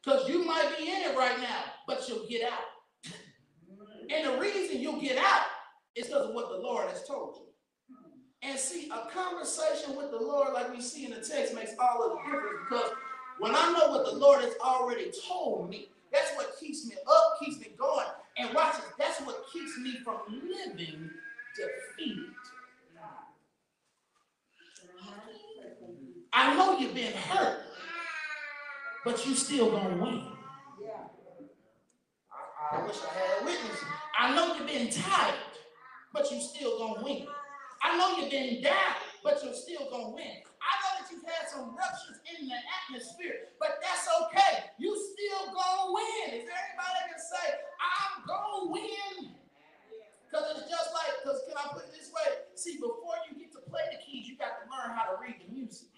Because 0.05 0.29
you 0.29 0.45
might 0.45 0.73
be 0.79 0.89
in 0.89 1.11
it 1.11 1.17
right 1.17 1.39
now, 1.41 1.65
but 1.87 2.09
you'll 2.09 2.27
get 2.29 2.51
out. 2.51 2.70
And 4.13 4.27
the 4.27 4.39
reason 4.39 4.81
you'll 4.81 5.01
get 5.01 5.19
out 5.19 5.47
is 5.95 6.07
because 6.07 6.29
of 6.29 6.35
what 6.35 6.49
the 6.51 6.59
Lord 6.59 6.89
has 6.91 7.07
told 7.07 7.37
you. 7.37 7.43
And 8.43 8.59
see, 8.59 8.89
a 8.91 9.11
conversation 9.11 9.97
with 9.97 10.11
the 10.11 10.19
Lord, 10.19 10.55
like 10.55 10.73
we 10.73 10.81
see 10.81 11.05
in 11.05 11.11
the 11.11 11.21
text, 11.21 11.55
makes 11.55 11.73
all 11.79 12.03
of 12.03 12.19
the 12.19 12.25
difference 12.25 12.59
because 12.69 12.91
when 13.39 13.55
I 13.55 13.73
know 13.73 13.91
what 13.91 14.07
the 14.07 14.19
Lord 14.19 14.41
has 14.41 14.55
already 14.61 15.11
told 15.29 15.69
me, 15.69 15.89
that's 16.13 16.35
what 16.37 16.57
keeps 16.59 16.87
me 16.87 16.95
up, 17.07 17.39
keeps 17.39 17.61
me 17.61 17.69
going. 17.79 18.07
And 18.39 18.55
watch 18.55 18.77
it, 18.79 18.85
that's 18.99 19.21
what 19.21 19.45
keeps 19.53 19.79
me 19.79 19.99
from 20.03 20.19
living 20.29 21.11
defeated. 21.57 22.31
I 26.33 26.57
know 26.57 26.79
you've 26.79 26.95
been 26.95 27.13
hurt, 27.13 27.61
but 29.05 29.27
you 29.27 29.35
still 29.35 29.71
gonna 29.71 29.97
win. 29.97 30.23
I, 32.71 32.77
I 32.77 32.87
wish 32.87 32.97
I 33.03 33.19
had 33.19 33.43
a 33.43 33.45
witness. 33.45 33.85
I 34.21 34.37
know 34.37 34.53
you've 34.53 34.67
been 34.69 34.93
tired, 34.93 35.41
but 36.13 36.31
you're 36.31 36.45
still 36.45 36.77
gonna 36.77 37.03
win. 37.03 37.25
I 37.81 37.97
know 37.97 38.21
you've 38.21 38.31
been 38.31 38.61
down, 38.61 39.01
but 39.25 39.41
you're 39.41 39.57
still 39.57 39.89
gonna 39.89 40.13
win. 40.13 40.45
I 40.61 40.73
know 40.77 40.93
that 41.01 41.09
you've 41.09 41.25
had 41.25 41.49
some 41.49 41.73
ruptures 41.73 42.21
in 42.29 42.45
the 42.45 42.61
atmosphere, 42.85 43.49
but 43.57 43.81
that's 43.81 44.05
okay. 44.29 44.69
You 44.77 44.93
still 44.93 45.57
gonna 45.57 45.97
win. 45.97 46.37
Is 46.37 46.45
there 46.45 46.53
anybody 46.53 46.93
that 47.01 47.09
can 47.09 47.17
say, 47.17 47.65
I'm 47.81 48.21
gonna 48.29 48.69
win? 48.69 49.33
Because 50.29 50.53
it's 50.53 50.69
just 50.69 50.93
like, 50.93 51.25
because 51.25 51.41
can 51.49 51.57
I 51.57 51.73
put 51.73 51.89
it 51.89 51.93
this 51.97 52.13
way? 52.13 52.45
See, 52.61 52.77
before 52.77 53.17
you 53.25 53.41
get 53.41 53.57
to 53.57 53.65
play 53.73 53.89
the 53.89 54.05
keys, 54.05 54.29
you 54.29 54.37
got 54.37 54.61
to 54.61 54.69
learn 54.69 54.93
how 54.93 55.09
to 55.09 55.17
read 55.17 55.41
the 55.41 55.49
music. 55.49 55.90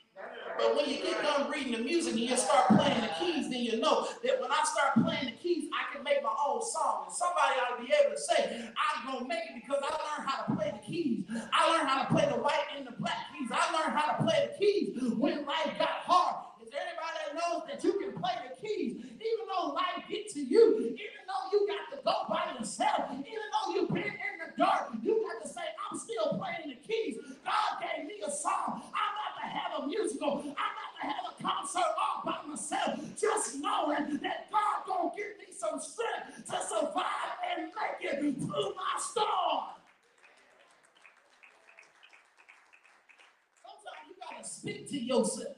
But 0.58 0.76
when 0.76 0.88
you 0.88 0.96
get 1.02 1.22
done 1.22 1.50
reading 1.50 1.72
the 1.72 1.78
music 1.78 2.12
and 2.12 2.22
you 2.22 2.36
start 2.36 2.68
playing 2.68 3.00
the 3.00 3.10
keys, 3.18 3.50
then 3.50 3.60
you 3.60 3.80
know 3.80 4.06
that 4.22 4.40
when 4.40 4.50
I 4.50 4.62
start 4.64 5.02
playing 5.02 5.26
the 5.26 5.38
keys, 5.40 5.68
I 5.72 5.94
can 5.94 6.04
make 6.04 6.22
my 6.22 6.34
own 6.46 6.62
song. 6.62 7.04
And 7.06 7.14
somebody 7.14 7.54
ought 7.58 7.78
to 7.78 7.82
be 7.82 7.92
able 7.92 8.14
to 8.14 8.20
say, 8.20 8.68
I'm 8.76 9.10
going 9.10 9.24
to 9.24 9.28
make 9.28 9.44
it 9.50 9.62
because 9.62 9.82
I 9.82 9.90
learned 9.90 10.28
how 10.28 10.44
to 10.44 10.54
play 10.54 10.70
the 10.70 10.86
keys. 10.86 11.24
I 11.52 11.70
learned 11.70 11.88
how 11.88 12.04
to 12.04 12.08
play 12.12 12.26
the 12.28 12.40
white 12.40 12.66
and 12.76 12.86
the 12.86 12.92
black 12.92 13.32
keys. 13.32 13.48
I 13.50 13.72
learned 13.72 13.98
how 13.98 14.16
to 14.16 14.22
play 14.22 14.50
the 14.52 14.58
keys 14.58 14.98
when 15.16 15.46
life 15.46 15.72
got 15.78 16.04
hard. 16.04 16.46
Is 16.62 16.70
there 16.70 16.80
anybody 16.80 17.16
that 17.26 17.32
knows 17.34 17.62
that 17.68 17.82
you 17.82 17.98
can 17.98 18.20
play 18.20 18.32
the 18.46 18.54
keys 18.60 19.02
even 19.22 19.46
though 19.46 19.72
life 19.72 20.04
gets 20.08 20.34
to 20.34 20.40
you, 20.40 20.78
even 20.78 21.22
though 21.26 21.44
you 21.52 21.66
got 21.66 21.96
to 21.96 22.02
go 22.04 22.26
by 22.28 22.58
yourself, 22.58 23.10
even 23.12 23.46
though 23.52 23.74
you've 23.74 23.88
been 23.88 24.02
in 24.02 24.34
the 24.42 24.50
dark, 24.56 24.90
you 25.02 25.24
got 25.26 25.46
to 25.46 25.48
say, 25.48 25.62
I'm 25.62 25.98
still 25.98 26.38
playing 26.38 26.74
the 26.74 26.86
keys. 26.86 27.18
God 27.44 27.80
gave 27.80 28.06
me 28.06 28.14
a 28.26 28.30
song. 28.30 28.82
I'm 28.82 29.10
about 29.14 29.34
to 29.42 29.46
have 29.46 29.82
a 29.82 29.86
musical. 29.86 30.38
I'm 30.42 30.52
about 30.52 30.94
to 31.00 31.06
have 31.06 31.24
a 31.30 31.42
concert 31.42 31.92
all 31.98 32.22
by 32.24 32.38
myself, 32.48 32.98
just 33.18 33.60
knowing 33.60 34.18
that 34.22 34.50
God 34.50 34.86
gonna 34.86 35.10
give 35.16 35.38
me 35.38 35.54
some 35.56 35.80
strength 35.80 36.46
to 36.46 36.58
survive 36.66 37.38
and 37.50 37.66
make 37.66 38.12
it 38.12 38.20
through 38.20 38.74
my 38.74 38.98
storm. 38.98 39.64
Sometimes 43.62 44.04
you 44.08 44.14
gotta 44.20 44.44
speak 44.44 44.90
to 44.90 44.98
yourself. 44.98 45.56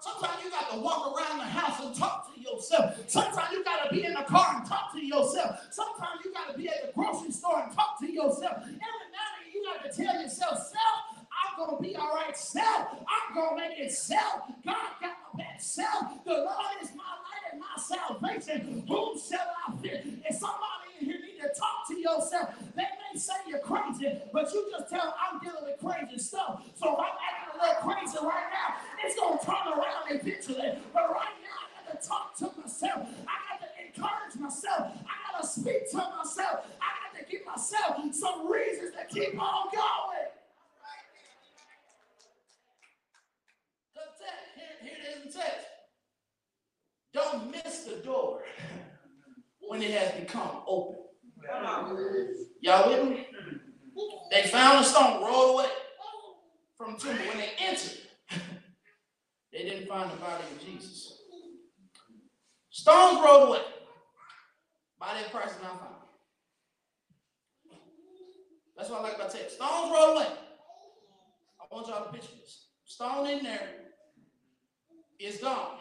Sometimes 0.00 0.42
you 0.42 0.50
got 0.50 0.70
to 0.70 0.80
walk 0.80 1.14
around 1.14 1.38
the 1.38 1.44
house 1.44 1.78
and 1.84 1.94
talk 1.94 2.34
to 2.34 2.40
yourself. 2.40 2.96
Sometimes 3.06 3.52
you 3.52 3.62
got 3.62 3.84
to 3.84 3.94
be 3.94 4.04
in 4.06 4.14
the 4.14 4.22
car 4.22 4.56
and 4.56 4.66
talk 4.66 4.92
to 4.94 5.04
yourself. 5.04 5.60
Sometimes 5.70 6.24
you 6.24 6.32
got 6.32 6.50
to 6.50 6.56
be 6.56 6.68
at 6.68 6.86
the 6.86 6.92
grocery 6.94 7.30
store 7.30 7.62
and 7.62 7.72
talk 7.74 8.00
to 8.00 8.10
yourself. 8.10 8.62
Every 8.62 8.78
now 8.80 9.28
and 9.36 9.44
then 9.44 9.52
you 9.52 9.62
got 9.62 9.84
to 9.84 9.90
tell 9.94 10.22
yourself, 10.22 10.56
self, 10.56 11.26
I'm 11.28 11.58
going 11.58 11.76
to 11.76 11.82
be 11.82 11.96
all 11.96 12.14
right, 12.14 12.34
self. 12.34 12.88
I'm 12.92 13.34
going 13.34 13.56
to 13.56 13.68
make 13.68 13.78
it 13.78 13.92
self. 13.92 14.48
God 14.64 14.88
got 15.02 15.16
my 15.34 15.44
back, 15.44 15.60
self. 15.60 16.24
The 16.24 16.32
Lord 16.32 16.80
is 16.82 16.90
my 16.96 17.04
light 17.04 17.52
and 17.52 17.60
my 17.60 17.76
salvation. 17.76 18.84
Whom 18.88 19.18
shall 19.18 19.52
I 19.68 19.76
fear? 19.82 20.02
And 20.02 20.34
somebody 20.34 20.80
in 21.00 21.06
here 21.06 21.20
need 21.20 21.40
to 21.40 21.48
talk 21.58 21.88
to 21.88 21.98
yourself. 21.98 22.54
They 22.76 22.82
may 22.82 23.18
say 23.18 23.34
you're 23.48 23.60
crazy, 23.60 24.18
but 24.32 24.52
you 24.52 24.68
just 24.70 24.88
tell 24.90 25.04
them 25.04 25.12
I'm 25.16 25.40
dealing 25.40 25.64
with 25.64 25.80
crazy 25.80 26.18
stuff. 26.22 26.62
So 26.76 26.92
if 26.94 26.98
I'm 26.98 27.16
acting 27.20 27.60
a 27.60 27.66
little 27.66 27.82
crazy 27.82 28.18
right 28.22 28.48
now, 28.52 28.76
it's 29.04 29.16
going 29.16 29.38
to 29.38 29.44
turn 29.44 29.66
around 29.68 30.10
eventually. 30.10 30.78
But 30.92 31.10
right 31.10 31.36
now, 31.42 31.58
I 31.64 31.92
got 31.92 32.00
to 32.00 32.08
talk 32.08 32.36
to 32.38 32.60
myself. 32.60 33.08
I 33.26 33.36
got 33.48 33.60
to 33.60 33.86
encourage 33.86 34.36
myself. 34.38 34.92
I 35.04 35.32
got 35.32 35.42
to 35.42 35.46
speak 35.46 35.90
to 35.92 35.96
myself. 35.96 36.66
I 36.80 36.90
got 37.00 37.18
to 37.18 37.30
give 37.30 37.46
myself 37.46 37.96
some 38.14 38.50
reasons 38.50 38.92
to 38.94 39.14
keep 39.14 39.40
on 39.40 39.68
going. 39.72 40.28
The 43.94 44.00
text, 44.18 44.50
here, 44.56 44.90
here 44.90 44.98
it 44.98 45.18
is 45.18 45.34
in 45.34 45.40
text. 45.40 45.66
Don't 47.12 47.50
miss 47.50 47.84
the 47.84 47.96
door 48.04 48.42
when 49.60 49.82
it 49.82 49.90
has 49.90 50.20
become 50.20 50.62
open. 50.66 51.00
Y'all 52.60 52.90
with 52.90 53.08
me? 53.08 53.26
They 54.30 54.42
found 54.42 54.84
a 54.84 54.88
stone 54.88 55.22
rolled 55.22 55.54
away 55.54 55.70
from 56.76 56.92
the 56.92 56.98
tomb. 56.98 57.16
When 57.16 57.38
they 57.38 57.50
entered, 57.58 57.98
they 59.52 59.64
didn't 59.64 59.88
find 59.88 60.10
the 60.10 60.16
body 60.16 60.44
of 60.44 60.64
Jesus. 60.64 61.18
Stones 62.70 63.20
rolled 63.24 63.48
away. 63.48 63.60
Body 65.00 65.20
that 65.20 65.46
is 65.46 65.62
not 65.62 65.80
found. 65.80 65.94
That's 68.76 68.90
what 68.90 69.00
I 69.00 69.02
like 69.04 69.14
about 69.14 69.32
text. 69.32 69.56
Stones 69.56 69.90
rolled 69.90 70.18
away. 70.18 70.26
I 71.58 71.74
want 71.74 71.88
y'all 71.88 72.04
to 72.04 72.12
picture 72.12 72.36
this. 72.38 72.66
Stone 72.84 73.26
in 73.28 73.42
there 73.42 73.68
is 75.18 75.38
gone. 75.38 75.78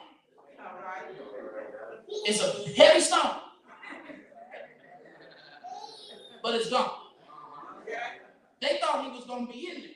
All 0.58 0.80
right. 0.86 1.04
It's 2.26 2.42
a 2.42 2.70
heavy 2.82 3.02
stone. 3.02 3.42
But 6.42 6.56
it's 6.56 6.70
gone. 6.70 6.92
They 8.62 8.80
thought 8.82 9.04
he 9.06 9.12
was 9.12 9.26
going 9.26 9.48
to 9.48 9.54
be 9.54 9.70
in 9.70 9.82
there. 9.82 9.92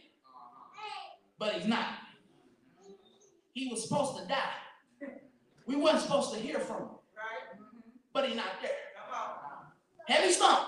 But 1.40 1.54
he's 1.54 1.68
not. 1.68 1.88
He 3.54 3.70
was 3.70 3.88
supposed 3.88 4.22
to 4.22 4.28
die. 4.28 5.10
We 5.66 5.78
weren't 5.78 6.02
supposed 6.02 6.34
to 6.34 6.40
hear 6.40 6.60
from 6.60 6.78
him. 6.78 6.88
Right? 7.16 7.58
But 8.12 8.28
he's 8.28 8.36
not 8.36 8.62
there. 8.62 8.72
Heavy 10.08 10.32
stone. 10.34 10.66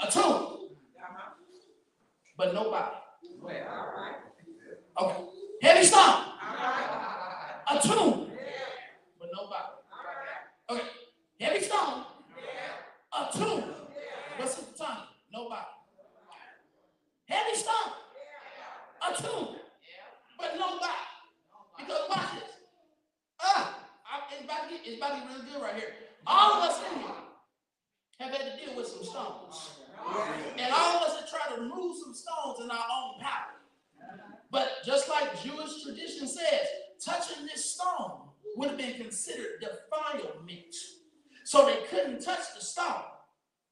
A 0.00 0.10
tomb. 0.10 0.68
But 2.36 2.54
nobody. 2.54 2.96
Okay. 4.98 5.24
Heavy 5.62 5.84
stone. 5.86 6.24
A 7.68 7.80
tomb. 7.82 8.30
But 9.18 9.28
nobody. 9.34 9.68
Okay. 10.70 10.88
Heavy 11.40 11.64
stone. 11.64 12.04
A. 13.12 13.18
What's 14.36 14.58
at 14.58 14.72
the 14.72 14.78
time? 14.84 14.98
Nobody. 15.32 15.60
Heavy 17.26 17.56
stone. 17.56 17.92
A 19.06 19.22
tomb. 19.22 19.56
But 20.38 20.54
nobody. 20.58 20.92
Because 21.78 22.08
watch 22.08 22.34
this. 22.34 22.50
Ah, 23.42 23.78
it's 24.32 24.44
about 24.44 24.68
to 24.68 24.74
get, 24.74 24.80
it's 24.86 24.96
about 24.96 25.10
to 25.10 25.20
get 25.20 25.36
really 25.36 25.52
good 25.52 25.62
right 25.62 25.74
here. 25.74 25.92
All 26.26 26.54
of 26.54 26.70
us 26.70 26.80
in 26.90 27.00
here 27.00 27.29
have 28.20 28.32
had 28.32 28.52
to 28.52 28.64
deal 28.64 28.76
with 28.76 28.86
some 28.86 29.02
stones. 29.02 29.70
And 30.58 30.72
all 30.72 30.96
of 30.96 31.02
us 31.02 31.20
have 31.20 31.30
tried 31.30 31.54
to 31.54 31.62
remove 31.62 31.96
some 31.96 32.14
stones 32.14 32.60
in 32.62 32.70
our 32.70 32.76
own 32.78 33.20
power. 33.20 33.60
But 34.50 34.68
just 34.84 35.08
like 35.08 35.42
Jewish 35.42 35.82
tradition 35.82 36.26
says, 36.26 36.66
touching 37.04 37.46
this 37.46 37.64
stone 37.64 38.28
would 38.56 38.68
have 38.68 38.78
been 38.78 38.94
considered 38.94 39.60
defilement. 39.60 40.74
So 41.44 41.66
they 41.66 41.86
couldn't 41.88 42.22
touch 42.22 42.54
the 42.54 42.64
stone. 42.64 43.02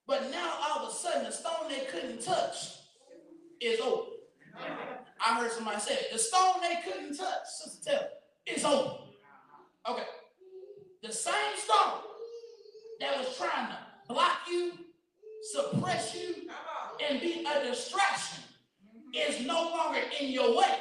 But 0.07 0.31
now 0.31 0.55
all 0.63 0.85
of 0.85 0.89
a 0.89 0.93
sudden, 0.93 1.25
the 1.25 1.31
stone 1.31 1.69
they 1.69 1.87
couldn't 1.91 2.23
touch 2.23 2.57
is 3.61 3.81
open. 3.81 4.15
I 5.21 5.39
heard 5.39 5.53
somebody 5.53 5.81
say 5.81 5.95
it. 5.95 6.13
The 6.13 6.19
stone 6.19 6.61
they 6.63 6.81
couldn't 6.91 7.17
touch, 7.17 7.45
Sister 7.63 7.91
Tell, 7.91 8.09
is 8.47 8.65
open. 8.65 9.09
Okay. 9.89 10.05
The 11.03 11.13
same 11.13 11.57
stone 11.57 12.01
that 13.01 13.19
was 13.19 13.37
trying 13.37 13.69
to 13.69 13.79
block 14.09 14.38
you, 14.51 14.73
suppress 15.43 16.15
you, 16.15 16.49
and 17.07 17.21
be 17.21 17.47
a 17.47 17.65
distraction 17.65 18.43
is 19.15 19.47
no 19.47 19.71
longer 19.71 20.01
in 20.21 20.29
your 20.29 20.57
way 20.57 20.79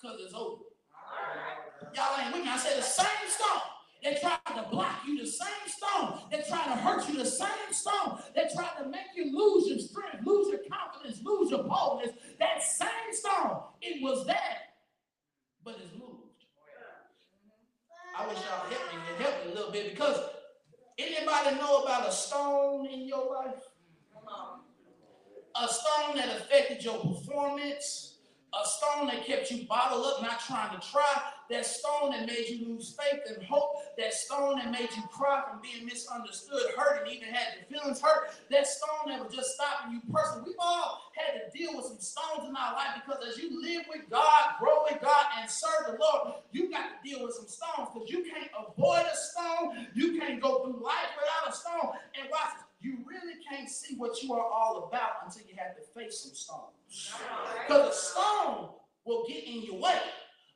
because 0.00 0.18
it's 0.20 0.34
over. 0.34 0.62
Y'all 1.94 2.20
ain't 2.20 2.34
with 2.34 2.44
me. 2.44 2.50
I 2.50 2.56
said 2.56 2.78
the 2.78 2.82
same 2.82 3.06
stone 3.28 3.62
that 4.02 4.20
tried 4.20 4.62
to 4.62 4.68
block 4.70 5.00
you, 5.06 5.18
the 5.18 5.26
same 5.26 5.48
stone 5.66 6.18
that 6.30 6.46
tried 6.46 6.66
to 6.66 6.76
hurt 6.76 7.08
you, 7.08 7.18
the 7.18 7.24
same 7.24 7.72
stone 7.72 8.18
that 8.34 8.52
tried 8.52 8.82
to 8.82 8.88
make 8.88 9.06
you 9.16 9.36
lose 9.36 9.68
your 9.68 9.78
strength, 9.78 10.26
lose 10.26 10.48
your 10.50 10.60
confidence, 10.70 11.20
lose 11.24 11.50
your 11.50 11.64
boldness. 11.64 12.10
That 12.38 12.62
same 12.62 13.12
stone, 13.12 13.62
it 13.80 14.02
was 14.02 14.26
there, 14.26 14.58
but 15.64 15.76
it's 15.82 15.92
moved. 15.98 16.12
I 18.16 18.26
wish 18.28 18.36
y'all 18.36 18.70
help 18.70 18.92
me, 18.92 19.24
help 19.24 19.46
me 19.46 19.52
a 19.52 19.54
little 19.54 19.72
bit 19.72 19.90
because 19.90 20.18
anybody 20.98 21.56
know 21.56 21.82
about 21.82 22.08
a 22.08 22.12
stone 22.12 22.86
in 22.86 23.06
your 23.06 23.34
life? 23.34 23.62
A 25.56 25.68
stone 25.68 26.16
that 26.16 26.36
affected 26.36 26.84
your 26.84 26.98
performance, 26.98 28.13
a 28.62 28.66
stone 28.66 29.06
that 29.08 29.24
kept 29.26 29.50
you 29.50 29.66
bottled 29.66 30.04
up, 30.04 30.22
not 30.22 30.40
trying 30.40 30.78
to 30.78 30.86
try, 30.86 31.22
that 31.50 31.66
stone 31.66 32.10
that 32.10 32.26
made 32.26 32.48
you 32.48 32.68
lose 32.68 32.96
faith 32.98 33.20
and 33.28 33.44
hope, 33.44 33.70
that 33.98 34.14
stone 34.14 34.58
that 34.58 34.70
made 34.70 34.88
you 34.96 35.02
cry 35.12 35.42
from 35.48 35.60
being 35.60 35.84
misunderstood, 35.84 36.62
hurt, 36.76 37.02
and 37.02 37.12
even 37.12 37.28
had 37.28 37.54
your 37.56 37.80
feelings 37.80 38.00
hurt, 38.00 38.30
that 38.50 38.66
stone 38.66 39.08
that 39.08 39.22
was 39.22 39.34
just 39.34 39.50
stopping 39.54 39.94
you 39.94 40.12
personally. 40.12 40.50
We've 40.50 40.56
all 40.58 41.10
had 41.16 41.40
to 41.40 41.58
deal 41.58 41.76
with 41.76 41.86
some 41.86 42.00
stones 42.00 42.48
in 42.48 42.56
our 42.56 42.74
life 42.74 43.02
because 43.04 43.22
as 43.28 43.38
you 43.38 43.60
live 43.60 43.84
with 43.88 44.08
God, 44.10 44.54
grow 44.58 44.84
with 44.90 45.00
God, 45.02 45.26
and 45.40 45.50
serve 45.50 45.86
the 45.86 45.98
Lord, 45.98 46.34
you 46.52 46.70
got 46.70 46.88
to 46.90 47.08
deal 47.08 47.24
with 47.24 47.34
some 47.34 47.48
stones 47.48 47.90
because 47.92 48.10
you 48.10 48.24
can't 48.24 48.50
avoid 48.56 49.04
a 49.04 49.16
stone. 49.16 49.86
You 49.94 50.18
can't 50.18 50.40
go 50.40 50.64
through 50.64 50.82
life 50.82 51.12
without 51.16 51.52
a 51.52 51.56
stone. 51.56 51.92
And 52.18 52.28
watch 52.30 52.64
you 52.84 52.98
really 53.06 53.34
can't 53.48 53.68
see 53.68 53.96
what 53.96 54.22
you 54.22 54.34
are 54.34 54.44
all 54.44 54.84
about 54.88 55.24
until 55.24 55.42
you 55.48 55.54
have 55.56 55.74
to 55.74 55.82
face 55.98 56.18
some 56.20 56.34
stones. 56.34 56.83
Because 57.66 57.94
a 57.94 57.96
stone 57.96 58.68
will 59.04 59.24
get 59.28 59.44
in 59.44 59.62
your 59.62 59.80
way. 59.80 59.98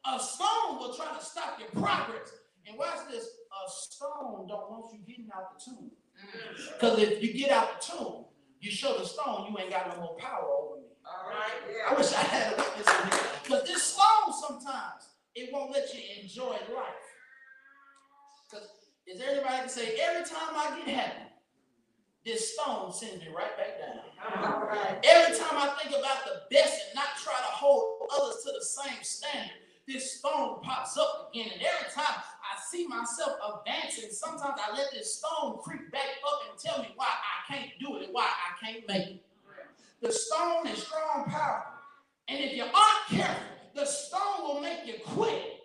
A 0.06 0.18
stone 0.20 0.78
will 0.78 0.94
try 0.94 1.16
to 1.16 1.24
stop 1.24 1.58
your 1.58 1.68
progress. 1.70 2.30
And 2.66 2.78
watch 2.78 2.98
this, 3.10 3.24
a 3.24 3.70
stone 3.70 4.46
don't 4.46 4.70
want 4.70 4.92
you 4.92 5.00
getting 5.06 5.28
out 5.34 5.58
the 5.58 5.64
tomb. 5.64 5.90
Mm. 5.90 6.72
Because 6.74 6.98
if 6.98 7.22
you 7.22 7.32
get 7.32 7.50
out 7.50 7.80
the 7.80 7.86
tomb, 7.92 8.24
you 8.60 8.70
show 8.70 8.98
the 8.98 9.06
stone 9.06 9.46
you 9.50 9.58
ain't 9.58 9.70
got 9.70 9.88
no 9.88 10.02
more 10.02 10.16
power 10.16 10.44
over 10.44 10.80
me. 10.80 10.86
All 11.06 11.30
right. 11.30 11.90
I 11.90 11.94
wish 11.94 12.12
I 12.12 12.20
had 12.20 12.52
a 12.52 12.56
witness 12.56 12.86
in 12.86 13.10
here. 13.10 13.20
Because 13.42 13.62
this 13.64 13.82
stone 13.82 14.34
sometimes, 14.46 15.08
it 15.34 15.50
won't 15.52 15.72
let 15.72 15.92
you 15.94 16.00
enjoy 16.20 16.50
life. 16.50 17.06
Because 18.50 18.68
is 19.06 19.18
there 19.18 19.30
anybody 19.30 19.56
can 19.56 19.68
say, 19.68 19.96
every 20.00 20.28
time 20.28 20.52
I 20.54 20.78
get 20.84 20.94
happy, 20.94 21.27
this 22.28 22.54
stone 22.54 22.92
sends 22.92 23.24
me 23.24 23.28
right 23.34 23.56
back 23.56 23.80
down. 23.80 24.04
Every 25.02 25.38
time 25.38 25.56
I 25.56 25.74
think 25.80 25.96
about 25.98 26.26
the 26.26 26.42
best 26.54 26.74
and 26.86 26.94
not 26.94 27.16
try 27.24 27.32
to 27.32 27.52
hold 27.52 28.06
others 28.12 28.44
to 28.44 28.52
the 28.52 28.62
same 28.62 29.02
standard, 29.02 29.56
this 29.86 30.18
stone 30.18 30.60
pops 30.62 30.98
up 30.98 31.30
again. 31.30 31.48
And 31.54 31.62
every 31.62 31.90
time 31.90 32.04
I 32.04 32.60
see 32.70 32.86
myself 32.86 33.32
advancing, 33.48 34.10
sometimes 34.10 34.60
I 34.62 34.76
let 34.76 34.92
this 34.92 35.14
stone 35.16 35.56
creep 35.64 35.90
back 35.90 36.20
up 36.26 36.40
and 36.50 36.60
tell 36.60 36.82
me 36.82 36.90
why 36.96 37.06
I 37.08 37.50
can't 37.54 37.70
do 37.80 37.96
it 37.96 38.04
and 38.04 38.12
why 38.12 38.28
I 38.28 38.62
can't 38.62 38.86
make 38.86 39.08
it. 39.08 39.22
The 40.02 40.12
stone 40.12 40.66
is 40.66 40.82
strong 40.82 41.24
power. 41.24 41.64
And 42.28 42.44
if 42.44 42.54
you 42.54 42.64
aren't 42.64 43.08
careful, 43.08 43.42
the 43.74 43.86
stone 43.86 44.42
will 44.42 44.60
make 44.60 44.80
you 44.84 44.94
quit. 45.02 45.60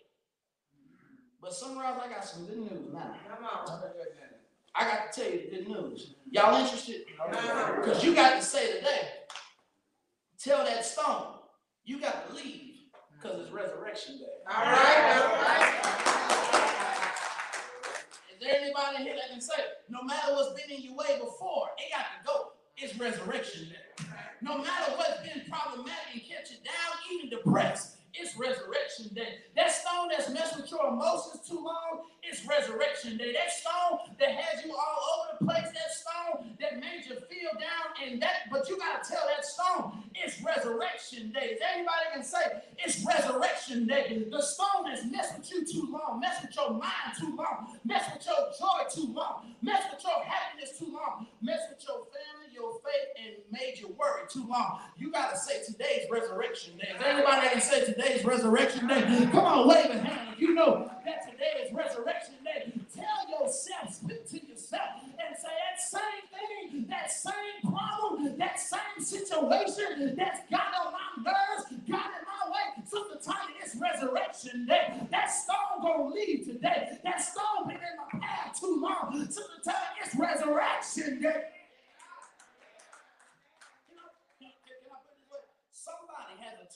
But 1.41 1.53
sunrise, 1.53 1.99
I 2.01 2.07
got 2.07 2.23
some 2.23 2.45
good 2.45 2.59
news 2.59 2.93
now. 2.93 3.15
I 4.75 4.85
got 4.85 5.11
to 5.11 5.21
tell 5.21 5.31
you 5.31 5.39
the 5.51 5.57
good 5.57 5.67
news. 5.67 6.15
Y'all 6.31 6.55
interested? 6.59 7.05
Because 7.79 8.03
you 8.03 8.15
got 8.15 8.35
to 8.35 8.41
say 8.41 8.73
today, 8.77 9.09
tell 10.39 10.65
that 10.65 10.83
stone, 10.83 11.35
you 11.85 11.99
got 11.99 12.27
to 12.27 12.35
leave 12.35 12.75
because 13.13 13.39
it's 13.39 13.51
resurrection 13.51 14.17
day. 14.17 14.25
All 14.49 14.63
right. 14.63 15.79
Is 18.33 18.39
there 18.41 18.55
anybody 18.61 19.03
here 19.03 19.15
that 19.15 19.29
can 19.29 19.41
say, 19.41 19.53
no 19.89 20.01
matter 20.03 20.33
what's 20.33 20.59
been 20.59 20.75
in 20.75 20.83
your 20.83 20.95
way 20.95 21.19
before, 21.19 21.69
it 21.77 21.91
got 21.91 22.05
to 22.19 22.25
go. 22.25 22.51
It's 22.75 22.97
resurrection 22.97 23.69
day. 23.69 24.05
No 24.41 24.57
matter 24.57 24.93
what's 24.97 25.21
been 25.21 25.43
problematic 25.49 26.13
and 26.13 26.23
kept 26.23 26.49
you 26.49 26.57
down, 26.57 26.97
even 27.13 27.29
depressed, 27.29 27.92
it's 28.13 28.37
resurrection 28.37 29.13
day. 29.13 29.39
That 29.55 29.71
stone 29.71 30.09
that's 30.09 30.29
messed 30.29 30.57
with 30.57 30.69
your 30.69 30.87
emotions 30.87 31.47
too 31.47 31.63
long, 31.63 32.05
it's 32.21 32.45
resurrection 32.45 33.17
day. 33.17 33.33
That 33.33 33.51
stone 33.51 33.99
that 34.19 34.29
has 34.29 34.63
you 34.65 34.71
all 34.71 34.99
over 35.17 35.37
the 35.39 35.45
place, 35.45 35.71
that 35.73 35.91
stone 35.91 36.55
that 36.59 36.79
made 36.79 37.05
you 37.05 37.15
feel 37.27 37.51
down, 37.59 37.93
and 38.01 38.21
that, 38.21 38.49
but 38.51 38.69
you 38.69 38.77
gotta 38.77 39.07
tell 39.07 39.25
that 39.27 39.45
stone, 39.45 40.03
it's 40.15 40.41
resurrection 40.41 41.31
day. 41.31 41.57
If 41.57 41.59
anybody 41.61 42.05
can 42.13 42.23
say 42.23 42.63
it's 42.77 43.03
resurrection 43.05 43.87
day, 43.87 44.25
the 44.29 44.41
stone 44.41 44.85
that's 44.85 45.05
messed 45.05 45.37
with 45.37 45.51
you 45.51 45.65
too 45.65 45.89
long, 45.91 46.19
messed 46.19 46.43
with 46.43 46.55
your 46.55 46.71
mind 46.71 47.17
too 47.19 47.35
long, 47.35 47.77
messed 47.83 48.13
with 48.13 48.25
your 48.25 48.51
joy 48.59 48.87
too 48.93 49.13
long, 49.13 49.53
messed 49.61 49.91
with 49.91 50.03
your 50.03 50.23
happiness 50.23 50.77
too 50.77 50.91
long, 50.93 51.27
messed 51.41 51.69
with 51.69 51.83
your 51.87 52.05
family, 52.13 52.42
your 52.53 52.73
faith, 52.73 53.25
and 53.25 53.35
made 53.51 53.79
you 53.79 53.95
worry 53.99 54.23
too 54.29 54.45
long. 54.47 54.79
You 54.97 55.11
gotta 55.11 55.37
say 55.37 55.63
today's 55.65 56.05
resurrection 56.09 56.77
day. 56.77 56.93
That 56.99 57.51
can 57.51 57.61
say 57.61 57.85
today's 57.85 58.23
resurrection 58.23 58.87
day? 58.87 59.01
Come 59.31 59.45
on, 59.45 59.67
wave 59.67 59.89
a 59.89 59.99
hand. 59.99 60.35
You 60.37 60.53
know 60.53 60.91
that 61.05 61.29
today 61.29 61.65
is 61.65 61.73
resurrection 61.73 62.35
day, 62.43 62.71
tell 62.93 63.29
yourself, 63.29 63.93
speak 63.93 64.29
to 64.29 64.47
yourself, 64.47 65.01
and 65.03 65.37
say 65.37 65.47
that 65.47 65.81
same 65.81 66.71
thing, 66.71 66.85
that 66.89 67.11
same 67.11 67.71
problem, 67.71 68.37
that 68.37 68.59
same 68.59 68.99
situation 68.99 70.15
that's 70.17 70.41
got 70.49 70.73
on 70.85 70.93
my 70.93 71.31
nerves, 71.31 71.69
got 71.89 72.05
in 72.05 72.23
my 72.25 72.51
way. 72.51 72.83
Sister 72.85 73.31
Tanya, 73.31 73.55
it's 73.63 73.75
resurrection 73.75 74.65
day. 74.65 74.93
That 75.11 75.27
stone 75.27 75.81
gonna 75.81 76.13
leave 76.13 76.45
today. 76.45 76.97
That 77.03 77.21
stone 77.21 77.67
been 77.67 77.77
in 77.77 78.19
my 78.19 78.19
path 78.19 78.59
too 78.59 78.79
long. 78.81 79.25
Sister 79.29 79.43
Tanya, 79.63 79.79
it's 80.03 80.15
resurrection 80.15 81.21
day. 81.21 81.43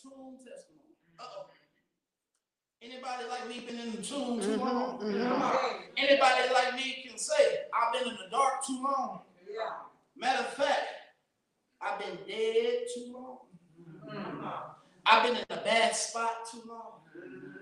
Tomb 0.09 0.37
testimony. 0.37 0.95
Uh-oh. 1.19 1.45
Anybody 2.81 3.23
like 3.29 3.47
me 3.47 3.59
been 3.65 3.79
in 3.79 3.91
the 3.91 4.01
tomb 4.01 4.39
too 4.39 4.49
mm-hmm, 4.49 4.61
long? 4.61 4.99
Mm-hmm. 4.99 5.77
Anybody 5.97 6.53
like 6.53 6.75
me 6.75 7.03
can 7.07 7.17
say, 7.17 7.65
I've 7.73 7.93
been 7.93 8.11
in 8.11 8.17
the 8.17 8.29
dark 8.29 8.65
too 8.65 8.81
long. 8.83 9.21
Matter 10.15 10.39
of 10.39 10.53
fact, 10.53 10.87
I've 11.81 11.99
been 11.99 12.17
dead 12.27 12.83
too 12.93 13.11
long. 13.13 13.37
Mm-hmm. 14.09 14.47
I've 15.05 15.23
been 15.23 15.37
in 15.37 15.45
a 15.49 15.61
bad 15.61 15.95
spot 15.95 16.49
too 16.51 16.61
long. 16.67 17.01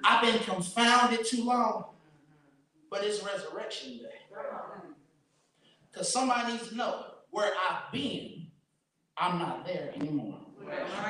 I've 0.03 0.21
been 0.21 0.39
confounded 0.43 1.25
too 1.25 1.43
long. 1.43 1.85
But 2.89 3.03
it's 3.03 3.23
resurrection 3.23 3.97
day. 3.97 4.19
Because 5.91 6.11
somebody 6.11 6.53
needs 6.53 6.69
to 6.69 6.75
know 6.75 7.05
where 7.31 7.51
I've 7.69 7.91
been, 7.91 8.47
I'm 9.17 9.39
not 9.39 9.65
there 9.65 9.91
anymore. 9.95 10.44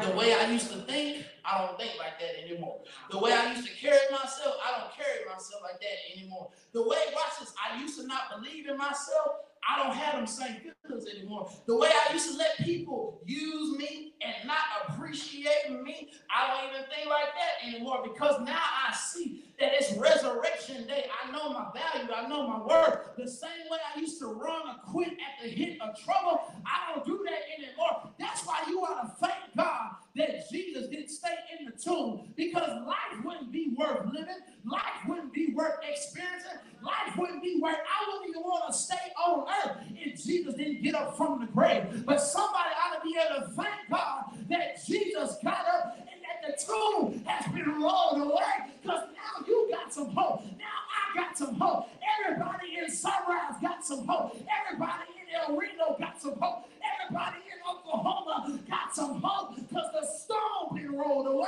The 0.03 0.11
way 0.15 0.33
I 0.33 0.51
used 0.51 0.71
to 0.71 0.77
think, 0.79 1.25
I 1.43 1.65
don't 1.65 1.77
think 1.77 1.97
like 1.97 2.19
that 2.19 2.43
anymore. 2.43 2.79
The 3.11 3.19
way 3.19 3.31
I 3.31 3.53
used 3.53 3.67
to 3.67 3.73
carry 3.73 3.99
myself, 4.11 4.55
I 4.65 4.79
don't 4.79 4.93
carry 4.93 5.25
myself 5.25 5.61
like 5.63 5.79
that 5.79 6.17
anymore. 6.17 6.49
The 6.73 6.81
way, 6.81 6.97
watch 7.13 7.39
this, 7.39 7.53
I 7.55 7.79
used 7.79 7.99
to 7.99 8.07
not 8.07 8.23
believe 8.35 8.67
in 8.67 8.77
myself, 8.77 9.44
I 9.67 9.84
don't 9.84 9.95
have 9.95 10.15
them 10.15 10.28
same 10.28 10.58
feelings 10.58 11.08
anymore. 11.08 11.49
The 11.65 11.75
way 11.75 11.89
I 11.89 12.13
used 12.13 12.32
to 12.32 12.38
let 12.38 12.58
people 12.58 13.21
use 13.25 13.78
me 13.78 14.13
and 14.21 14.47
not 14.47 14.60
appreciate 14.88 15.71
me, 15.84 16.12
I 16.30 16.47
don't 16.47 16.73
even 16.73 16.86
think 16.89 17.10
like 17.10 17.30
that 17.34 17.67
anymore 17.67 18.01
because 18.04 18.39
now 18.41 18.62
I 18.88 18.93
see 18.93 19.45
that 19.60 19.71
it's 19.73 19.93
resurrection 19.97 20.86
day. 20.86 21.06
I 21.23 21.32
know 21.32 21.54
my 21.54 21.67
value, 21.73 22.12
I 22.13 22.28
know 22.28 22.47
my 22.47 22.65
worth. 22.65 23.15
The 23.17 23.28
same 23.28 23.69
way 23.71 23.78
I 23.95 23.99
used 23.99 24.19
to 24.19 24.28
run 24.28 24.67
or 24.67 24.75
quit 24.91 25.10
at 25.10 25.43
the 25.43 25.49
hit 25.49 25.82
of 25.82 25.97
trouble, 26.04 26.41
I 26.65 26.93
don't 26.93 27.06
do 27.06 27.25
that 27.25 27.39
anymore. 27.58 28.12
That's 28.19 28.45
why 28.45 28.63
you 28.67 28.82
ought 28.82 29.01
to 29.01 29.25
thank 29.25 29.56
God 29.56 29.91
that 30.15 30.49
Jesus 30.49 30.88
didn't 30.88 31.10
stay 31.10 31.36
in 31.58 31.65
the 31.65 31.71
tomb 31.71 32.34
because 32.36 32.69
life 32.86 33.23
wouldn't 33.23 33.51
be 33.51 33.73
worth 33.78 34.06
living, 34.08 34.36
life 34.65 34.82
wouldn't 35.08 35.34
be 35.34 35.54
worth 35.54 35.75
experiencing, 35.89 36.60
life 36.82 37.17
wouldn't 37.17 37.43
be 37.43 37.60
worth. 37.62 37.75
I 37.75 38.12
wouldn't 38.12 38.24
want 38.45 38.71
to 38.71 38.77
stay 38.77 39.12
on 39.25 39.47
earth 39.65 39.77
if 39.95 40.23
Jesus 40.23 40.53
didn't 40.55 40.81
get 40.81 40.95
up 40.95 41.17
from 41.17 41.39
the 41.39 41.47
grave. 41.47 42.05
But 42.05 42.21
somebody 42.21 42.69
ought 42.84 42.95
to 42.95 43.01
be 43.03 43.17
able 43.17 43.47
to 43.47 43.51
thank 43.53 43.89
God 43.89 44.23
that 44.49 44.86
Jesus 44.86 45.38
got 45.43 45.65
up 45.67 45.97
and 45.99 46.21
that 46.23 46.58
the 46.58 46.65
tomb 46.65 47.23
has 47.25 47.51
been 47.53 47.81
rolled 47.81 48.21
away 48.21 48.71
because 48.81 49.08
now 49.13 49.45
you 49.47 49.69
got 49.71 49.93
some 49.93 50.10
hope. 50.10 50.43
Now 50.58 50.65
I 50.65 51.17
got 51.17 51.38
some 51.38 51.55
hope. 51.55 51.89
Everybody 52.25 52.77
in 52.77 52.91
Sunrise 52.91 53.55
got 53.62 53.86
some 53.86 54.05
hope. 54.08 54.38
Everybody 54.65 55.03
in 55.15 55.36
El 55.36 55.58
Reno 55.58 55.95
got 55.99 56.21
some 56.21 56.38
hope. 56.39 56.69
Everybody 57.01 57.38
in 57.38 57.60
Oklahoma 57.69 58.60
got 58.69 58.95
some 58.95 59.21
hope 59.21 59.55
because 59.55 59.91
the 59.91 60.05
stone 60.05 60.75
been 60.75 60.97
rolled 60.97 61.27
away. 61.27 61.47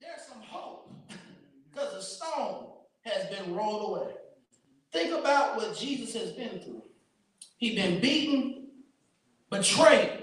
There's 0.00 0.26
some 0.28 0.42
hope 0.42 0.92
because 1.72 1.94
the 1.94 2.02
stone 2.02 2.66
has 3.04 3.23
been 3.36 3.54
rolled 3.54 3.90
away. 3.90 4.12
Think 4.92 5.18
about 5.18 5.56
what 5.56 5.76
Jesus 5.76 6.14
has 6.14 6.32
been 6.32 6.60
through. 6.60 6.82
He's 7.56 7.74
been 7.74 8.00
beaten, 8.00 8.68
betrayed, 9.50 10.22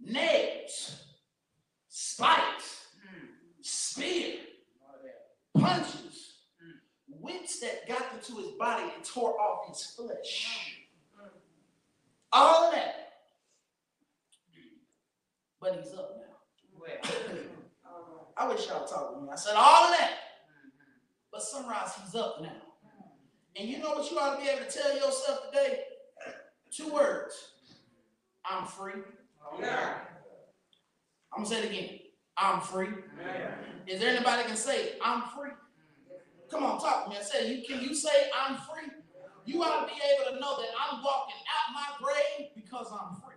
nails, 0.00 1.02
spikes, 1.88 2.86
spear, 3.60 4.36
punches, 5.58 6.34
whips 7.08 7.60
that 7.60 7.86
got 7.86 8.06
into 8.14 8.40
his 8.40 8.52
body 8.52 8.84
and 8.94 9.04
tore 9.04 9.38
off 9.38 9.68
his 9.68 9.84
flesh. 9.84 10.78
All 12.32 12.68
of 12.68 12.74
that. 12.74 12.94
But 15.60 15.82
he's 15.82 15.92
up 15.92 16.16
now. 16.16 16.80
Well. 16.80 17.36
I 18.36 18.48
wish 18.48 18.68
y'all 18.68 18.86
talk 18.86 19.14
with 19.14 19.24
me. 19.24 19.28
I 19.30 19.36
said 19.36 19.52
all 19.54 19.84
of 19.84 19.98
that. 19.98 20.29
But 21.32 21.42
sunrise, 21.42 21.92
he's 22.02 22.14
up 22.14 22.42
now. 22.42 22.52
And 23.56 23.68
you 23.68 23.78
know 23.78 23.90
what 23.90 24.10
you 24.10 24.18
ought 24.18 24.36
to 24.36 24.42
be 24.42 24.48
able 24.48 24.64
to 24.64 24.70
tell 24.70 24.94
yourself 24.94 25.50
today? 25.50 25.80
Two 26.70 26.92
words. 26.92 27.34
I'm 28.48 28.66
free. 28.66 29.02
Yeah. 29.60 29.94
I'm 31.32 31.44
gonna 31.44 31.54
say 31.54 31.62
it 31.62 31.70
again. 31.70 31.98
I'm 32.36 32.60
free. 32.60 32.88
Yeah. 33.20 33.50
Is 33.86 34.00
there 34.00 34.14
anybody 34.14 34.44
can 34.44 34.56
say 34.56 34.92
I'm 35.04 35.22
free? 35.36 35.50
Come 36.50 36.64
on, 36.64 36.80
talk 36.80 37.04
to 37.04 37.10
me. 37.10 37.16
I 37.18 37.22
said, 37.22 37.48
you 37.48 37.62
can 37.66 37.80
you 37.80 37.94
say 37.94 38.30
I'm 38.36 38.56
free? 38.56 38.90
You 39.44 39.62
ought 39.62 39.86
to 39.86 39.86
be 39.86 40.00
able 40.00 40.34
to 40.34 40.40
know 40.40 40.56
that 40.60 40.68
I'm 40.78 41.02
walking 41.02 41.36
out 41.36 41.74
my 41.74 41.86
grave 42.02 42.48
because 42.54 42.86
I'm 42.92 43.20
free. 43.20 43.34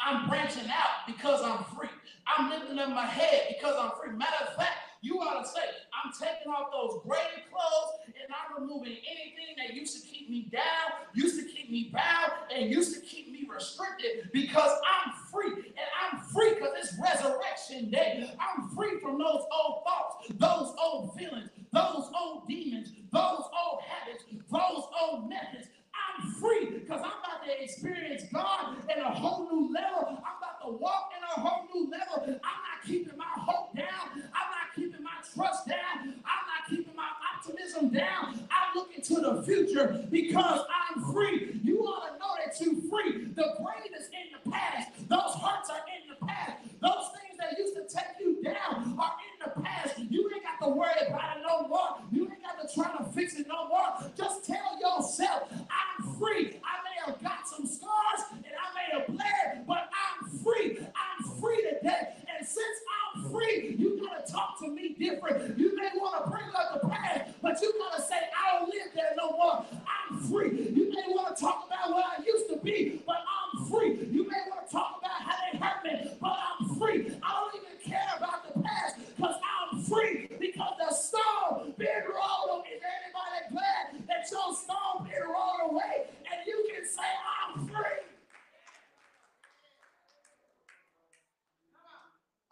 I'm 0.00 0.28
branching 0.28 0.68
out 0.68 1.06
because 1.06 1.42
I'm 1.42 1.64
free. 1.76 1.88
I'm 2.26 2.50
lifting 2.50 2.78
up 2.78 2.90
my 2.90 3.06
head 3.06 3.54
because 3.56 3.76
I'm 3.78 3.92
free. 4.00 4.16
Matter 4.16 4.46
of 4.48 4.56
fact, 4.56 4.78
you 5.00 5.18
ought 5.20 5.42
to 5.42 5.48
say, 5.48 5.60
I'm 5.92 6.12
taking 6.12 6.52
off 6.52 6.70
those 6.72 7.02
graded 7.04 7.50
clothes 7.50 7.98
and 8.06 8.32
I'm 8.32 8.62
removing 8.62 8.92
anything 8.92 9.56
that 9.58 9.74
used 9.74 10.00
to 10.00 10.08
keep 10.08 10.30
me 10.30 10.48
down, 10.52 11.06
used 11.14 11.38
to 11.40 11.46
keep 11.46 11.70
me 11.70 11.90
bound, 11.92 12.32
and 12.54 12.70
used 12.70 12.94
to 12.94 13.00
keep 13.00 13.32
me 13.32 13.48
restricted 13.52 14.30
because 14.32 14.70
I'm 14.86 15.12
free. 15.32 15.52
And 15.52 15.88
I'm 16.02 16.20
free 16.20 16.54
because 16.54 16.72
it's 16.78 16.94
resurrection 17.02 17.90
day. 17.90 18.30
I'm 18.40 18.68
free 18.70 19.00
from 19.00 19.18
those 19.18 19.42
old 19.52 19.82
thoughts, 19.84 20.28
those 20.34 20.74
old 20.80 21.16
feelings, 21.16 21.50
those 21.72 22.10
old 22.20 22.46
demons, 22.48 22.92
those 23.12 23.42
old 23.42 23.80
habits, 23.86 24.24
those 24.30 24.84
old 25.00 25.28
methods. 25.28 25.68
I'm 25.92 26.30
free 26.34 26.66
because 26.66 27.00
I'm 27.00 27.18
about 27.20 27.44
to 27.44 27.62
experience 27.62 28.22
God 28.32 28.76
in 28.94 29.02
a 29.02 29.10
whole 29.10 29.48
new 29.50 29.72
level. 29.72 30.08
I'm 30.08 30.18
about 30.18 30.60
to 30.64 30.70
walk 30.72 31.10
in 31.16 31.22
a 31.24 31.40
whole 31.40 31.66
new 31.74 31.90
level. 31.90 32.22
I'm 32.24 32.30
not 32.34 32.86
keeping 32.86 33.16
my 33.16 33.24
hope 33.34 33.74
down. 33.74 34.10
I'm 34.14 34.50
not 34.50 34.74
keeping 34.74 35.02
my 35.02 35.10
trust 35.34 35.66
down. 35.68 36.14
I'm 36.24 36.44
not 36.46 36.68
keeping 36.68 36.94
my 36.96 37.08
optimism 37.34 37.90
down. 37.90 38.46
I'm 38.50 38.74
looking 38.74 39.02
to 39.02 39.14
the 39.20 39.42
future 39.42 40.04
because 40.10 40.60
I'm 40.94 41.12
free. 41.12 41.60
You 41.62 41.80
ought 41.80 42.12
to 42.12 42.18
know 42.18 42.34
that 42.44 42.60
you're 42.60 42.80
free. 42.90 43.26
The 43.34 43.54
grave 43.58 43.92
is 43.98 44.06
in 44.08 44.32
the 44.44 44.50
past. 44.50 44.90
Those 45.08 45.34
hurts 45.40 45.70
are 45.70 45.84
in 45.88 46.08
the 46.10 46.26
past. 46.26 46.58
Those 46.80 47.10
things 47.14 47.38
that 47.38 47.58
used 47.58 47.74
to 47.76 47.82
take 47.94 48.06
you 48.20 48.42
down 48.42 48.96
are 48.98 49.12
in 49.28 49.54
the 49.54 49.60
past. 49.62 49.98
You 49.98 50.30
ain't 50.34 50.42
got 50.44 50.64
to 50.66 50.72
worry 50.72 50.92
about 51.08 51.38
it 51.38 51.42
no 51.46 51.68
more. 51.68 51.96
You 52.10 52.24
ain't 52.30 52.42
got 52.42 52.60
to 52.66 52.74
try 52.74 52.96
to 52.96 53.04
fix 53.12 53.34
it 53.36 53.46
no 53.48 53.68
more. 53.68 54.10
Just 54.16 54.44
tell 54.46 54.78
yourself, 54.80 55.50
I'm 55.52 56.14
free. 56.18 56.60
I 56.64 56.76
may 56.84 56.96
have 57.12 57.22
got 57.22 57.48
some 57.48 57.66
scars 57.66 58.20
and 58.32 58.44
I 58.46 58.74
may 58.74 58.98
have 58.98 59.06
bled, 59.08 59.66
but 59.66 59.88
I'm 59.92 60.28
free. 60.38 60.78
I'm 60.78 61.40
free 61.40 61.62
today. 61.62 62.14
And 62.36 62.46
since 62.46 62.78
I'm 63.14 63.30
free, 63.30 63.76
you 63.78 64.00
gotta 64.02 64.30
talk 64.30 64.58
to 64.60 64.68
me 64.68 64.94
different. 64.98 65.58
You 65.58 65.76
may 65.76 65.90
want 65.96 66.24
to 66.24 66.30
bring 66.30 66.44
up 66.54 66.80
the 66.80 66.88
past, 66.88 67.30
but 67.42 67.60
you 67.60 67.72
gotta 67.78 68.02
say, 68.02 68.16
I 68.16 68.58
don't 68.58 68.68
live 68.68 68.88
there 68.94 69.12
no 69.16 69.32
more. 69.32 69.64
I'm 69.86 70.18
free. 70.20 70.70
You 70.72 70.90
may 70.90 71.04
want 71.14 71.36
to 71.36 71.42
talk 71.42 71.66
about 71.66 71.90
what 71.90 72.04
I 72.18 72.22
used 72.24 72.48
to 72.50 72.56
be, 72.56 73.02
but 73.06 73.16
I'm 73.16 73.66
free. 73.66 73.98
You 74.10 74.28
may 74.28 74.38
want 74.50 74.66
to 74.66 74.72
talk 74.72 74.98
about 74.98 75.22
how 75.22 75.36
they 75.52 75.58
hurt 75.58 75.84
me, 75.84 76.10
but 76.20 76.36
I'm 76.38 76.76
free. 76.78 77.18
I 77.22 77.40
don't 77.40 77.54
even 77.62 77.92
care 77.92 78.08
about 78.16 78.54
the 78.54 78.60
past 78.60 78.96
because 79.16 79.36
I'm 79.42 79.82
free 79.84 80.28
because 80.40 80.72
the 80.78 80.94
stone 80.94 81.74
been 81.78 82.04
rolled 82.08 82.60
away. 82.60 82.68
Is 82.76 82.82
anybody 82.82 83.52
glad 83.52 84.06
that 84.08 84.30
your 84.30 84.54
stone 84.54 85.04
been 85.04 85.22
rolled 85.22 85.70
away 85.72 86.06
and 86.30 86.46
you 86.46 86.66
can 86.72 86.84
say, 86.88 87.02
I'm 87.02 87.66
free? 87.66 88.00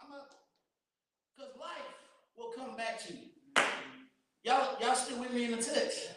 I'm 0.00 0.12
a, 0.12 0.20
because 1.36 1.52
life 1.58 1.88
will 2.36 2.52
come 2.56 2.69
back 2.80 2.98
to 2.98 3.12
you. 3.12 3.18
Y'all, 4.42 4.80
y'all 4.80 4.94
still 4.94 5.20
with 5.20 5.34
me 5.34 5.44
in 5.44 5.50
the 5.50 5.58
text? 5.58 6.12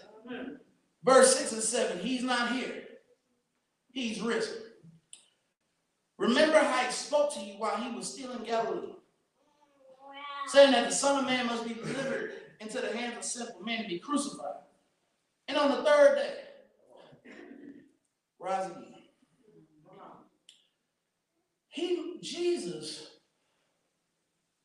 Verse 1.03 1.35
6 1.35 1.51
and 1.51 1.61
7, 1.61 1.99
he's 1.99 2.23
not 2.23 2.53
here. 2.53 2.83
He's 3.91 4.21
risen. 4.21 4.55
Remember 6.17 6.59
how 6.59 6.85
he 6.85 6.91
spoke 6.91 7.33
to 7.33 7.41
you 7.41 7.55
while 7.55 7.75
he 7.75 7.93
was 7.93 8.13
still 8.13 8.31
in 8.31 8.43
Galilee, 8.43 8.93
saying 10.47 10.71
that 10.71 10.89
the 10.89 10.95
Son 10.95 11.19
of 11.19 11.25
Man 11.25 11.47
must 11.47 11.67
be 11.67 11.73
delivered 11.73 12.31
into 12.61 12.79
the 12.79 12.95
hands 12.95 13.17
of 13.17 13.25
simple 13.25 13.61
men 13.61 13.83
to 13.83 13.89
be 13.89 13.99
crucified. 13.99 14.61
And 15.49 15.57
on 15.57 15.69
the 15.69 15.83
third 15.83 16.15
day, 16.15 16.35
rise 18.39 18.67
again. 18.67 18.85
He, 21.67 22.19
Jesus, 22.21 23.09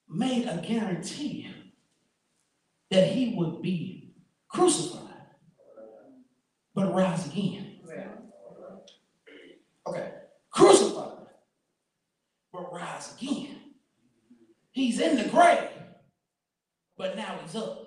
made 0.09 0.47
a 0.47 0.63
guarantee 0.65 1.49
that 2.91 3.09
he 3.09 3.35
would 3.37 3.63
be 3.63 4.15
crucified, 4.49 5.03
but 6.75 6.95
rise 6.95 7.27
again. 7.27 7.81
Okay, 9.87 10.13
crucified, 10.51 11.27
but 12.53 12.73
rise 12.73 13.15
again. 13.21 13.57
He's 14.71 15.01
in 15.01 15.17
the 15.17 15.29
grave, 15.29 15.71
but 16.97 17.17
now 17.17 17.39
he's 17.43 17.57
up. 17.57 17.85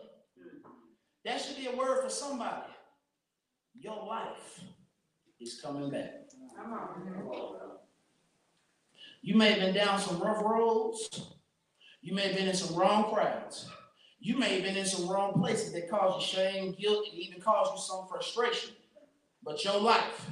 That 1.26 1.40
should 1.40 1.58
be 1.58 1.68
a 1.68 1.76
word 1.76 2.04
for 2.04 2.10
somebody. 2.10 2.72
Your 3.80 4.06
life 4.06 4.62
is 5.40 5.60
coming 5.62 5.90
back. 5.90 6.30
You 9.22 9.36
may 9.36 9.52
have 9.52 9.60
been 9.60 9.76
down 9.76 10.00
some 10.00 10.20
rough 10.20 10.42
roads. 10.44 11.34
You 12.02 12.16
may 12.16 12.24
have 12.28 12.36
been 12.36 12.48
in 12.48 12.56
some 12.56 12.76
wrong 12.76 13.14
crowds. 13.14 13.70
You 14.24 14.38
may 14.38 14.54
have 14.54 14.64
been 14.64 14.78
in 14.78 14.86
some 14.86 15.10
wrong 15.10 15.34
places 15.34 15.74
that 15.74 15.90
caused 15.90 16.22
you 16.22 16.40
shame, 16.40 16.76
guilt, 16.80 17.08
and 17.12 17.20
even 17.20 17.42
caused 17.42 17.74
you 17.74 17.80
some 17.80 18.08
frustration. 18.08 18.76
But 19.44 19.66
your 19.66 19.80
life 19.82 20.28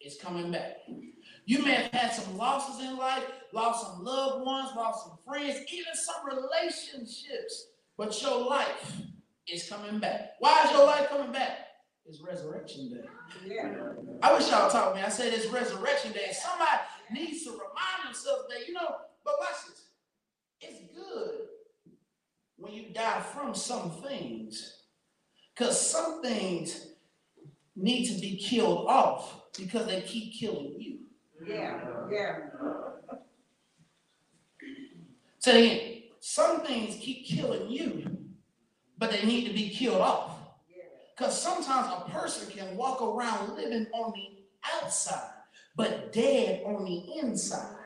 is 0.00 0.16
coming 0.16 0.52
back. 0.52 0.76
You 1.44 1.64
may 1.64 1.72
have 1.72 1.90
had 1.90 2.12
some 2.12 2.36
losses 2.36 2.84
in 2.84 2.96
life, 2.96 3.24
lost 3.52 3.84
some 3.84 4.04
loved 4.04 4.46
ones, 4.46 4.70
lost 4.76 5.04
some 5.04 5.18
friends, 5.26 5.58
even 5.72 5.92
some 5.94 6.24
relationships. 6.24 7.66
But 7.98 8.22
your 8.22 8.48
life 8.48 9.02
is 9.52 9.68
coming 9.68 9.98
back. 9.98 10.34
Why 10.38 10.64
is 10.64 10.70
your 10.70 10.86
life 10.86 11.08
coming 11.08 11.32
back? 11.32 11.58
It's 12.06 12.20
resurrection 12.20 12.88
day. 12.88 13.04
Yeah. 13.44 13.72
I 14.22 14.32
wish 14.32 14.48
y'all 14.48 14.70
taught 14.70 14.94
me. 14.94 15.02
I 15.02 15.08
said 15.08 15.32
it's 15.32 15.46
resurrection 15.46 16.12
day. 16.12 16.30
Somebody 16.32 16.80
needs 17.12 17.44
to 17.44 17.50
remind 17.50 18.06
themselves 18.06 18.44
that, 18.48 18.68
you 18.68 18.74
know, 18.74 18.96
but 19.24 19.34
watch 19.40 19.66
this. 19.68 19.86
It's 20.60 20.91
you 22.72 22.92
die 22.92 23.20
from 23.20 23.54
some 23.54 23.90
things. 24.02 24.82
Because 25.54 25.78
some 25.78 26.22
things 26.22 26.88
need 27.76 28.06
to 28.06 28.20
be 28.20 28.36
killed 28.36 28.86
off 28.88 29.42
because 29.56 29.86
they 29.86 30.00
keep 30.02 30.34
killing 30.34 30.74
you. 30.78 30.98
Yeah, 31.46 31.80
yeah. 32.10 32.38
Say 35.38 35.66
it 35.66 35.72
again. 35.72 36.02
Some 36.20 36.60
things 36.60 36.96
keep 37.00 37.26
killing 37.26 37.68
you, 37.68 38.16
but 38.96 39.10
they 39.10 39.24
need 39.24 39.48
to 39.48 39.52
be 39.52 39.70
killed 39.70 40.00
off. 40.00 40.38
Because 41.16 41.40
sometimes 41.40 41.88
a 41.92 42.10
person 42.10 42.48
can 42.50 42.76
walk 42.76 43.02
around 43.02 43.56
living 43.56 43.86
on 43.92 44.12
the 44.12 44.44
outside, 44.74 45.30
but 45.74 46.12
dead 46.12 46.62
on 46.64 46.84
the 46.84 47.18
inside. 47.18 47.76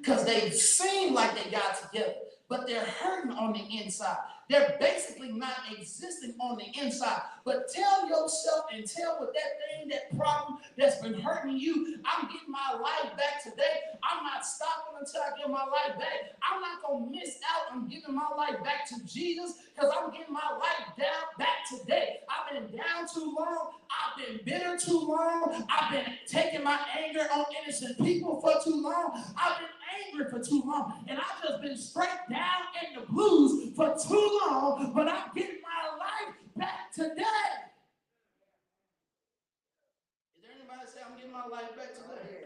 Because 0.00 0.26
they 0.26 0.50
seem 0.50 1.14
like 1.14 1.34
they 1.34 1.50
got 1.50 1.80
together, 1.80 2.12
but 2.52 2.66
they're 2.66 2.84
hurting 2.84 3.32
on 3.32 3.54
the 3.54 3.82
inside. 3.82 4.18
They're 4.50 4.76
basically 4.78 5.32
not 5.32 5.56
existing 5.74 6.34
on 6.38 6.58
the 6.58 6.84
inside. 6.84 7.22
But 7.44 7.68
tell 7.68 8.08
yourself 8.08 8.66
and 8.72 8.86
tell 8.86 9.18
with 9.20 9.30
that 9.34 9.58
thing, 9.58 9.88
that 9.88 10.16
problem 10.16 10.58
that's 10.76 11.00
been 11.02 11.14
hurting 11.14 11.58
you, 11.58 11.98
I'm 12.04 12.26
getting 12.26 12.50
my 12.50 12.78
life 12.80 13.16
back 13.16 13.42
today. 13.42 13.80
I'm 14.02 14.24
not 14.24 14.46
stopping 14.46 14.94
until 15.00 15.22
I 15.22 15.36
get 15.38 15.50
my 15.50 15.64
life 15.64 15.98
back. 15.98 16.36
I'm 16.42 16.60
not 16.60 16.82
going 16.82 17.12
to 17.12 17.18
miss 17.18 17.38
out 17.50 17.76
on 17.76 17.88
giving 17.88 18.14
my 18.14 18.28
life 18.36 18.62
back 18.62 18.88
to 18.88 19.04
Jesus 19.06 19.54
because 19.74 19.90
I'm 19.90 20.12
getting 20.12 20.32
my 20.32 20.56
life 20.58 20.96
down 20.96 21.22
back 21.38 21.66
today. 21.68 22.20
I've 22.28 22.52
been 22.52 22.76
down 22.76 23.06
too 23.12 23.34
long. 23.36 23.72
I've 23.90 24.16
been 24.18 24.40
bitter 24.44 24.76
too 24.76 25.00
long. 25.00 25.66
I've 25.68 25.90
been 25.90 26.14
taking 26.26 26.62
my 26.62 26.78
anger 26.98 27.26
on 27.32 27.44
innocent 27.62 27.98
people 27.98 28.40
for 28.40 28.54
too 28.62 28.80
long. 28.80 29.22
I've 29.36 29.58
been 29.58 29.68
angry 30.06 30.30
for 30.30 30.44
too 30.46 30.62
long. 30.64 31.04
And 31.08 31.18
I've 31.18 31.42
just 31.42 31.62
been 31.62 31.76
straight 31.76 32.08
down 32.30 32.62
in 32.82 33.00
the 33.00 33.06
blues 33.06 33.74
for 33.74 33.94
too 34.08 34.40
long. 34.46 34.92
But 34.94 35.08
I'm 35.08 35.30
getting 35.34 35.60
my 35.62 35.96
life 35.98 36.34
back 36.56 36.92
today. 36.92 37.22
Is 40.36 40.42
there 40.42 40.52
anybody 40.56 40.90
say 40.92 41.00
I'm 41.08 41.16
getting 41.16 41.32
my 41.32 41.46
life 41.46 41.76
back 41.76 41.94
today? 41.94 42.42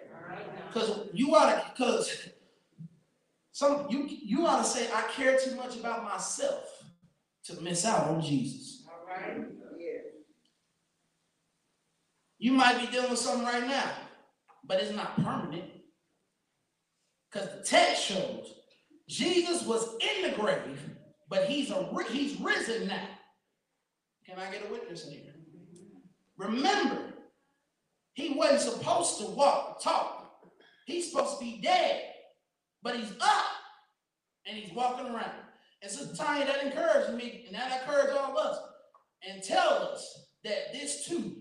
Because 0.68 1.08
you 1.12 1.34
ought 1.34 1.52
to, 1.52 1.70
because 1.70 2.28
some 3.52 3.86
you 3.88 4.06
you 4.08 4.46
ought 4.46 4.62
to 4.62 4.68
say, 4.68 4.88
I 4.92 5.02
care 5.12 5.38
too 5.38 5.54
much 5.54 5.76
about 5.76 6.04
myself 6.04 6.64
to 7.44 7.60
miss 7.62 7.84
out 7.84 8.08
on 8.08 8.20
Jesus. 8.20 8.84
All 8.86 9.06
right. 9.06 9.38
Yeah. 9.78 10.10
You 12.38 12.52
might 12.52 12.80
be 12.80 12.86
dealing 12.88 13.10
with 13.10 13.18
something 13.18 13.46
right 13.46 13.66
now, 13.66 13.90
but 14.64 14.80
it's 14.80 14.94
not 14.94 15.16
permanent. 15.16 15.70
Because 17.30 17.48
the 17.50 17.64
text 17.64 18.02
shows 18.02 18.54
Jesus 19.08 19.64
was 19.64 19.96
in 20.00 20.30
the 20.30 20.36
grave, 20.36 20.90
but 21.28 21.46
he's 21.46 21.70
a 21.70 21.88
he's 22.10 22.40
risen 22.40 22.88
now. 22.88 23.08
Can 24.28 24.38
I 24.38 24.50
get 24.50 24.68
a 24.68 24.72
witness 24.72 25.06
in 25.06 25.12
here? 25.12 25.34
Remember, 26.36 27.14
he 28.14 28.34
wasn't 28.34 28.74
supposed 28.74 29.20
to 29.20 29.26
walk, 29.26 29.82
talk. 29.82 30.42
He's 30.86 31.10
supposed 31.10 31.38
to 31.38 31.44
be 31.44 31.60
dead, 31.62 32.02
but 32.82 32.96
he's 32.96 33.12
up 33.20 33.46
and 34.46 34.56
he's 34.56 34.72
walking 34.74 35.06
around. 35.06 35.32
And 35.82 35.90
Sister 35.90 36.16
Tanya, 36.16 36.46
that 36.46 36.64
encouraged 36.64 37.14
me, 37.14 37.44
and 37.46 37.54
that 37.54 37.82
encouraged 37.82 38.16
all 38.16 38.32
of 38.32 38.36
us, 38.36 38.58
and 39.28 39.42
tell 39.42 39.90
us 39.92 40.28
that 40.44 40.72
this 40.72 41.06
too 41.06 41.36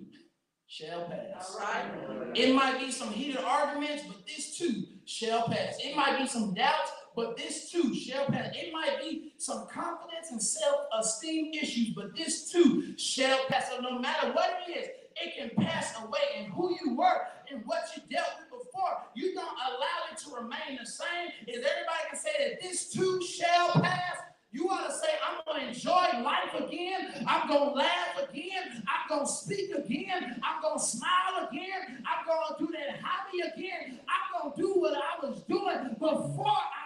shall 0.68 1.06
pass. 1.06 1.56
All 1.56 1.62
right. 1.62 2.32
It 2.36 2.54
might 2.54 2.80
be 2.80 2.92
some 2.92 3.10
heated 3.12 3.38
arguments, 3.38 4.04
but 4.08 4.26
this 4.28 4.58
too 4.58 4.84
shall 5.06 5.48
pass. 5.48 5.78
It 5.80 5.96
might 5.96 6.18
be 6.20 6.28
some 6.28 6.54
doubts, 6.54 6.92
but 7.16 7.38
this 7.38 7.72
too 7.72 7.94
shall 7.94 8.26
pass. 8.26 8.54
It 8.54 8.74
might 8.74 9.00
be 9.02 9.34
some 9.38 9.68
confidence 9.68 10.32
and 10.32 10.42
self-esteem 10.42 11.54
issues, 11.54 11.90
but 11.90 12.16
this 12.16 12.52
too 12.52 12.98
shall 12.98 13.40
pass. 13.48 13.70
So 13.70 13.80
no 13.80 14.00
matter 14.00 14.32
what 14.34 14.60
it 14.68 14.78
is, 14.78 14.88
it 15.22 15.36
can 15.38 15.66
pass 15.66 15.94
away. 16.04 16.20
And 16.38 16.52
who 16.52 16.76
you 16.84 16.96
were 16.96 17.22
and 17.52 17.64
what 17.66 17.84
you 17.96 18.04
dealt 18.14 18.28
with 18.40 18.64
before, 18.66 18.98
you 19.16 19.34
don't 19.34 19.46
allow 19.46 20.12
it 20.12 20.18
to 20.20 20.36
remain 20.36 20.78
the 20.80 20.86
same. 20.86 21.32
Is 21.48 21.58
everybody 21.58 22.10
can 22.10 22.20
say 22.20 22.50
that 22.50 22.62
this 22.62 22.92
too 22.92 23.24
shall 23.24 23.72
pass? 23.82 24.18
You 24.52 24.70
ought 24.70 24.88
to 24.88 24.94
say, 24.94 25.10
I'm 25.28 25.42
going 25.46 25.64
to 25.64 25.68
enjoy 25.68 26.24
life 26.24 26.54
again. 26.58 27.26
I'm 27.28 27.50
going 27.50 27.72
to 27.72 27.76
laugh 27.76 28.30
again. 28.30 28.84
I'm 28.88 29.10
going 29.10 29.26
to 29.26 29.32
speak 29.32 29.72
again. 29.76 30.42
I'm 30.42 30.62
going 30.62 30.80
to 30.80 30.86
smile 30.86 31.50
again. 31.50 32.06
I'm 32.08 32.26
going 32.26 32.40
to 32.48 32.66
do 32.66 32.72
that 32.72 33.02
hobby 33.04 33.42
again. 33.42 34.00
I'm 34.08 34.42
going 34.42 34.56
to 34.56 34.62
do 34.62 34.80
what 34.80 34.94
I 34.94 35.26
was 35.26 35.44
doing 35.44 35.96
before 36.00 36.48
I 36.48 36.85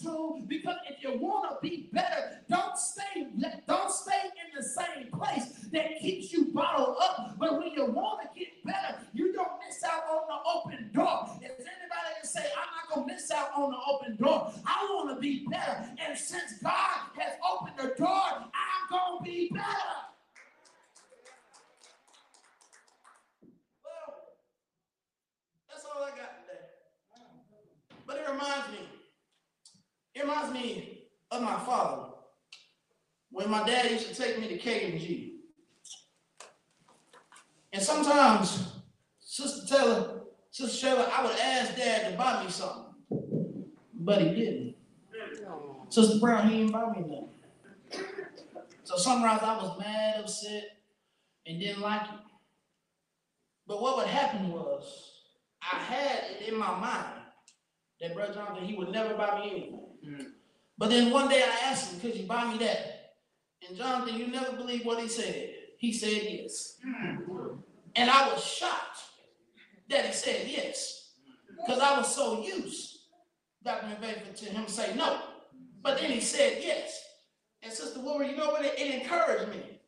tomb. 0.00 0.44
Because 0.46 0.76
if 0.88 1.02
you 1.02 1.18
want 1.18 1.50
to 1.50 1.68
be 1.68 1.88
better, 1.92 2.40
don't 2.48 2.76
stay, 2.78 3.26
don't 3.66 3.90
stay 3.90 4.20
in 4.24 4.56
the 4.56 4.62
same 4.62 5.10
place 5.12 5.46
that 5.72 5.98
keeps 6.00 6.32
you 6.32 6.46
bottled 6.52 6.96
up. 7.00 7.36
But 7.38 7.58
when 7.58 7.72
you 7.72 7.86
want 7.86 8.22
to 8.22 8.38
get 8.38 8.64
better, 8.64 8.98
you 9.12 9.32
don't 9.32 9.52
miss 9.66 9.82
out 9.84 10.04
on 10.10 10.22
the 10.28 10.50
open 10.50 10.90
door. 10.92 11.30
Is 11.42 11.50
anybody 11.50 12.10
can 12.20 12.28
say, 12.28 12.44
I'm 12.56 12.98
not 12.98 13.06
to 13.06 13.12
miss 13.12 13.30
out 13.30 13.50
on 13.56 13.70
the 13.70 13.78
open 13.90 14.16
door? 14.16 14.52
I 14.66 14.86
want 14.90 15.14
to 15.14 15.20
be 15.20 15.46
better. 15.50 15.88
And 16.06 16.18
since 16.18 16.58
God 16.62 16.98
has 17.16 17.34
opened 17.44 17.78
the 17.78 17.94
door, 17.96 18.08
I'm 18.08 18.74
to 19.18 19.24
be 19.24 19.50
better. 19.52 19.64
That's 25.68 25.84
all 25.84 26.02
I 26.02 26.10
got 26.10 26.46
today. 26.46 26.60
But 28.06 28.16
it 28.16 28.28
reminds 28.28 28.70
me, 28.70 28.88
me 30.54 31.08
of 31.30 31.42
my 31.42 31.58
father 31.60 32.14
when 33.30 33.50
my 33.50 33.66
dad 33.66 33.90
used 33.90 34.08
to 34.08 34.14
take 34.14 34.38
me 34.38 34.48
to 34.48 34.58
KMG. 34.58 35.32
and 37.72 37.82
sometimes, 37.82 38.72
Sister 39.18 39.76
Taylor, 39.76 40.20
Sister 40.52 40.86
Shayla, 40.86 41.10
I 41.10 41.26
would 41.26 41.36
ask 41.36 41.76
Dad 41.76 42.12
to 42.12 42.16
buy 42.16 42.44
me 42.44 42.50
something, 42.50 42.94
but 43.92 44.22
he 44.22 44.28
didn't. 44.34 44.76
Sister 45.88 46.18
Brown, 46.20 46.48
he 46.48 46.58
didn't 46.58 46.72
buy 46.72 46.90
me 46.90 47.00
nothing. 47.00 47.28
So 48.84 48.96
sometimes 48.96 49.42
I 49.42 49.56
was 49.56 49.78
mad, 49.80 50.20
upset, 50.20 50.78
and 51.46 51.60
didn't 51.60 51.82
like 51.82 52.02
it. 52.02 52.20
But 53.66 53.82
what 53.82 53.96
would 53.96 54.06
happen 54.06 54.52
was, 54.52 55.12
I 55.60 55.76
had 55.76 56.20
it 56.30 56.48
in 56.48 56.56
my 56.56 56.78
mind 56.78 57.22
that 58.00 58.14
Brother 58.14 58.34
Jonathan, 58.34 58.64
he 58.64 58.76
would 58.76 58.90
never 58.90 59.14
buy 59.14 59.40
me 59.40 59.50
anything. 59.50 59.80
Mm. 60.06 60.26
But 60.76 60.90
then 60.90 61.10
one 61.10 61.28
day 61.28 61.42
I 61.42 61.70
asked 61.70 61.92
him, 61.92 62.00
could 62.00 62.18
you 62.18 62.26
buy 62.26 62.50
me 62.50 62.58
that? 62.58 63.12
And 63.68 63.76
Jonathan, 63.76 64.18
you 64.18 64.26
never 64.26 64.56
believe 64.56 64.84
what 64.84 65.00
he 65.00 65.08
said. 65.08 65.50
He 65.78 65.92
said 65.92 66.22
yes. 66.28 66.78
And 67.96 68.10
I 68.10 68.32
was 68.32 68.44
shocked 68.44 68.98
that 69.88 70.06
he 70.06 70.12
said 70.12 70.46
yes. 70.48 71.12
Because 71.60 71.80
I 71.80 71.96
was 71.96 72.14
so 72.14 72.42
used, 72.42 72.98
Dr. 73.64 73.86
McVeigh, 73.86 74.34
to 74.34 74.44
him 74.46 74.66
say 74.66 74.94
no. 74.96 75.20
But 75.82 75.98
then 75.98 76.10
he 76.10 76.20
said 76.20 76.58
yes. 76.60 77.00
And 77.62 77.72
Sister 77.72 78.00
Wilbur, 78.00 78.24
you 78.24 78.36
know 78.36 78.50
what? 78.50 78.64
It, 78.64 78.78
it 78.78 79.02
encouraged 79.02 79.50
me. 79.50 79.80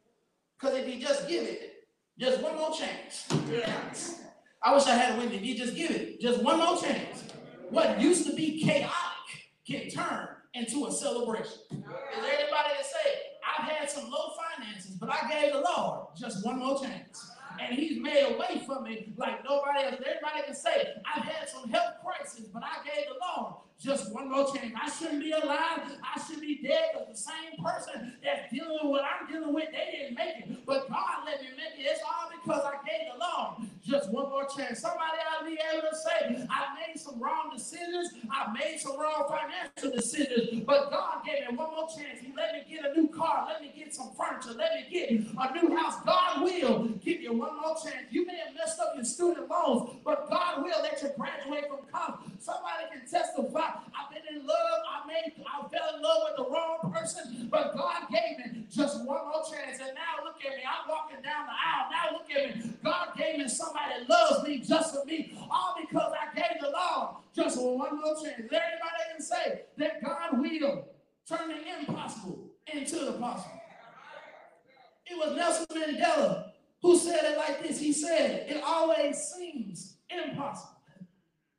Because 0.58 0.78
if 0.78 0.86
he 0.86 1.00
just 1.00 1.28
give 1.28 1.44
it 1.44 1.72
just 2.18 2.40
one 2.40 2.56
more 2.56 2.70
chance. 2.72 3.26
Yes. 3.50 4.22
I 4.62 4.74
wish 4.74 4.86
I 4.86 4.94
had 4.94 5.14
a 5.14 5.18
witness. 5.18 5.36
If 5.38 5.44
you 5.44 5.56
just 5.56 5.74
give 5.74 5.90
it 5.90 6.20
just 6.20 6.42
one 6.42 6.58
more 6.58 6.80
chance, 6.80 7.24
what 7.70 8.00
used 8.00 8.26
to 8.26 8.34
be 8.34 8.62
chaotic 8.62 8.92
can 9.66 9.88
turn 9.90 10.28
into 10.56 10.86
a 10.86 10.92
celebration. 10.92 11.58
Is 11.70 12.24
anybody 12.24 12.70
that 12.76 12.86
say, 12.86 13.12
I've 13.44 13.68
had 13.68 13.90
some 13.90 14.10
low 14.10 14.32
finances, 14.56 14.96
but 14.96 15.10
I 15.10 15.28
gave 15.30 15.52
the 15.52 15.60
Lord 15.60 16.08
just 16.18 16.44
one 16.44 16.58
more 16.58 16.80
chance. 16.80 17.30
And 17.60 17.74
he's 17.74 18.00
made 18.00 18.22
a 18.22 18.36
way 18.36 18.62
for 18.66 18.80
me 18.82 19.12
like 19.16 19.44
nobody 19.44 19.84
else. 19.84 19.94
Everybody 19.94 20.42
can 20.46 20.54
say, 20.54 20.94
I've 21.06 21.24
had 21.24 21.48
some 21.48 21.68
health 21.70 21.94
crisis, 22.04 22.46
but 22.52 22.62
I 22.62 22.84
gave 22.84 23.06
the 23.06 23.14
Lord 23.14 23.54
just 23.82 24.12
one 24.12 24.30
more 24.30 24.46
chance. 24.54 24.72
I 24.80 24.90
shouldn't 24.90 25.22
be 25.22 25.32
alive. 25.32 25.80
I 26.02 26.20
should 26.26 26.40
be 26.40 26.58
dead 26.62 26.90
because 26.92 27.08
the 27.08 27.30
same 27.30 27.62
person 27.62 28.14
that's 28.24 28.52
dealing 28.52 28.78
with 28.82 28.90
what 28.90 29.02
I'm 29.04 29.30
dealing 29.30 29.52
with, 29.52 29.68
they 29.70 29.98
didn't 29.98 30.16
make 30.16 30.38
it. 30.38 30.66
But 30.66 30.88
God 30.88 31.24
let 31.26 31.42
me 31.42 31.48
make 31.56 31.78
it. 31.78 31.88
It's 31.88 32.00
all 32.02 32.30
because 32.32 32.62
I 32.64 32.76
gave 32.86 33.12
the 33.12 33.18
Lord 33.18 33.68
just 33.84 34.10
one 34.10 34.30
more 34.30 34.46
chance. 34.46 34.80
Somebody 34.80 35.18
ought 35.30 35.40
to 35.40 35.46
be 35.46 35.58
able 35.72 35.88
to 35.88 35.96
say, 35.96 36.46
I 36.50 36.74
made 36.74 36.98
some 36.98 37.20
wrong 37.20 37.50
decisions. 37.54 38.14
I 38.30 38.52
made 38.52 38.80
some 38.80 38.98
wrong 38.98 39.28
financial 39.28 39.96
decisions. 39.96 40.64
But 40.64 40.90
God 40.90 41.24
gave 41.24 41.48
me 41.48 41.56
one 41.56 41.70
more 41.70 41.86
chance. 41.86 42.20
He 42.20 42.32
let 42.34 42.54
me 42.54 42.62
get 42.68 42.84
a 42.84 42.98
new 42.98 43.08
car. 43.08 43.46
Let 43.48 43.60
me 43.60 43.72
get 43.76 43.94
some 43.94 44.10
furniture. 44.16 44.56
Let 44.56 44.72
me 44.74 44.86
get 44.90 45.10
a 45.10 45.54
new 45.54 45.76
house. 45.76 46.02
God 46.04 46.42
will 46.42 46.88
give 47.04 47.20
you 47.20 47.32
one 47.34 47.60
more 47.60 47.76
chance. 47.76 48.06
You 48.10 48.26
may 48.26 48.36
have 48.38 48.54
messed 48.54 48.80
up 48.80 48.92
your 48.96 49.04
student 49.04 49.48
loans, 49.50 49.90
but 50.04 50.28
God 50.30 50.62
will 50.62 50.82
let 50.82 51.02
you 51.02 51.10
graduate 51.16 51.68
from 51.68 51.80
college. 51.92 52.20
Somebody 52.40 52.84
can 52.92 53.08
testify. 53.08 53.65
I've 53.94 54.10
been 54.10 54.24
in 54.34 54.46
love. 54.46 54.78
I 54.88 55.06
made. 55.06 55.44
I 55.46 55.68
fell 55.68 55.96
in 55.96 56.02
love 56.02 56.22
with 56.28 56.36
the 56.36 56.52
wrong 56.52 56.92
person, 56.92 57.48
but 57.50 57.76
God 57.76 58.08
gave 58.10 58.38
me 58.38 58.66
just 58.70 58.98
one 59.04 59.24
more 59.24 59.42
chance. 59.42 59.80
And 59.80 59.94
now 59.94 60.24
look 60.24 60.36
at 60.44 60.56
me. 60.56 60.62
I'm 60.64 60.88
walking 60.88 61.22
down 61.22 61.46
the 61.46 61.56
aisle. 61.56 61.90
Now 61.90 62.18
look 62.18 62.30
at 62.30 62.56
me. 62.56 62.72
God 62.84 63.08
gave 63.16 63.38
me 63.38 63.48
somebody 63.48 64.00
that 64.00 64.08
loves 64.08 64.46
me 64.46 64.58
just 64.58 64.94
for 64.94 65.04
me, 65.04 65.36
all 65.50 65.76
because 65.80 66.12
I 66.12 66.34
gave 66.34 66.60
the 66.60 66.70
Lord 66.70 67.16
just 67.34 67.60
one 67.60 68.00
more 68.00 68.14
chance. 68.14 68.42
There 68.50 68.62
anybody 68.62 69.02
can 69.12 69.22
say 69.22 69.62
that 69.78 70.02
God 70.04 70.40
will 70.40 70.84
turn 71.28 71.48
the 71.48 71.78
impossible 71.80 72.50
into 72.72 73.04
the 73.04 73.12
possible? 73.12 73.60
It 75.06 75.16
was 75.16 75.36
Nelson 75.36 75.66
Mandela 75.70 76.50
who 76.82 76.96
said 76.96 77.20
it 77.24 77.38
like 77.38 77.62
this. 77.62 77.78
He 77.80 77.92
said, 77.92 78.48
It 78.48 78.62
always 78.64 79.16
seems 79.18 79.96
impossible 80.10 80.80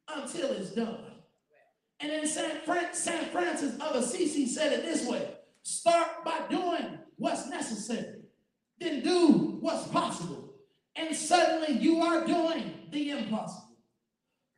until 0.08 0.51
it's 0.51 0.72
done. 0.72 0.99
And 1.99 2.11
then 2.11 2.27
St. 2.27 2.63
Fran-. 2.63 2.93
Francis 3.31 3.75
of 3.79 3.95
Assisi 3.95 4.47
said 4.47 4.73
it 4.73 4.83
this 4.83 5.07
way 5.07 5.29
start 5.63 6.23
by 6.23 6.39
doing 6.49 6.99
what's 7.17 7.49
necessary, 7.49 8.21
then 8.79 9.01
do 9.01 9.57
what's 9.59 9.87
possible. 9.87 10.53
And 10.95 11.15
suddenly 11.15 11.79
you 11.79 12.01
are 12.01 12.25
doing 12.25 12.73
the 12.91 13.11
impossible. 13.11 13.75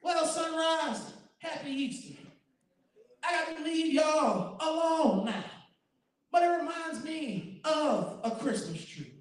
Well, 0.01 0.25
sunrise, 0.25 1.13
happy 1.39 1.71
Easter. 1.71 2.21
I 3.23 3.31
got 3.31 3.57
to 3.57 3.63
leave 3.63 3.93
y'all 3.93 4.57
alone 4.61 5.25
now. 5.25 5.43
But 6.31 6.43
it 6.43 6.47
reminds 6.47 7.03
me 7.03 7.61
of 7.65 8.19
a 8.23 8.31
Christmas 8.31 8.85
tree. 8.85 9.13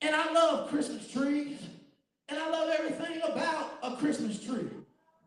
And 0.00 0.14
I 0.14 0.32
love 0.32 0.70
Christmas 0.70 1.10
trees. 1.10 1.58
And 2.28 2.38
I 2.38 2.48
love 2.48 2.70
everything 2.78 3.20
about 3.22 3.78
a 3.82 3.96
Christmas 3.96 4.42
tree. 4.42 4.70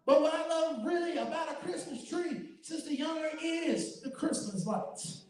But 0.06 0.22
what 0.22 0.34
I 0.34 0.48
love 0.48 0.86
really 0.86 1.18
about 1.18 1.52
a 1.52 1.56
Christmas 1.56 2.08
tree, 2.08 2.52
Sister 2.62 2.94
Younger, 2.94 3.30
is 3.44 4.02
the 4.02 4.12
Christmas 4.12 4.66
lights. 4.66 5.26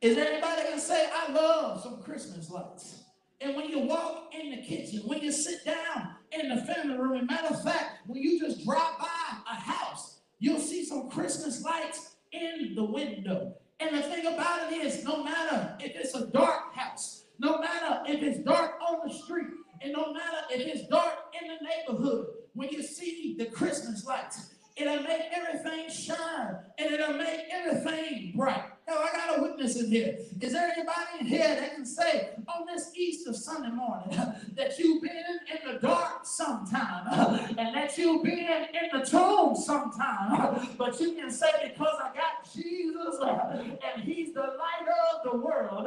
Is 0.00 0.16
that 0.16 0.34
can 0.74 0.80
say, 0.80 1.08
I 1.12 1.32
love 1.32 1.82
some 1.82 2.02
Christmas 2.02 2.50
lights? 2.50 3.04
And 3.40 3.54
when 3.54 3.68
you 3.68 3.80
walk 3.80 4.32
in 4.36 4.50
the 4.50 4.62
kitchen, 4.62 5.02
when 5.06 5.20
you 5.20 5.30
sit 5.30 5.64
down 5.64 6.16
in 6.32 6.48
the 6.48 6.62
family 6.62 6.96
room, 6.96 7.18
and 7.18 7.28
matter 7.28 7.54
of 7.54 7.62
fact, 7.62 8.06
when 8.06 8.20
you 8.20 8.40
just 8.40 8.64
drive 8.64 8.98
by 8.98 9.06
a 9.50 9.54
house, 9.54 10.18
you'll 10.40 10.58
see 10.58 10.84
some 10.84 11.08
Christmas 11.10 11.62
lights 11.62 12.16
in 12.32 12.74
the 12.74 12.84
window. 12.84 13.54
And 13.78 13.96
the 13.96 14.02
thing 14.02 14.26
about 14.26 14.72
it 14.72 14.84
is, 14.84 15.04
no 15.04 15.22
matter 15.22 15.76
if 15.78 15.94
it's 15.94 16.14
a 16.14 16.26
dark 16.26 16.74
house, 16.74 17.26
no 17.38 17.58
matter 17.58 18.02
if 18.08 18.20
it's 18.20 18.38
dark 18.40 18.72
on 18.80 19.06
the 19.06 19.14
street, 19.14 19.46
and 19.84 19.92
no 19.92 20.12
matter 20.14 20.38
if 20.50 20.66
it's 20.66 20.88
dark 20.88 21.12
in 21.40 21.48
the 21.48 21.56
neighborhood, 21.62 22.28
when 22.54 22.70
you 22.70 22.82
see 22.82 23.36
the 23.38 23.44
Christmas 23.44 24.06
lights, 24.06 24.54
it'll 24.76 25.02
make 25.02 25.22
everything 25.30 25.90
shine 25.90 26.56
and 26.78 26.90
it'll 26.92 27.18
make 27.18 27.40
everything 27.52 28.32
bright. 28.34 28.64
Now, 28.86 28.94
I 28.98 29.12
got 29.12 29.38
a 29.38 29.42
witness 29.42 29.80
in 29.80 29.90
here. 29.90 30.18
Is 30.40 30.52
there 30.52 30.70
anybody 30.70 31.20
in 31.20 31.26
here 31.26 31.48
that 31.48 31.74
can 31.74 31.86
say 31.86 32.30
on 32.48 32.66
this 32.66 32.92
Easter 32.96 33.32
Sunday 33.34 33.70
morning 33.70 34.10
that 34.56 34.78
you've 34.78 35.02
been 35.02 35.12
in 35.12 35.72
the 35.72 35.78
dark 35.80 36.24
sometime 36.24 37.06
and 37.58 37.74
that 37.74 37.96
you've 37.98 38.22
been 38.22 38.38
in 38.38 39.00
the 39.00 39.04
tomb 39.04 39.54
sometime, 39.54 40.68
but 40.78 40.98
you 40.98 41.12
can 41.12 41.30
say 41.30 41.48
because 41.62 41.96
I 42.02 42.14
got 42.14 42.52
Jesus 42.54 43.16
and 43.22 44.02
he's 44.02 44.32
the 44.32 44.40
light 44.40 44.88
of 45.14 45.30
the 45.30 45.38
world, 45.38 45.86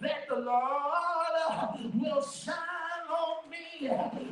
that 0.00 0.28
the 0.28 0.36
Lord 0.36 1.34
uh, 1.48 1.68
will 1.94 2.22
shine 2.22 2.85
me, 3.80 3.88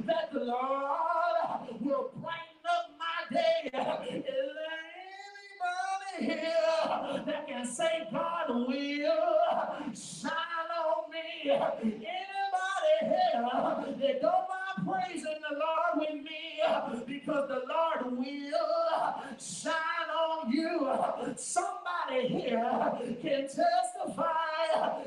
that 0.06 0.32
the 0.32 0.40
Lord 0.40 1.80
will 1.80 2.10
brighten 2.20 2.64
up 2.66 2.90
my 2.98 3.36
day. 3.36 3.66
Is 3.66 3.72
there 3.72 4.80
anybody 6.20 6.34
here 6.34 7.22
that 7.26 7.48
can 7.48 7.66
say 7.66 8.08
God 8.12 8.48
will 8.50 8.66
shine 9.94 10.70
on 10.78 11.10
me? 11.10 11.50
Anybody 11.50 12.06
here 13.02 13.42
that 14.00 14.20
don't 14.22 14.48
mind 14.48 14.63
praising 14.84 15.40
the 15.48 15.56
Lord 15.56 15.92
with 15.96 16.22
me 16.22 16.60
because 17.06 17.48
the 17.48 17.62
Lord 17.68 18.18
will 18.18 19.14
shine 19.38 20.10
on 20.18 20.50
you. 20.50 20.88
Somebody 21.36 22.28
here 22.28 22.92
can 23.22 23.42
testify 23.42 24.34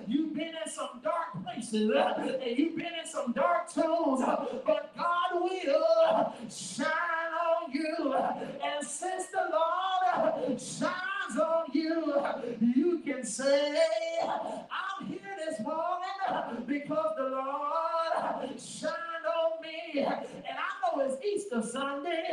you've 0.07 0.33
been 0.33 0.53
in 0.65 0.71
some 0.71 1.01
dark 1.03 1.43
places 1.43 1.91
and 1.91 2.57
you've 2.57 2.75
been 2.75 2.85
in 2.85 3.05
some 3.05 3.31
dark 3.33 3.71
tombs, 3.73 4.23
but 4.65 4.95
God 4.97 5.33
will 5.33 6.33
shine 6.49 6.85
on 6.85 7.71
you. 7.71 8.13
And 8.13 8.85
since 8.85 9.27
the 9.27 9.47
Lord 9.51 10.59
shines 10.59 11.39
on 11.39 11.65
you, 11.73 12.13
you 12.59 12.99
can 13.05 13.23
say, 13.25 13.77
I'm 14.23 15.07
here 15.07 15.19
this 15.45 15.59
morning 15.59 16.65
because 16.65 17.15
the 17.17 17.29
Lord 17.29 18.59
shined 18.59 19.25
on 19.25 19.61
me. 19.61 19.66
And 20.03 20.57
I 20.57 20.95
know 20.95 21.03
it's 21.05 21.23
Easter 21.25 21.61
Sunday, 21.61 22.25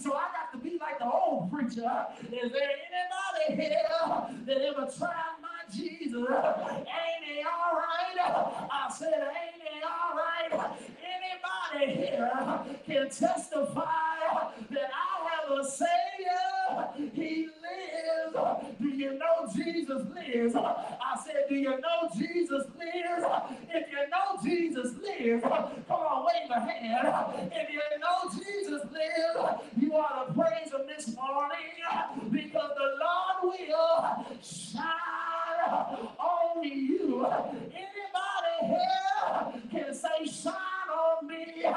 so 0.00 0.14
I 0.14 0.26
got 0.32 0.52
to 0.52 0.58
be 0.58 0.78
like 0.78 0.98
the 0.98 1.10
old 1.10 1.50
preacher. 1.50 2.06
Is 2.30 2.52
there 2.52 2.70
anybody 2.88 3.62
here 3.62 3.88
that 4.46 4.56
ever 4.56 4.90
tried 4.96 5.36
my 5.40 5.48
Jesus? 5.72 6.26
Ain't 6.28 7.24
he 7.24 7.42
all 7.42 7.74
right? 7.76 8.68
I 8.70 8.92
said, 8.92 9.12
ain't 9.14 9.62
he 9.62 9.82
all 9.84 10.16
right? 10.16 10.52
Anybody 11.02 12.06
here 12.06 12.60
can 12.86 13.10
testify 13.10 13.84
that 14.70 14.90
I 14.92 15.28
have 15.30 15.58
a 15.58 15.64
Savior? 15.64 17.10
He 17.14 17.46
lives. 17.46 18.36
Do 18.80 18.88
you 18.88 19.12
know 19.14 19.46
Jesus 19.54 20.02
lives? 20.14 20.54
I 20.54 21.20
said, 21.24 21.44
do 21.48 21.54
you 21.54 21.70
know 21.70 22.08
Jesus 22.16 22.64
lives? 22.78 23.24
If 23.68 23.90
you 23.90 24.08
Jesus 24.52 24.94
lives, 25.02 25.42
come 25.42 25.52
on, 25.90 26.26
wave 26.26 26.50
a 26.50 26.60
hand. 26.60 27.52
If 27.52 27.72
you 27.72 27.80
know 28.00 28.28
Jesus 28.30 28.82
lives, 28.92 29.62
you 29.78 29.94
ought 29.94 30.26
to 30.26 30.34
praise 30.34 30.70
him 30.72 30.82
this 30.86 31.14
morning 31.16 31.56
because 32.30 32.70
the 32.76 32.90
Lord 33.00 33.56
will 33.58 34.26
shine 34.42 34.82
on 36.18 36.62
you. 36.62 37.24
Anybody 37.24 38.58
here 38.60 39.62
can 39.70 39.94
say, 39.94 40.26
shine 40.26 40.54
on 40.92 41.26
me. 41.26 41.64
I 41.64 41.72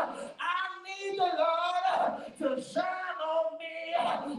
need 0.84 1.18
the 1.18 1.32
Lord 1.38 2.58
to 2.58 2.62
shine 2.62 3.15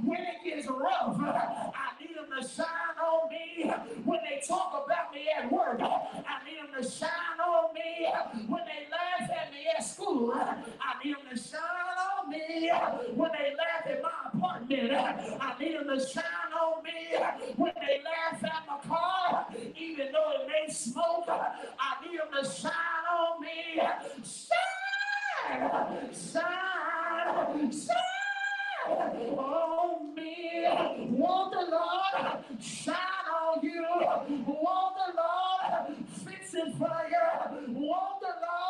when 0.05 0.21
it 0.21 0.45
gets 0.45 0.67
rough. 0.69 1.17
I 1.21 1.91
need 2.01 2.17
them 2.17 2.27
to 2.41 2.49
shine 2.49 2.67
on 3.03 3.31
me 3.31 3.71
when 4.05 4.21
they 4.29 4.41
talk 4.47 4.85
about 4.85 5.13
me 5.15 5.29
at 5.37 5.51
work. 5.51 5.81
I 5.81 6.45
need 6.45 6.59
them 6.59 6.83
to 6.83 6.89
shine 6.89 7.11
on 7.45 7.75
me 7.75 8.09
when 8.47 8.63
they 8.65 8.87
laugh 8.91 9.31
at 9.31 9.53
me 9.53 9.67
at 9.77 9.85
school. 9.85 10.33
I 10.35 11.05
need 11.05 11.17
them 11.17 11.23
to 11.31 11.39
shine 11.39 11.61
on 11.61 12.31
me 12.31 12.71
when 13.15 13.31
they 13.33 13.55
laugh 13.57 13.87
at 13.87 14.03
my 14.03 14.11
apartment. 14.33 14.93
I 14.93 15.55
need 15.59 15.75
them 15.77 15.89
to 15.89 16.07
shine 16.07 16.53
on 16.61 16.83
me 16.83 17.17
when 17.57 17.73
they 17.81 18.03
laugh 18.05 18.45
at 18.45 18.67
my 18.67 18.79
car, 18.89 19.47
even 19.77 20.13
though 20.13 20.33
it 20.41 20.49
may 20.49 20.73
smoke. 20.73 21.29
I 21.29 22.07
need 22.07 22.19
them 22.19 22.45
to 22.45 22.51
shine 22.51 22.73
on 23.11 23.41
me. 23.41 23.81
Shine, 24.23 25.71
shine, 26.13 27.73
shine 27.73 28.26
Oh, 28.89 29.39
on 29.39 30.15
me. 30.15 30.65
Want 31.19 31.53
the 31.53 31.67
Lord 31.71 32.45
shine 32.61 32.97
on 33.43 33.63
you. 33.63 33.83
Want 33.83 34.97
the 34.97 35.13
Lord 35.17 35.97
fix 36.25 36.55
it 36.55 36.75
for 36.79 37.01
you. 37.11 37.75
Want 37.75 38.21
the 38.21 38.35
Lord 38.45 38.66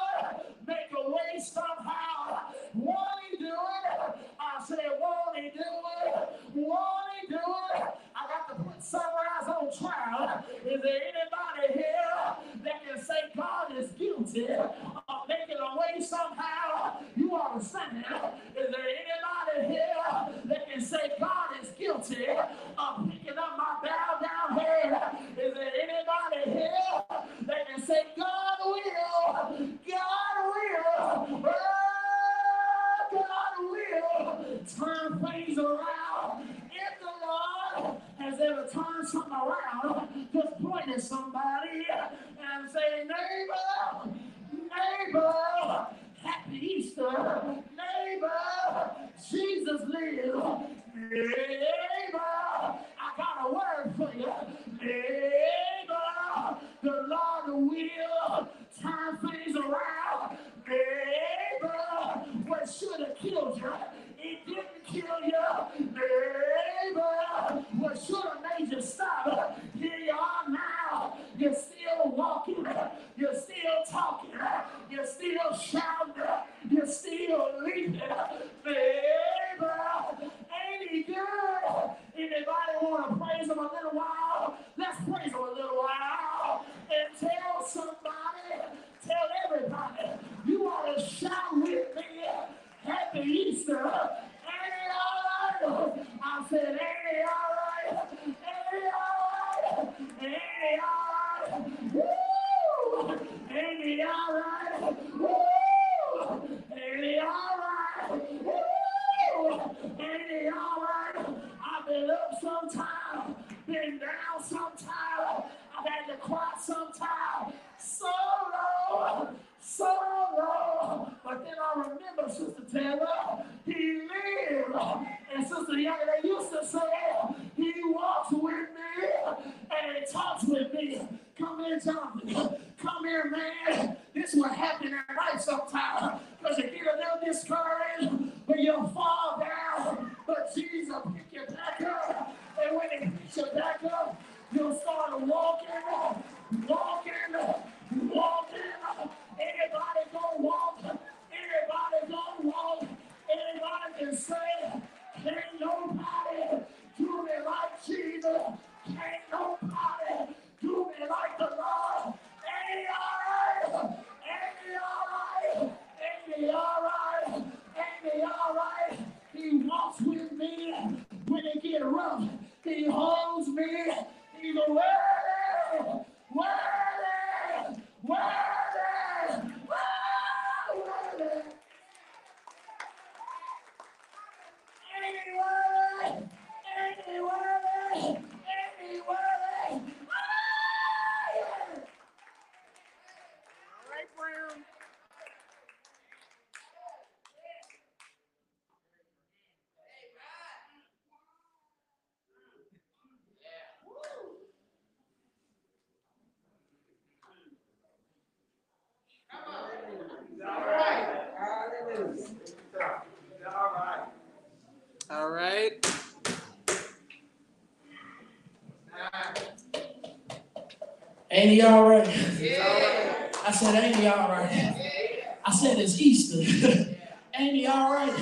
Ain't 221.37 221.51
he 221.51 221.61
all 221.61 221.87
right? 221.87 222.09
I 222.09 223.51
said, 223.53 223.75
ain't 223.75 223.97
he 223.97 224.07
all 224.07 224.31
right? 224.31 225.37
I 225.45 225.53
said, 225.53 225.79
it's 225.79 226.01
Easter. 226.01 226.39
ain't 227.39 227.55
he 227.55 227.67
all 227.67 227.93
right? 227.93 228.13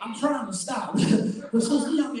I'm 0.00 0.14
trying 0.14 0.46
to 0.46 0.52
stop. 0.52 0.92
but 1.52 1.62
Young, 1.64 2.11